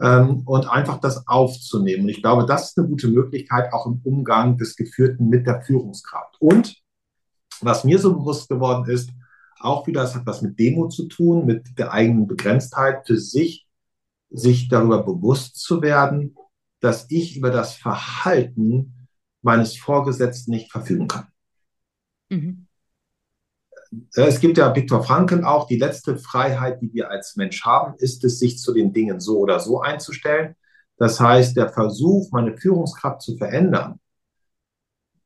ähm, 0.01 0.43
und 0.47 0.69
einfach 0.69 1.01
das 1.01 1.27
aufzunehmen. 1.27 2.05
Und 2.05 2.09
ich 2.09 2.23
glaube, 2.23 2.47
das 2.47 2.71
ist 2.71 2.79
eine 2.79 2.89
gute 2.89 3.09
Möglichkeit 3.09 3.73
auch 3.73 3.87
im 3.87 4.01
Umgang 4.05 4.57
des 4.57 4.77
Geführten 4.77 5.29
mit 5.29 5.47
der 5.47 5.63
Führungskraft. 5.63 6.37
Und 6.41 6.77
was 7.61 7.85
mir 7.85 7.99
so 7.99 8.15
bewusst 8.15 8.49
geworden 8.49 8.91
ist, 8.91 9.11
auch 9.61 9.87
wieder, 9.87 10.03
es 10.03 10.15
hat 10.15 10.27
was 10.27 10.43
mit 10.43 10.59
Demo 10.59 10.89
zu 10.89 11.07
tun, 11.07 11.47
mit 11.47 11.79
der 11.79 11.93
eigenen 11.93 12.27
Begrenztheit 12.27 13.07
für 13.07 13.17
sich, 13.17 13.67
sich 14.31 14.69
darüber 14.69 15.05
bewusst 15.05 15.57
zu 15.57 15.83
werden, 15.83 16.35
dass 16.81 17.07
ich 17.11 17.37
über 17.37 17.51
das 17.51 17.75
Verhalten 17.75 19.09
meines 19.41 19.77
Vorgesetzten 19.77 20.51
nicht 20.51 20.71
verfügen 20.71 21.07
kann. 21.07 21.29
Mhm. 22.29 22.67
Äh, 24.15 24.23
es 24.23 24.41
gibt 24.41 24.59
ja 24.59 24.75
Viktor 24.75 25.03
Frankl 25.03 25.45
auch, 25.45 25.67
die 25.67 25.79
letzte 25.79 26.17
Freiheit, 26.17 26.81
die 26.81 26.93
wir 26.93 27.11
als 27.11 27.37
Mensch 27.37 27.65
haben, 27.65 27.95
ist 27.99 28.25
es, 28.25 28.39
sich 28.39 28.59
zu 28.59 28.73
den 28.73 28.93
Dingen 28.93 29.21
so 29.21 29.39
oder 29.39 29.61
so 29.61 29.81
einzustellen. 29.81 30.55
Das 30.97 31.21
heißt, 31.21 31.57
der 31.57 31.69
Versuch, 31.69 32.31
meine 32.33 32.57
Führungskraft 32.57 33.23
zu 33.23 33.37
verändern, 33.37 33.99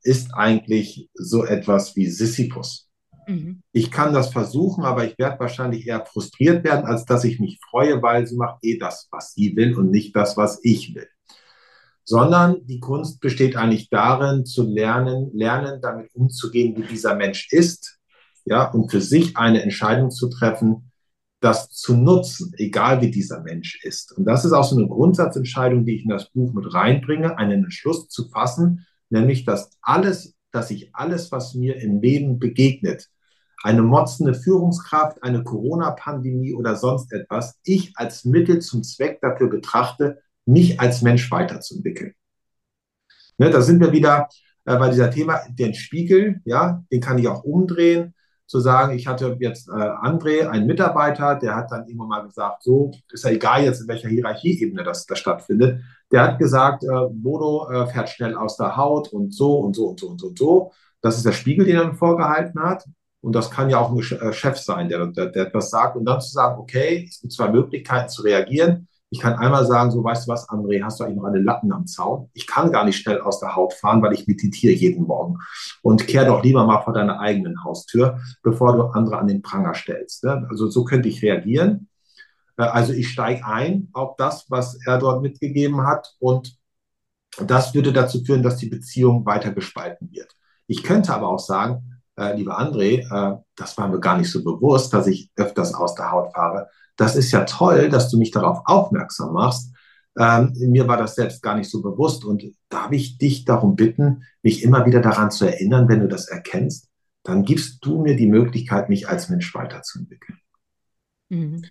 ist 0.03 0.33
eigentlich 0.35 1.11
so 1.14 1.45
etwas 1.45 1.97
wie 1.97 2.07
Sisyphus. 2.07 2.89
Mhm. 3.27 3.62
Ich 3.73 3.91
kann 3.91 4.14
das 4.14 4.33
versuchen, 4.33 4.85
aber 4.85 5.05
ich 5.05 5.19
werde 5.19 5.41
wahrscheinlich 5.41 5.87
eher 5.87 6.07
frustriert 6.07 6.64
werden, 6.64 6.87
als 6.87 7.05
dass 7.05 7.25
ich 7.25 7.41
mich 7.41 7.59
freue, 7.71 8.01
weil 8.03 8.27
sie 8.27 8.37
macht 8.37 8.59
eh 8.62 8.79
das, 8.79 9.09
was 9.11 9.35
sie 9.35 9.57
will 9.57 9.77
und 9.77 9.91
nicht 9.91 10.14
das, 10.14 10.37
was 10.37 10.61
ich 10.62 10.95
will. 10.95 11.09
Sondern 12.05 12.64
die 12.67 12.79
Kunst 12.79 13.21
besteht 13.21 13.57
eigentlich 13.57 13.91
darin, 13.91 14.47
zu 14.47 14.62
lernen, 14.62 15.31
lernen, 15.35 15.81
damit 15.83 16.14
umzugehen, 16.14 16.77
wie 16.77 16.87
dieser 16.87 17.17
Mensch 17.17 17.53
ist, 17.53 17.95
ja, 18.47 18.70
und 18.70 18.90
für 18.90 19.01
sich 19.01 19.36
eine 19.36 19.62
Entscheidung 19.62 20.11
zu 20.11 20.30
treffen, 20.30 20.90
das 21.40 21.68
zu 21.68 21.97
nutzen, 21.97 22.53
egal 22.57 23.03
wie 23.03 23.11
dieser 23.11 23.42
Mensch 23.42 23.78
ist. 23.84 24.16
Und 24.16 24.24
das 24.24 24.44
ist 24.44 24.53
auch 24.53 24.64
so 24.64 24.76
eine 24.76 24.88
Grundsatzentscheidung, 24.88 25.84
die 25.84 25.97
ich 25.97 26.05
in 26.05 26.11
das 26.11 26.30
Buch 26.30 26.55
mit 26.55 26.72
reinbringe, 26.72 27.36
einen 27.36 27.64
Entschluss 27.64 28.09
zu 28.09 28.28
fassen, 28.28 28.86
nämlich, 29.11 29.44
dass 29.44 29.70
alles, 29.82 30.34
dass 30.53 30.70
ich 30.70 30.94
alles, 30.94 31.30
was 31.32 31.55
mir 31.55 31.76
im 31.76 32.01
Leben 32.01 32.38
begegnet, 32.38 33.09
eine 33.62 33.82
motzende 33.82 34.34
Führungskraft, 34.34 35.22
eine 35.22 35.42
Corona-Pandemie 35.42 36.55
oder 36.55 36.76
sonst 36.76 37.12
etwas, 37.12 37.59
ich 37.64 37.92
als 37.97 38.24
Mittel 38.24 38.61
zum 38.61 38.82
Zweck 38.84 39.20
dafür 39.20 39.49
betrachte, 39.49 40.20
mich 40.47 40.78
als 40.78 41.03
Mensch 41.03 41.30
weiterzuentwickeln. 41.30 42.14
Ne, 43.38 43.51
da 43.51 43.61
sind 43.61 43.80
wir 43.80 43.92
wieder 43.92 44.28
äh, 44.64 44.76
bei 44.76 44.88
dieser 44.88 45.11
Thema, 45.11 45.40
den 45.51 45.74
Spiegel, 45.74 46.40
ja, 46.44 46.84
den 46.92 47.01
kann 47.01 47.18
ich 47.18 47.28
auch 47.28 47.42
umdrehen 47.42 48.14
zu 48.47 48.61
sagen, 48.61 48.97
ich 48.97 49.07
hatte 49.07 49.36
jetzt 49.40 49.68
äh, 49.68 49.72
André, 49.72 50.49
einen 50.49 50.66
Mitarbeiter, 50.66 51.34
der 51.34 51.57
hat 51.57 51.70
dann 51.70 51.86
irgendwann 51.86 52.09
mal 52.09 52.26
gesagt, 52.26 52.62
so 52.62 52.92
ist 53.12 53.24
ja 53.24 53.30
egal 53.30 53.64
jetzt, 53.64 53.80
in 53.80 53.88
welcher 53.88 54.09
Hierarchieebene 54.09 54.84
das, 54.84 55.05
das 55.07 55.18
stattfindet. 55.18 55.80
Der 56.12 56.22
hat 56.22 56.38
gesagt, 56.38 56.84
äh, 56.84 57.09
Bodo 57.11 57.68
äh, 57.68 57.86
fährt 57.88 58.09
schnell 58.09 58.36
aus 58.36 58.57
der 58.57 58.76
Haut 58.76 59.09
und 59.12 59.34
so 59.34 59.59
und 59.59 59.74
so 59.74 59.88
und 59.88 59.99
so 59.99 60.09
und 60.09 60.20
so 60.20 60.26
und 60.28 60.38
so. 60.38 60.72
Das 61.01 61.16
ist 61.16 61.26
der 61.26 61.32
Spiegel, 61.32 61.66
den 61.66 61.76
er 61.76 61.94
vorgehalten 61.94 62.61
hat. 62.61 62.84
Und 63.20 63.34
das 63.34 63.51
kann 63.51 63.70
ja 63.70 63.78
auch 63.78 63.90
ein 63.90 63.99
äh, 63.99 64.32
Chef 64.32 64.57
sein, 64.57 64.88
der, 64.88 65.07
der, 65.07 65.26
der 65.26 65.49
etwas 65.49 65.70
sagt. 65.70 65.97
Und 65.97 66.05
dann 66.05 66.20
zu 66.20 66.30
sagen, 66.30 66.61
okay, 66.61 67.07
es 67.09 67.20
gibt 67.20 67.32
zwei 67.32 67.49
Möglichkeiten 67.49 68.09
zu 68.09 68.22
reagieren. 68.22 68.86
Ich 69.11 69.21
kann 69.21 69.35
einmal 69.35 69.65
sagen, 69.67 69.93
so 69.93 70.03
weißt 70.03 70.27
du 70.27 70.33
was, 70.33 70.49
André, 70.49 70.83
hast 70.83 70.99
du 70.99 71.05
eigentlich 71.05 71.17
noch 71.17 71.25
eine 71.27 71.39
Latten 71.39 71.73
am 71.73 71.87
Zaun? 71.87 72.29
Ich 72.33 72.47
kann 72.47 72.73
gar 72.73 72.85
nicht 72.85 72.97
schnell 72.97 73.21
aus 73.21 73.39
der 73.39 73.55
Haut 73.55 73.73
fahren, 73.73 74.03
weil 74.03 74.13
ich 74.13 74.27
meditiere 74.27 74.75
jeden 74.75 75.05
Morgen. 75.07 75.39
Und 75.83 76.09
kehr 76.09 76.25
doch 76.25 76.43
lieber 76.43 76.67
mal 76.67 76.83
vor 76.83 76.93
deiner 76.93 77.21
eigenen 77.21 77.63
Haustür, 77.63 78.19
bevor 78.43 78.77
du 78.77 78.83
andere 78.87 79.19
an 79.19 79.29
den 79.29 79.43
Pranger 79.43 79.75
stellst. 79.75 80.25
Ne? 80.25 80.47
Also 80.51 80.69
so 80.69 80.85
könnte 80.85 81.09
ich 81.09 81.23
reagieren. 81.23 81.89
Äh, 82.57 82.65
also 82.65 82.93
ich 82.93 83.09
steige 83.09 83.45
ein 83.47 83.89
auf 83.93 84.17
das, 84.17 84.47
was 84.49 84.79
er 84.87 84.99
dort 84.99 85.23
mitgegeben 85.23 85.87
hat 85.87 86.15
und 86.19 86.57
das 87.39 87.75
würde 87.75 87.93
dazu 87.93 88.25
führen, 88.25 88.43
dass 88.43 88.57
die 88.57 88.69
Beziehung 88.69 89.27
weiter 89.27 89.53
gespalten 89.53 90.11
wird. 90.11 90.35
Ich 90.67 90.83
könnte 90.83 91.15
aber 91.15 91.29
auch 91.29 91.39
sagen, 91.39 92.01
äh, 92.17 92.35
lieber 92.35 92.59
André, 92.59 93.01
äh, 93.01 93.39
das 93.57 93.77
war 93.77 93.89
mir 93.89 94.01
gar 94.01 94.17
nicht 94.17 94.31
so 94.31 94.43
bewusst, 94.43 94.93
dass 94.95 95.07
ich 95.07 95.31
öfters 95.37 95.75
aus 95.75 95.95
der 95.95 96.11
Haut 96.11 96.33
fahre 96.33 96.69
das 96.97 97.16
ist 97.16 97.30
ja 97.32 97.44
toll, 97.44 97.88
dass 97.88 98.11
du 98.11 98.18
mich 98.18 98.30
darauf 98.30 98.61
aufmerksam 98.64 99.32
machst. 99.32 99.72
Ähm, 100.18 100.53
mir 100.57 100.88
war 100.88 100.97
das 100.97 101.14
selbst 101.14 101.42
gar 101.42 101.57
nicht 101.57 101.70
so 101.70 101.82
bewusst 101.82 102.24
und 102.24 102.42
darf 102.70 102.90
ich 102.92 103.18
dich 103.18 103.44
darum 103.44 103.76
bitten, 103.76 104.24
mich 104.42 104.62
immer 104.62 104.86
wieder 104.86 105.01
daran 105.01 105.30
zu 105.30 105.44
erinnern, 105.44 105.88
wenn 105.88 106.01
du 106.01 106.09
das 106.09 106.28
erkennst, 106.28 106.88
dann 107.22 107.44
gibst 107.44 107.84
du 107.84 108.01
mir 108.01 108.16
die 108.16 108.28
Möglichkeit, 108.28 108.88
mich 108.88 109.09
als 109.09 109.28
Mensch 109.28 109.55
weiterzuentwickeln. 109.55 110.38
Mhm. 111.28 111.64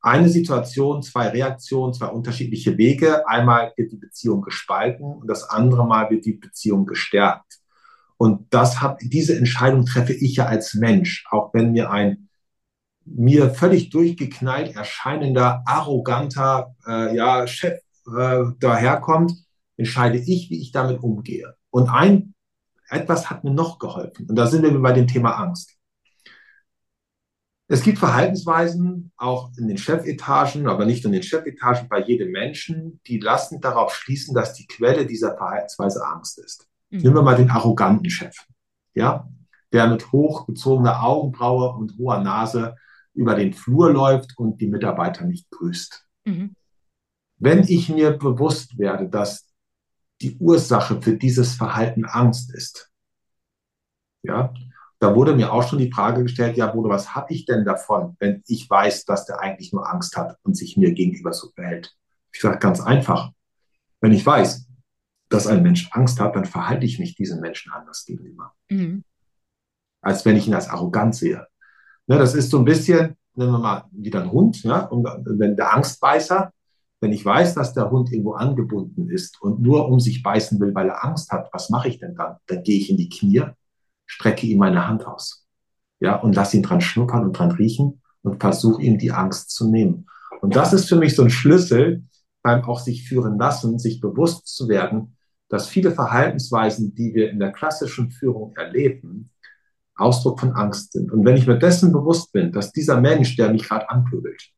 Eine 0.00 0.30
Situation, 0.30 1.02
zwei 1.02 1.28
Reaktionen, 1.28 1.92
zwei 1.92 2.06
unterschiedliche 2.06 2.78
Wege. 2.78 3.28
Einmal 3.28 3.74
wird 3.76 3.92
die 3.92 3.98
Beziehung 3.98 4.40
gespalten 4.40 5.04
und 5.04 5.28
das 5.28 5.44
andere 5.44 5.86
Mal 5.86 6.08
wird 6.10 6.24
die 6.24 6.32
Beziehung 6.32 6.86
gestärkt. 6.86 7.60
Und 8.16 8.46
das 8.52 8.80
hat, 8.80 8.98
diese 9.02 9.36
Entscheidung 9.36 9.84
treffe 9.84 10.14
ich 10.14 10.36
ja 10.36 10.46
als 10.46 10.74
Mensch, 10.74 11.26
auch 11.30 11.52
wenn 11.52 11.72
mir 11.72 11.90
ein 11.90 12.29
mir 13.12 13.50
völlig 13.50 13.90
durchgeknallt 13.90 14.74
erscheinender, 14.74 15.62
arroganter 15.66 16.74
äh, 16.86 17.14
ja, 17.16 17.46
Chef 17.46 17.80
äh, 18.06 18.44
daherkommt, 18.58 19.32
entscheide 19.76 20.18
ich, 20.18 20.50
wie 20.50 20.60
ich 20.60 20.72
damit 20.72 21.02
umgehe. 21.02 21.54
Und 21.70 21.88
ein 21.88 22.34
etwas 22.88 23.30
hat 23.30 23.44
mir 23.44 23.52
noch 23.52 23.78
geholfen. 23.78 24.26
Und 24.28 24.36
da 24.36 24.46
sind 24.46 24.62
wir 24.62 24.82
bei 24.82 24.92
dem 24.92 25.06
Thema 25.06 25.32
Angst. 25.32 25.76
Es 27.68 27.82
gibt 27.82 27.98
Verhaltensweisen, 27.98 29.12
auch 29.16 29.52
in 29.56 29.68
den 29.68 29.78
Chefetagen, 29.78 30.66
aber 30.66 30.86
nicht 30.86 31.04
in 31.04 31.12
den 31.12 31.22
Chefetagen, 31.22 31.88
bei 31.88 32.00
jedem 32.02 32.32
Menschen, 32.32 33.00
die 33.06 33.20
lassen 33.20 33.60
darauf 33.60 33.94
schließen, 33.94 34.34
dass 34.34 34.54
die 34.54 34.66
Quelle 34.66 35.06
dieser 35.06 35.36
Verhaltensweise 35.36 36.04
Angst 36.04 36.40
ist. 36.40 36.66
Mhm. 36.90 36.98
Nehmen 36.98 37.14
wir 37.14 37.22
mal 37.22 37.36
den 37.36 37.50
arroganten 37.50 38.10
Chef, 38.10 38.34
ja, 38.94 39.28
der 39.72 39.86
mit 39.86 40.10
hochgezogener 40.10 41.04
Augenbraue 41.04 41.72
und 41.76 41.96
hoher 41.96 42.20
Nase 42.20 42.74
über 43.14 43.34
den 43.34 43.52
Flur 43.52 43.92
läuft 43.92 44.38
und 44.38 44.60
die 44.60 44.68
Mitarbeiter 44.68 45.24
nicht 45.24 45.50
grüßt. 45.50 46.06
Mhm. 46.24 46.54
Wenn 47.38 47.64
ich 47.64 47.88
mir 47.88 48.12
bewusst 48.12 48.78
werde, 48.78 49.08
dass 49.08 49.46
die 50.20 50.36
Ursache 50.38 51.00
für 51.00 51.16
dieses 51.16 51.54
Verhalten 51.54 52.04
Angst 52.04 52.54
ist. 52.54 52.90
Ja, 54.22 54.52
da 54.98 55.16
wurde 55.16 55.34
mir 55.34 55.52
auch 55.52 55.66
schon 55.66 55.78
die 55.78 55.90
Frage 55.90 56.22
gestellt, 56.22 56.58
ja, 56.58 56.66
Bodo, 56.66 56.90
was 56.90 57.14
habe 57.14 57.32
ich 57.32 57.46
denn 57.46 57.64
davon, 57.64 58.16
wenn 58.20 58.42
ich 58.46 58.68
weiß, 58.68 59.06
dass 59.06 59.24
der 59.24 59.40
eigentlich 59.40 59.72
nur 59.72 59.90
Angst 59.90 60.16
hat 60.16 60.38
und 60.42 60.56
sich 60.56 60.76
mir 60.76 60.92
gegenüber 60.92 61.32
so 61.32 61.48
verhält? 61.54 61.96
Ich 62.32 62.40
sage 62.40 62.58
ganz 62.58 62.80
einfach, 62.80 63.32
wenn 64.00 64.12
ich 64.12 64.24
weiß, 64.24 64.66
dass 65.30 65.46
ein 65.46 65.62
Mensch 65.62 65.88
Angst 65.92 66.20
hat, 66.20 66.36
dann 66.36 66.44
verhalte 66.44 66.84
ich 66.84 66.98
mich 66.98 67.14
diesem 67.14 67.40
Menschen 67.40 67.72
anders 67.72 68.04
gegenüber. 68.04 68.52
Mhm. 68.68 69.04
Als 70.02 70.24
wenn 70.26 70.36
ich 70.36 70.46
ihn 70.46 70.54
als 70.54 70.68
arrogant 70.68 71.14
sehe. 71.14 71.46
Ne, 72.10 72.18
das 72.18 72.34
ist 72.34 72.50
so 72.50 72.58
ein 72.58 72.64
bisschen, 72.64 73.16
nehmen 73.36 73.52
wir 73.52 73.58
mal 73.60 73.84
wieder 73.92 74.20
ein 74.20 74.32
Hund, 74.32 74.64
ja, 74.64 74.86
und 74.86 75.06
wenn 75.38 75.54
der 75.54 75.72
Angstbeißer, 75.72 76.52
wenn 77.00 77.12
ich 77.12 77.24
weiß, 77.24 77.54
dass 77.54 77.72
der 77.72 77.88
Hund 77.88 78.10
irgendwo 78.10 78.32
angebunden 78.32 79.08
ist 79.08 79.40
und 79.40 79.60
nur 79.60 79.86
um 79.88 80.00
sich 80.00 80.20
beißen 80.20 80.58
will, 80.58 80.74
weil 80.74 80.88
er 80.88 81.04
Angst 81.04 81.30
hat, 81.30 81.48
was 81.52 81.70
mache 81.70 81.86
ich 81.86 82.00
denn 82.00 82.16
dann? 82.16 82.38
Dann 82.48 82.64
gehe 82.64 82.78
ich 82.78 82.90
in 82.90 82.96
die 82.96 83.08
Knie, 83.08 83.44
strecke 84.06 84.44
ihm 84.48 84.58
meine 84.58 84.88
Hand 84.88 85.06
aus. 85.06 85.46
Ja, 86.00 86.16
und 86.16 86.34
lass 86.34 86.52
ihn 86.52 86.64
dran 86.64 86.80
schnuppern 86.80 87.26
und 87.26 87.38
dran 87.38 87.52
riechen 87.52 88.02
und 88.22 88.40
versuche 88.40 88.82
ihm 88.82 88.98
die 88.98 89.12
Angst 89.12 89.50
zu 89.50 89.70
nehmen. 89.70 90.08
Und 90.40 90.56
das 90.56 90.72
ist 90.72 90.88
für 90.88 90.96
mich 90.96 91.14
so 91.14 91.22
ein 91.22 91.30
Schlüssel 91.30 92.02
beim 92.42 92.64
auch 92.64 92.80
sich 92.80 93.08
führen 93.08 93.38
lassen, 93.38 93.78
sich 93.78 94.00
bewusst 94.00 94.48
zu 94.48 94.68
werden, 94.68 95.16
dass 95.48 95.68
viele 95.68 95.92
Verhaltensweisen, 95.92 96.92
die 96.92 97.14
wir 97.14 97.30
in 97.30 97.38
der 97.38 97.52
klassischen 97.52 98.10
Führung 98.10 98.56
erleben, 98.56 99.30
Ausdruck 100.00 100.40
von 100.40 100.52
Angst 100.52 100.92
sind. 100.92 101.12
Und 101.12 101.24
wenn 101.24 101.36
ich 101.36 101.46
mir 101.46 101.58
dessen 101.58 101.92
bewusst 101.92 102.32
bin, 102.32 102.52
dass 102.52 102.72
dieser 102.72 103.00
Mensch, 103.00 103.36
der 103.36 103.50
mich 103.50 103.68
gerade 103.68 103.88
anpöbelt, 103.88 104.50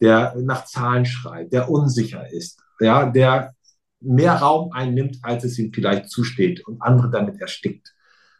der 0.00 0.34
nach 0.38 0.64
Zahlen 0.64 1.04
schreit, 1.04 1.52
der 1.52 1.70
unsicher 1.70 2.30
ist, 2.32 2.60
ja, 2.80 3.08
der 3.10 3.54
mehr 4.00 4.34
Raum 4.34 4.72
einnimmt, 4.72 5.18
als 5.22 5.44
es 5.44 5.58
ihm 5.58 5.72
vielleicht 5.72 6.08
zusteht 6.08 6.66
und 6.66 6.80
andere 6.80 7.10
damit 7.10 7.40
erstickt. 7.40 7.94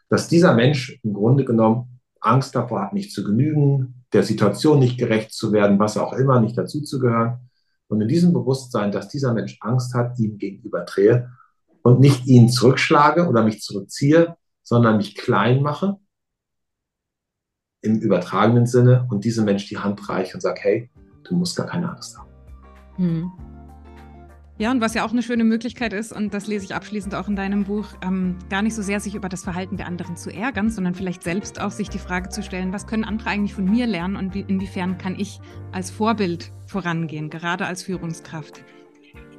Dass 0.09 0.27
dieser 0.27 0.53
Mensch 0.53 0.99
im 1.03 1.13
Grunde 1.13 1.45
genommen 1.45 1.99
Angst 2.19 2.55
davor 2.55 2.81
hat, 2.81 2.93
nicht 2.93 3.11
zu 3.13 3.23
genügen, 3.23 4.03
der 4.13 4.23
Situation 4.23 4.79
nicht 4.79 4.97
gerecht 4.97 5.33
zu 5.33 5.53
werden, 5.53 5.79
was 5.79 5.97
auch 5.97 6.13
immer, 6.13 6.41
nicht 6.41 6.57
dazuzugehören. 6.57 7.49
Und 7.87 8.01
in 8.01 8.07
diesem 8.07 8.33
Bewusstsein, 8.33 8.91
dass 8.91 9.09
dieser 9.09 9.33
Mensch 9.33 9.57
Angst 9.61 9.93
hat, 9.93 10.17
ihm 10.19 10.37
gegenüber 10.37 10.81
drehe 10.81 11.31
und 11.83 11.99
nicht 11.99 12.27
ihn 12.27 12.49
zurückschlage 12.49 13.27
oder 13.27 13.43
mich 13.43 13.61
zurückziehe, 13.61 14.35
sondern 14.63 14.97
mich 14.97 15.15
klein 15.15 15.61
mache, 15.61 15.97
im 17.81 17.99
übertragenen 17.99 18.65
Sinne, 18.65 19.07
und 19.09 19.25
diesem 19.25 19.45
Mensch 19.45 19.67
die 19.67 19.77
Hand 19.77 20.07
reiche 20.09 20.35
und 20.35 20.41
sage, 20.41 20.59
hey, 20.61 20.89
Du 21.31 21.37
musst 21.37 21.55
gar 21.55 21.67
keine 21.67 21.89
Angst 21.89 22.17
haben. 22.17 22.29
Hm. 22.97 23.31
Ja, 24.57 24.69
und 24.69 24.81
was 24.81 24.93
ja 24.93 25.05
auch 25.05 25.11
eine 25.11 25.23
schöne 25.23 25.43
Möglichkeit 25.43 25.91
ist, 25.91 26.11
und 26.11 26.33
das 26.33 26.45
lese 26.45 26.65
ich 26.65 26.75
abschließend 26.75 27.15
auch 27.15 27.27
in 27.27 27.35
deinem 27.35 27.63
Buch, 27.63 27.87
ähm, 28.03 28.37
gar 28.49 28.61
nicht 28.61 28.75
so 28.75 28.83
sehr 28.83 28.99
sich 28.99 29.15
über 29.15 29.27
das 29.27 29.43
Verhalten 29.43 29.77
der 29.77 29.87
anderen 29.87 30.17
zu 30.17 30.29
ärgern, 30.29 30.69
sondern 30.69 30.93
vielleicht 30.93 31.23
selbst 31.23 31.59
auch 31.59 31.71
sich 31.71 31.89
die 31.89 31.97
Frage 31.97 32.29
zu 32.29 32.43
stellen, 32.43 32.73
was 32.73 32.85
können 32.85 33.05
andere 33.05 33.29
eigentlich 33.29 33.55
von 33.55 33.63
mir 33.63 33.87
lernen 33.87 34.17
und 34.17 34.35
wie, 34.35 34.41
inwiefern 34.41 34.97
kann 34.99 35.17
ich 35.17 35.39
als 35.71 35.89
Vorbild 35.89 36.51
vorangehen, 36.67 37.29
gerade 37.29 37.65
als 37.65 37.81
Führungskraft. 37.81 38.63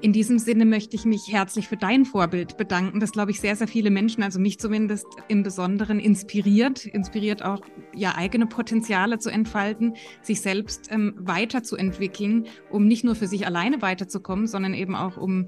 In 0.03 0.13
diesem 0.13 0.41
Sinne 0.41 0.65
möchte 0.65 0.97
ich 0.97 1.05
mich 1.05 1.31
herzlich 1.31 1.69
für 1.69 1.77
dein 1.77 2.05
Vorbild 2.05 2.57
bedanken, 2.57 2.99
das, 2.99 3.13
glaube 3.13 3.31
ich, 3.31 3.41
sehr, 3.41 3.55
sehr 3.55 3.69
viele 3.69 3.89
Menschen, 3.89 4.25
also 4.25 4.41
mich 4.41 4.59
zumindest 4.59 5.07
im 5.29 5.45
Besonderen, 5.45 6.01
inspiriert, 6.01 6.87
inspiriert 6.87 7.45
auch 7.45 7.61
ja 7.95 8.17
eigene 8.17 8.47
Potenziale 8.47 9.21
zu 9.21 9.31
entfalten, 9.31 9.95
sich 10.21 10.41
selbst 10.41 10.89
ähm, 10.91 11.15
weiterzuentwickeln, 11.19 12.49
um 12.69 12.89
nicht 12.89 13.05
nur 13.05 13.15
für 13.15 13.29
sich 13.29 13.47
alleine 13.47 13.81
weiterzukommen, 13.81 14.49
sondern 14.49 14.75
eben 14.75 14.97
auch 14.97 15.19
um 15.19 15.47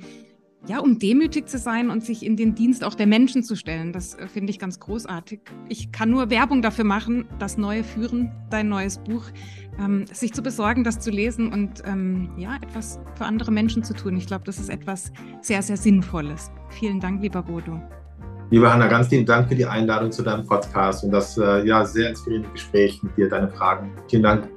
ja, 0.66 0.78
um 0.78 0.98
demütig 0.98 1.48
zu 1.48 1.58
sein 1.58 1.90
und 1.90 2.04
sich 2.04 2.24
in 2.24 2.36
den 2.36 2.54
Dienst 2.54 2.84
auch 2.84 2.94
der 2.94 3.06
Menschen 3.06 3.42
zu 3.42 3.54
stellen. 3.54 3.92
Das 3.92 4.14
äh, 4.14 4.26
finde 4.26 4.50
ich 4.50 4.58
ganz 4.58 4.80
großartig. 4.80 5.40
Ich 5.68 5.92
kann 5.92 6.10
nur 6.10 6.30
Werbung 6.30 6.62
dafür 6.62 6.84
machen, 6.84 7.26
das 7.38 7.58
neue 7.58 7.84
Führen, 7.84 8.32
dein 8.50 8.68
neues 8.68 8.98
Buch, 8.98 9.24
ähm, 9.78 10.06
sich 10.06 10.32
zu 10.32 10.42
besorgen, 10.42 10.84
das 10.84 11.00
zu 11.00 11.10
lesen 11.10 11.52
und 11.52 11.82
ähm, 11.84 12.30
ja, 12.36 12.56
etwas 12.56 12.98
für 13.16 13.24
andere 13.24 13.52
Menschen 13.52 13.84
zu 13.84 13.94
tun. 13.94 14.16
Ich 14.16 14.26
glaube, 14.26 14.44
das 14.44 14.58
ist 14.58 14.70
etwas 14.70 15.12
sehr, 15.42 15.62
sehr 15.62 15.76
Sinnvolles. 15.76 16.50
Vielen 16.70 17.00
Dank, 17.00 17.22
lieber 17.22 17.42
Bodo. 17.42 17.80
Liebe 18.50 18.72
Hanna, 18.72 18.86
ganz 18.86 19.10
lieben 19.10 19.26
Dank 19.26 19.48
für 19.48 19.54
die 19.54 19.66
Einladung 19.66 20.12
zu 20.12 20.22
deinem 20.22 20.46
Podcast 20.46 21.02
und 21.04 21.10
das 21.10 21.36
äh, 21.38 21.66
ja, 21.66 21.84
sehr 21.84 22.10
inspirierende 22.10 22.50
Gespräch 22.50 23.02
mit 23.02 23.16
dir, 23.16 23.28
deine 23.28 23.48
Fragen. 23.48 23.90
Vielen 24.08 24.22
Dank. 24.22 24.48